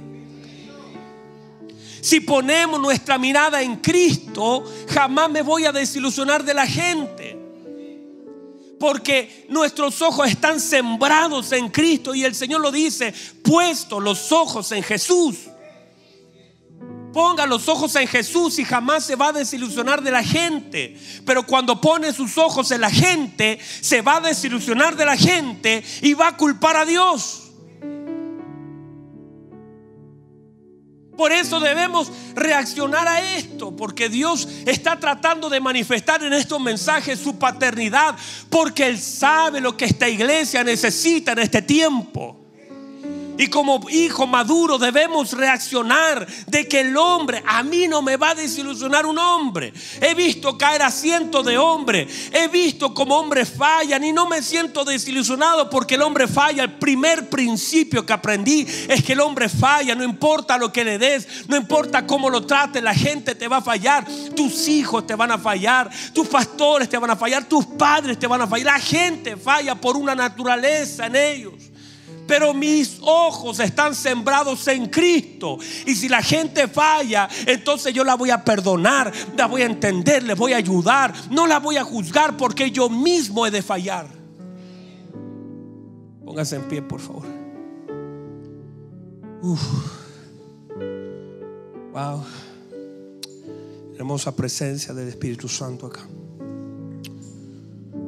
Si 2.01 2.19
ponemos 2.19 2.81
nuestra 2.81 3.17
mirada 3.17 3.61
en 3.61 3.77
Cristo, 3.77 4.65
jamás 4.89 5.29
me 5.29 5.41
voy 5.41 5.65
a 5.65 5.71
desilusionar 5.71 6.43
de 6.43 6.53
la 6.53 6.67
gente. 6.67 7.37
Porque 8.77 9.45
nuestros 9.47 10.01
ojos 10.01 10.27
están 10.27 10.59
sembrados 10.59 11.53
en 11.53 11.69
Cristo 11.69 12.13
y 12.13 12.25
el 12.25 12.35
Señor 12.35 12.59
lo 12.59 12.71
dice, 12.71 13.13
puesto 13.41 14.01
los 14.01 14.33
ojos 14.33 14.73
en 14.73 14.83
Jesús. 14.83 15.47
Ponga 17.13 17.45
los 17.45 17.69
ojos 17.69 17.95
en 17.95 18.07
Jesús 18.07 18.57
y 18.57 18.65
jamás 18.65 19.05
se 19.05 19.15
va 19.15 19.27
a 19.27 19.33
desilusionar 19.33 20.01
de 20.01 20.09
la 20.11 20.23
gente. 20.23 20.97
Pero 21.25 21.45
cuando 21.45 21.79
pone 21.79 22.11
sus 22.11 22.37
ojos 22.39 22.71
en 22.71 22.81
la 22.81 22.89
gente, 22.89 23.59
se 23.81 24.01
va 24.01 24.17
a 24.17 24.21
desilusionar 24.21 24.95
de 24.95 25.05
la 25.05 25.15
gente 25.15 25.83
y 26.01 26.15
va 26.15 26.29
a 26.29 26.37
culpar 26.37 26.75
a 26.75 26.85
Dios. 26.85 27.43
Por 31.15 31.31
eso 31.31 31.59
debemos 31.59 32.11
reaccionar 32.33 33.07
a 33.07 33.35
esto, 33.35 33.75
porque 33.75 34.09
Dios 34.09 34.47
está 34.65 34.99
tratando 34.99 35.47
de 35.47 35.61
manifestar 35.61 36.23
en 36.23 36.33
estos 36.33 36.59
mensajes 36.59 37.19
su 37.19 37.37
paternidad, 37.37 38.15
porque 38.49 38.87
Él 38.87 38.99
sabe 38.99 39.61
lo 39.61 39.77
que 39.77 39.85
esta 39.85 40.09
iglesia 40.09 40.63
necesita 40.63 41.33
en 41.33 41.39
este 41.39 41.61
tiempo. 41.61 42.42
Y 43.37 43.47
como 43.47 43.89
hijo 43.89 44.27
maduro 44.27 44.77
debemos 44.77 45.33
reaccionar 45.33 46.27
de 46.47 46.67
que 46.67 46.81
el 46.81 46.95
hombre, 46.95 47.43
a 47.45 47.63
mí 47.63 47.87
no 47.87 48.01
me 48.01 48.17
va 48.17 48.31
a 48.31 48.35
desilusionar 48.35 49.05
un 49.05 49.17
hombre. 49.17 49.73
He 50.01 50.13
visto 50.13 50.57
caer 50.57 50.83
a 50.83 50.91
cientos 50.91 51.45
de 51.45 51.57
hombres. 51.57 52.29
He 52.31 52.47
visto 52.47 52.93
como 52.93 53.17
hombres 53.17 53.51
fallan 53.57 54.03
y 54.03 54.13
no 54.13 54.27
me 54.27 54.41
siento 54.41 54.85
desilusionado 54.85 55.69
porque 55.69 55.95
el 55.95 56.03
hombre 56.03 56.27
falla. 56.27 56.63
El 56.63 56.73
primer 56.73 57.29
principio 57.29 58.05
que 58.05 58.13
aprendí 58.13 58.67
es 58.87 59.03
que 59.03 59.13
el 59.13 59.21
hombre 59.21 59.49
falla. 59.49 59.95
No 59.95 60.03
importa 60.03 60.57
lo 60.57 60.71
que 60.71 60.83
le 60.83 60.97
des, 60.99 61.47
no 61.47 61.55
importa 61.55 62.05
cómo 62.05 62.29
lo 62.29 62.45
trates, 62.45 62.83
la 62.83 62.93
gente 62.93 63.35
te 63.35 63.47
va 63.47 63.57
a 63.57 63.61
fallar. 63.61 64.05
Tus 64.35 64.67
hijos 64.67 65.07
te 65.07 65.15
van 65.15 65.31
a 65.31 65.37
fallar, 65.37 65.89
tus 66.13 66.27
pastores 66.27 66.87
te 66.87 66.97
van 66.97 67.11
a 67.11 67.15
fallar, 67.15 67.45
tus 67.45 67.65
padres 67.65 68.19
te 68.19 68.27
van 68.27 68.41
a 68.41 68.47
fallar. 68.47 68.65
La 68.65 68.79
gente 68.79 69.37
falla 69.37 69.75
por 69.75 69.97
una 69.97 70.13
naturaleza 70.13 71.07
en 71.07 71.15
ellos. 71.15 71.72
Pero 72.27 72.53
mis 72.53 72.99
ojos 73.01 73.59
están 73.59 73.95
sembrados 73.95 74.67
en 74.67 74.87
Cristo. 74.87 75.57
Y 75.85 75.95
si 75.95 76.07
la 76.07 76.21
gente 76.21 76.67
falla, 76.67 77.27
entonces 77.45 77.93
yo 77.93 78.03
la 78.03 78.15
voy 78.15 78.29
a 78.29 78.43
perdonar, 78.43 79.11
la 79.35 79.47
voy 79.47 79.61
a 79.61 79.65
entender, 79.65 80.23
le 80.23 80.33
voy 80.33 80.53
a 80.53 80.57
ayudar. 80.57 81.13
No 81.29 81.47
la 81.47 81.59
voy 81.59 81.77
a 81.77 81.83
juzgar 81.83 82.37
porque 82.37 82.71
yo 82.71 82.89
mismo 82.89 83.45
he 83.45 83.51
de 83.51 83.61
fallar. 83.61 84.07
Póngase 86.25 86.55
en 86.55 86.63
pie, 86.63 86.81
por 86.81 86.99
favor. 86.99 87.25
Wow. 91.91 92.23
Hermosa 93.97 94.35
presencia 94.35 94.93
del 94.93 95.09
Espíritu 95.09 95.47
Santo 95.47 95.85
acá. 95.85 96.01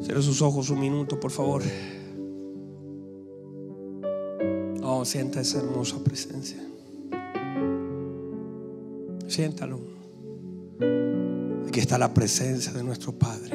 Cierre 0.01 0.21
sus 0.21 0.41
ojos 0.41 0.69
un 0.69 0.79
minuto, 0.79 1.19
por 1.19 1.31
favor. 1.31 1.61
Sienta 5.03 5.41
esa 5.41 5.59
hermosa 5.59 5.97
presencia. 6.03 6.63
Siéntalo. 9.27 9.79
Aquí 11.67 11.79
está 11.79 11.97
la 11.97 12.13
presencia 12.13 12.71
de 12.71 12.83
nuestro 12.83 13.11
Padre. 13.11 13.51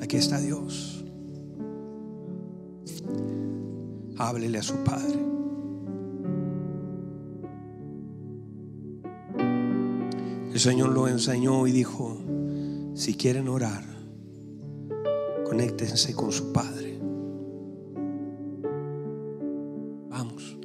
Aquí 0.00 0.16
está 0.16 0.38
Dios. 0.40 1.04
Háblele 4.18 4.58
a 4.58 4.62
su 4.62 4.74
Padre. 4.84 5.18
El 10.52 10.60
Señor 10.60 10.90
lo 10.90 11.08
enseñó 11.08 11.66
y 11.66 11.72
dijo, 11.72 12.16
si 12.94 13.14
quieren 13.14 13.48
orar, 13.48 13.95
conéctense 15.48 16.12
con 16.12 16.32
su 16.32 16.52
Padre. 16.52 16.98
Vamos, 20.10 20.58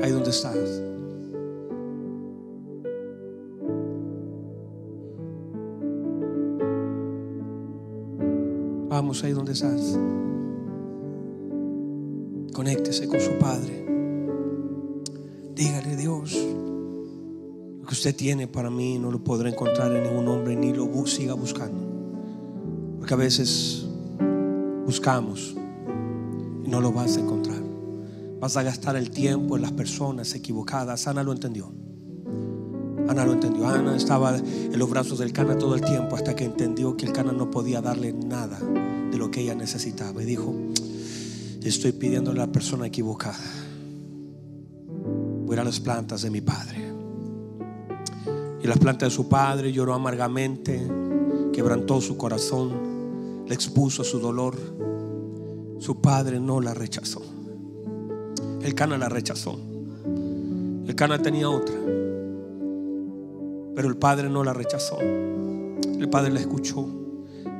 ahí 0.00 0.10
donde 0.12 0.30
estás. 0.30 0.82
Vamos 8.88 9.24
ahí 9.24 9.32
donde 9.32 9.52
estás. 9.52 9.98
Conéctese 12.52 13.08
con 13.08 13.20
su 13.20 13.32
Padre. 13.38 13.84
Dígale, 15.56 15.96
Dios, 15.96 16.36
lo 17.80 17.86
que 17.86 17.92
usted 17.92 18.14
tiene 18.14 18.46
para 18.46 18.70
mí 18.70 18.96
no 18.98 19.10
lo 19.10 19.24
podrá 19.24 19.48
encontrar 19.48 19.90
en 19.90 20.04
ningún 20.04 20.28
hombre 20.28 20.54
ni 20.54 20.72
lo 20.72 20.88
siga 21.06 21.34
buscando. 21.34 21.82
Porque 22.98 23.14
a 23.14 23.16
veces 23.16 23.83
buscamos 24.84 25.54
y 26.64 26.68
no 26.68 26.80
lo 26.80 26.92
vas 26.92 27.16
a 27.16 27.20
encontrar. 27.20 27.62
Vas 28.40 28.56
a 28.56 28.62
gastar 28.62 28.96
el 28.96 29.10
tiempo 29.10 29.56
en 29.56 29.62
las 29.62 29.72
personas 29.72 30.34
equivocadas. 30.34 31.06
Ana 31.06 31.22
lo 31.22 31.32
entendió. 31.32 31.72
Ana 33.08 33.24
lo 33.24 33.32
entendió. 33.32 33.66
Ana 33.66 33.96
estaba 33.96 34.36
en 34.36 34.78
los 34.78 34.90
brazos 34.90 35.18
del 35.18 35.32
Cana 35.32 35.56
todo 35.56 35.74
el 35.74 35.80
tiempo 35.80 36.16
hasta 36.16 36.36
que 36.36 36.44
entendió 36.44 36.96
que 36.96 37.06
el 37.06 37.12
Cana 37.12 37.32
no 37.32 37.50
podía 37.50 37.80
darle 37.80 38.12
nada 38.12 38.58
de 38.58 39.16
lo 39.16 39.30
que 39.30 39.40
ella 39.40 39.54
necesitaba. 39.54 40.22
Y 40.22 40.26
dijo, 40.26 40.54
estoy 41.62 41.92
pidiéndole 41.92 42.42
a 42.42 42.46
la 42.46 42.52
persona 42.52 42.86
equivocada. 42.86 43.38
Voy 45.46 45.56
a 45.56 45.64
las 45.64 45.80
plantas 45.80 46.22
de 46.22 46.30
mi 46.30 46.40
padre. 46.40 46.92
Y 48.62 48.66
las 48.66 48.78
plantas 48.78 49.10
de 49.10 49.14
su 49.14 49.28
padre 49.28 49.72
lloró 49.72 49.94
amargamente, 49.94 50.86
quebrantó 51.52 52.00
su 52.00 52.16
corazón 52.16 52.94
le 53.46 53.54
expuso 53.54 54.04
su 54.04 54.18
dolor. 54.18 54.56
Su 55.78 56.00
padre 56.00 56.40
no 56.40 56.60
la 56.60 56.74
rechazó. 56.74 57.22
El 58.62 58.74
Cana 58.74 58.96
la 58.96 59.08
rechazó. 59.08 59.58
El 60.86 60.94
Cana 60.94 61.18
tenía 61.18 61.50
otra. 61.50 61.74
Pero 63.74 63.88
el 63.88 63.96
padre 63.96 64.30
no 64.30 64.44
la 64.44 64.52
rechazó. 64.52 64.98
El 65.00 66.08
padre 66.08 66.30
la 66.30 66.40
escuchó. 66.40 66.86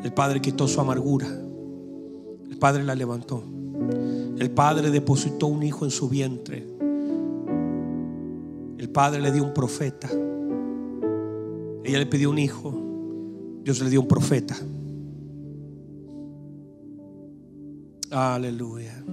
El 0.03 0.13
padre 0.13 0.41
quitó 0.41 0.69
su 0.69 0.81
amargura. 0.81 1.27
El 1.29 2.59
padre 2.59 2.85
la 2.85 2.95
levantó. 2.95 3.43
El 4.39 4.51
padre 4.51 4.91
depositó 4.91 5.47
un 5.47 5.63
hijo 5.63 5.85
en 5.85 5.91
su 5.91 6.09
vientre. 6.09 6.67
El 8.79 8.91
padre 8.91 9.21
le 9.21 9.33
dio 9.33 9.45
un 9.45 9.53
profeta. 9.53 10.09
Ella 11.85 11.99
le 11.99 12.07
pidió 12.07 12.31
un 12.31 12.39
hijo. 12.39 12.75
Dios 13.63 13.81
le 13.81 13.91
dio 13.91 14.01
un 14.01 14.09
profeta. 14.09 14.57
Aleluya. 18.15 19.05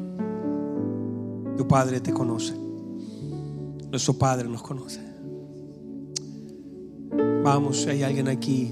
Tu 1.58 1.68
Padre 1.68 2.02
te 2.02 2.14
conoce. 2.14 2.54
Nuestro 3.90 4.14
Padre 4.14 4.48
nos 4.48 4.62
conoce. 4.62 5.02
Vamos, 7.44 7.82
si 7.82 7.90
hay 7.90 8.04
alguien 8.04 8.28
aquí 8.28 8.72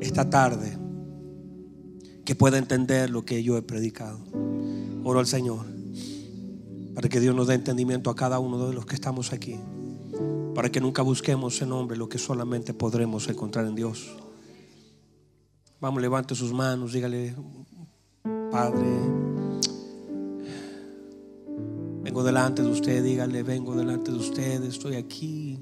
esta 0.00 0.30
tarde 0.30 0.78
que 2.24 2.36
pueda 2.36 2.56
entender 2.58 3.10
lo 3.10 3.24
que 3.24 3.42
yo 3.42 3.56
he 3.56 3.62
predicado. 3.62 4.20
Oro 5.02 5.18
al 5.18 5.26
Señor 5.26 5.66
para 6.94 7.08
que 7.08 7.18
Dios 7.18 7.34
nos 7.34 7.48
dé 7.48 7.54
entendimiento 7.54 8.10
a 8.10 8.14
cada 8.14 8.38
uno 8.38 8.68
de 8.68 8.74
los 8.74 8.86
que 8.86 8.94
estamos 8.94 9.32
aquí. 9.32 9.58
Para 10.54 10.70
que 10.70 10.80
nunca 10.80 11.02
busquemos 11.02 11.60
en 11.62 11.72
hombre 11.72 11.96
lo 11.96 12.08
que 12.08 12.18
solamente 12.18 12.74
podremos 12.74 13.28
encontrar 13.28 13.66
en 13.66 13.74
Dios. 13.74 14.16
Vamos, 15.80 16.00
levante 16.00 16.36
sus 16.36 16.52
manos, 16.52 16.92
dígale, 16.92 17.34
Padre, 18.50 18.84
vengo 22.02 22.24
delante 22.24 22.62
de 22.62 22.70
usted, 22.70 23.04
dígale, 23.04 23.44
vengo 23.44 23.76
delante 23.76 24.10
de 24.10 24.16
usted, 24.16 24.64
estoy 24.64 24.96
aquí. 24.96 25.60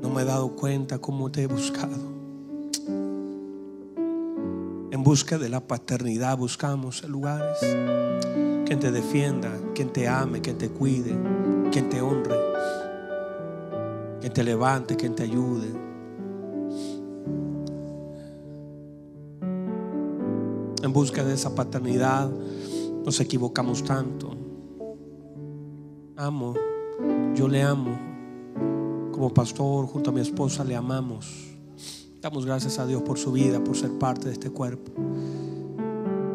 No 0.00 0.10
me 0.10 0.22
he 0.22 0.24
dado 0.24 0.54
cuenta 0.54 1.00
cómo 1.00 1.32
te 1.32 1.42
he 1.42 1.46
buscado. 1.48 1.96
En 4.92 5.02
busca 5.02 5.38
de 5.38 5.48
la 5.48 5.66
paternidad 5.66 6.38
buscamos 6.38 7.02
lugares. 7.08 7.58
Quien 8.66 8.78
te 8.78 8.92
defienda, 8.92 9.50
quien 9.74 9.92
te 9.92 10.06
ame, 10.06 10.40
quien 10.40 10.56
te 10.56 10.68
cuide, 10.68 11.16
quien 11.72 11.88
te 11.88 12.00
honre, 12.00 12.36
quien 14.20 14.32
te 14.32 14.44
levante, 14.44 14.94
quien 14.94 15.16
te 15.16 15.24
ayude. 15.24 15.89
En 20.82 20.92
busca 20.92 21.24
de 21.24 21.34
esa 21.34 21.54
paternidad, 21.54 22.30
nos 23.04 23.20
equivocamos 23.20 23.84
tanto. 23.84 24.36
Amo, 26.16 26.54
yo 27.34 27.48
le 27.48 27.62
amo. 27.62 27.98
Como 29.12 29.32
pastor, 29.34 29.86
junto 29.86 30.10
a 30.10 30.12
mi 30.12 30.20
esposa, 30.20 30.64
le 30.64 30.76
amamos. 30.76 31.50
Damos 32.20 32.44
gracias 32.44 32.78
a 32.78 32.86
Dios 32.86 33.02
por 33.02 33.18
su 33.18 33.32
vida, 33.32 33.62
por 33.64 33.76
ser 33.76 33.92
parte 33.98 34.28
de 34.28 34.32
este 34.34 34.50
cuerpo. 34.50 34.92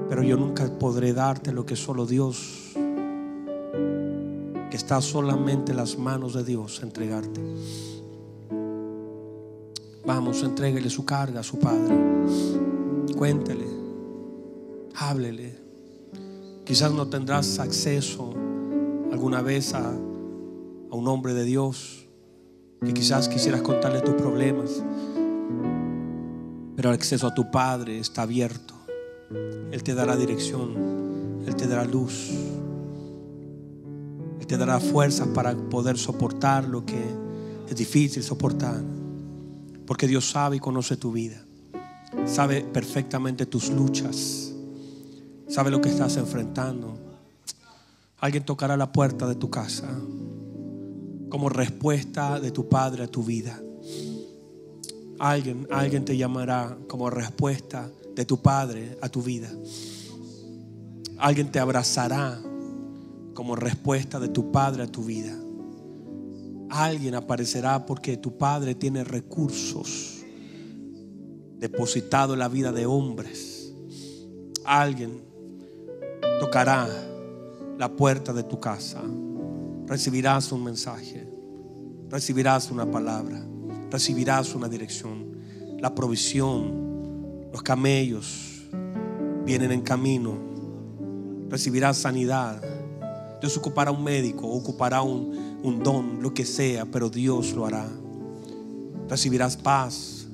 Pero 0.09 0.23
yo 0.23 0.37
nunca 0.37 0.65
podré 0.79 1.13
darte 1.13 1.51
lo 1.51 1.65
que 1.65 1.75
solo 1.75 2.05
Dios, 2.05 2.73
que 4.69 4.77
está 4.77 5.01
solamente 5.01 5.71
en 5.71 5.77
las 5.77 5.97
manos 5.97 6.33
de 6.33 6.43
Dios, 6.43 6.81
entregarte. 6.83 7.41
Vamos, 10.05 10.43
entréguele 10.43 10.89
su 10.89 11.03
carga 11.05 11.39
a 11.39 11.43
su 11.43 11.57
Padre. 11.57 11.95
Cuéntele. 13.17 13.74
Háblele. 14.97 15.55
Quizás 16.65 16.91
no 16.91 17.07
tendrás 17.07 17.59
acceso 17.59 18.33
alguna 19.11 19.41
vez 19.41 19.73
a, 19.73 19.89
a 19.89 20.95
un 20.95 21.07
hombre 21.07 21.33
de 21.33 21.43
Dios 21.43 22.07
que 22.83 22.93
quizás 22.93 23.29
quisieras 23.29 23.61
contarle 23.61 24.01
tus 24.01 24.15
problemas. 24.15 24.83
Pero 26.75 26.89
el 26.89 26.95
acceso 26.95 27.27
a 27.27 27.33
tu 27.33 27.49
Padre 27.51 27.99
está 27.99 28.23
abierto. 28.23 28.73
Él 29.71 29.83
te 29.83 29.93
dará 29.93 30.15
dirección. 30.15 31.43
Él 31.45 31.55
te 31.55 31.67
dará 31.67 31.85
luz. 31.85 32.31
Él 34.39 34.47
te 34.47 34.57
dará 34.57 34.79
fuerzas 34.79 35.27
para 35.29 35.55
poder 35.55 35.97
soportar 35.97 36.65
lo 36.67 36.85
que 36.85 37.01
es 37.67 37.75
difícil 37.75 38.23
soportar. 38.23 38.81
Porque 39.85 40.07
Dios 40.07 40.29
sabe 40.29 40.57
y 40.57 40.59
conoce 40.59 40.97
tu 40.97 41.11
vida. 41.11 41.41
sabe 42.25 42.61
perfectamente 42.61 43.45
tus 43.45 43.69
luchas, 43.69 44.44
sabe 45.47 45.71
lo 45.71 45.81
que 45.81 45.89
estás 45.89 46.17
enfrentando. 46.17 46.97
Alguien 48.19 48.43
tocará 48.43 48.77
la 48.77 48.91
puerta 48.91 49.27
de 49.27 49.35
tu 49.35 49.49
casa 49.49 49.87
como 51.29 51.49
respuesta 51.49 52.39
de 52.39 52.51
tu 52.51 52.69
padre 52.69 53.03
a 53.03 53.07
tu 53.07 53.23
vida. 53.23 53.61
Alguien, 55.19 55.67
alguien 55.71 56.05
te 56.05 56.17
llamará 56.17 56.77
como 56.87 57.09
respuesta 57.09 57.89
de 58.15 58.25
tu 58.25 58.41
padre 58.41 58.97
a 59.01 59.09
tu 59.09 59.21
vida. 59.21 59.49
Alguien 61.17 61.51
te 61.51 61.59
abrazará 61.59 62.39
como 63.33 63.55
respuesta 63.55 64.19
de 64.19 64.29
tu 64.29 64.51
padre 64.51 64.83
a 64.83 64.87
tu 64.87 65.03
vida. 65.03 65.35
Alguien 66.69 67.15
aparecerá 67.15 67.85
porque 67.85 68.17
tu 68.17 68.37
padre 68.37 68.75
tiene 68.75 69.03
recursos 69.03 70.23
depositado 71.57 72.33
en 72.33 72.39
la 72.39 72.47
vida 72.47 72.71
de 72.71 72.85
hombres. 72.85 73.73
Alguien 74.65 75.21
tocará 76.39 76.87
la 77.77 77.89
puerta 77.89 78.33
de 78.33 78.43
tu 78.43 78.59
casa. 78.59 79.01
Recibirás 79.87 80.51
un 80.51 80.63
mensaje. 80.63 81.27
Recibirás 82.09 82.71
una 82.71 82.89
palabra. 82.89 83.41
Recibirás 83.91 84.55
una 84.55 84.67
dirección. 84.67 85.37
La 85.79 85.93
provisión. 85.93 87.49
Los 87.51 87.61
camellos 87.61 88.67
vienen 89.45 89.71
en 89.71 89.81
camino. 89.81 90.37
Recibirás 91.49 91.97
sanidad. 91.97 92.61
Dios 93.39 93.55
ocupará 93.57 93.91
un 93.91 94.03
médico, 94.03 94.47
ocupará 94.47 95.01
un, 95.01 95.59
un 95.61 95.83
don, 95.83 96.21
lo 96.21 96.33
que 96.33 96.45
sea, 96.45 96.85
pero 96.85 97.09
Dios 97.09 97.53
lo 97.53 97.65
hará. 97.65 97.87
Recibirás 99.07 99.55
paz, 99.55 100.27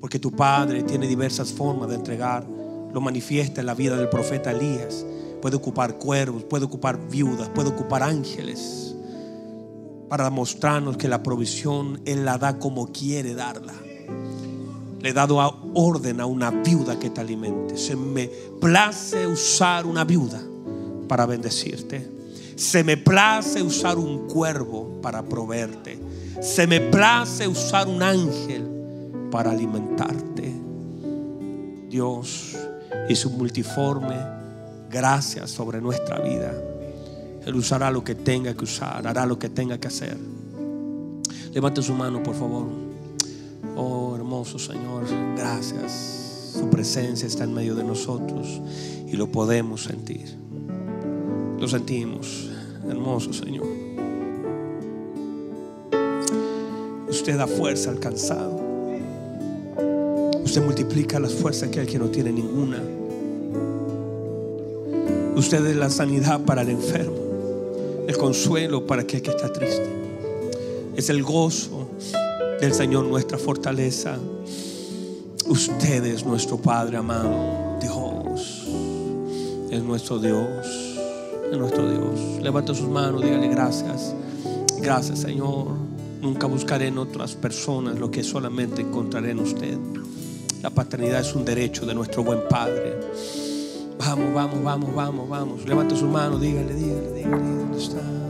porque 0.00 0.18
tu 0.18 0.30
Padre 0.30 0.82
tiene 0.82 1.06
diversas 1.06 1.52
formas 1.52 1.88
de 1.88 1.94
entregar. 1.94 2.46
Lo 2.92 3.00
manifiesta 3.00 3.60
en 3.60 3.66
la 3.66 3.74
vida 3.74 3.96
del 3.96 4.08
profeta 4.08 4.50
Elías. 4.50 5.04
Puede 5.40 5.56
ocupar 5.56 5.98
cuervos, 5.98 6.44
puede 6.44 6.64
ocupar 6.64 7.08
viudas, 7.08 7.48
puede 7.48 7.68
ocupar 7.68 8.02
ángeles 8.02 8.94
para 10.08 10.30
mostrarnos 10.30 10.96
que 10.96 11.08
la 11.08 11.22
provisión 11.22 12.00
Él 12.04 12.24
la 12.24 12.38
da 12.38 12.58
como 12.58 12.88
quiere 12.88 13.34
darla. 13.34 13.74
Le 15.00 15.10
he 15.10 15.12
dado 15.12 15.38
orden 15.74 16.20
a 16.20 16.26
una 16.26 16.50
viuda 16.50 16.98
que 16.98 17.10
te 17.10 17.20
alimente. 17.20 17.76
Se 17.76 17.94
me 17.94 18.28
place 18.60 19.26
usar 19.26 19.86
una 19.86 20.04
viuda 20.04 20.42
para 21.06 21.24
bendecirte. 21.26 22.10
Se 22.56 22.82
me 22.82 22.96
place 22.96 23.62
usar 23.62 23.98
un 23.98 24.26
cuervo 24.26 24.98
para 25.00 25.22
proveerte. 25.22 26.00
Se 26.40 26.66
me 26.66 26.80
place 26.80 27.46
usar 27.46 27.86
un 27.86 28.02
ángel 28.02 28.66
para 29.30 29.52
alimentarte. 29.52 30.52
Dios 31.88 32.56
y 33.08 33.14
su 33.14 33.30
multiforme 33.30 34.16
gracias 34.90 35.50
sobre 35.50 35.80
nuestra 35.80 36.20
vida. 36.20 36.52
Él 37.44 37.54
usará 37.56 37.90
lo 37.90 38.04
que 38.04 38.14
tenga 38.14 38.54
que 38.54 38.64
usar, 38.64 39.06
hará 39.06 39.24
lo 39.24 39.38
que 39.38 39.48
tenga 39.48 39.78
que 39.78 39.88
hacer. 39.88 40.16
Levante 41.52 41.82
su 41.82 41.94
mano, 41.94 42.22
por 42.22 42.34
favor. 42.34 42.66
Oh, 43.76 44.14
hermoso 44.16 44.58
Señor, 44.58 45.04
gracias. 45.36 46.52
Su 46.58 46.68
presencia 46.68 47.26
está 47.26 47.44
en 47.44 47.54
medio 47.54 47.74
de 47.74 47.84
nosotros 47.84 48.60
y 49.06 49.16
lo 49.16 49.30
podemos 49.30 49.84
sentir. 49.84 50.36
Lo 51.58 51.68
sentimos, 51.68 52.50
hermoso 52.88 53.32
Señor. 53.32 53.66
Usted 57.08 57.36
da 57.36 57.46
fuerza 57.46 57.90
al 57.90 57.98
cansado. 57.98 58.67
Usted 60.48 60.64
multiplica 60.64 61.20
las 61.20 61.34
fuerzas 61.34 61.68
que 61.68 61.80
hay 61.80 61.86
que 61.86 61.98
no 61.98 62.06
tiene 62.06 62.32
ninguna. 62.32 62.82
Usted 65.36 65.66
es 65.66 65.76
la 65.76 65.90
sanidad 65.90 66.40
para 66.40 66.62
el 66.62 66.70
enfermo, 66.70 67.18
el 68.06 68.16
consuelo 68.16 68.86
para 68.86 69.02
aquel 69.02 69.20
que 69.20 69.28
está 69.28 69.52
triste. 69.52 69.86
Es 70.96 71.10
el 71.10 71.22
gozo 71.22 71.90
del 72.62 72.72
Señor 72.72 73.04
nuestra 73.04 73.36
fortaleza. 73.36 74.16
Usted 75.46 76.06
es 76.06 76.24
nuestro 76.24 76.56
Padre 76.56 76.96
amado. 76.96 77.76
Dios 77.82 78.68
es 79.70 79.82
nuestro 79.82 80.18
Dios. 80.18 80.66
Es 81.52 81.58
nuestro 81.58 81.90
Dios. 81.90 82.42
Levanta 82.42 82.74
sus 82.74 82.88
manos, 82.88 83.22
dígale 83.22 83.48
gracias. 83.48 84.14
Gracias, 84.80 85.18
Señor. 85.18 85.66
Nunca 86.22 86.46
buscaré 86.46 86.86
en 86.86 86.96
otras 86.96 87.34
personas 87.34 87.98
lo 87.98 88.10
que 88.10 88.24
solamente 88.24 88.80
encontraré 88.80 89.32
en 89.32 89.40
usted. 89.40 89.76
La 90.62 90.70
paternidad 90.70 91.20
es 91.20 91.34
un 91.34 91.44
derecho 91.44 91.86
de 91.86 91.94
nuestro 91.94 92.24
buen 92.24 92.40
Padre. 92.48 92.96
Vamos, 93.98 94.34
vamos, 94.34 94.62
vamos, 94.64 94.94
vamos, 94.94 95.28
vamos. 95.28 95.64
Levante 95.66 95.94
su 95.94 96.06
mano, 96.06 96.38
dígale, 96.38 96.74
dígale, 96.74 97.12
dígale, 97.12 97.36
¿dónde 97.36 97.78
está? 97.78 98.27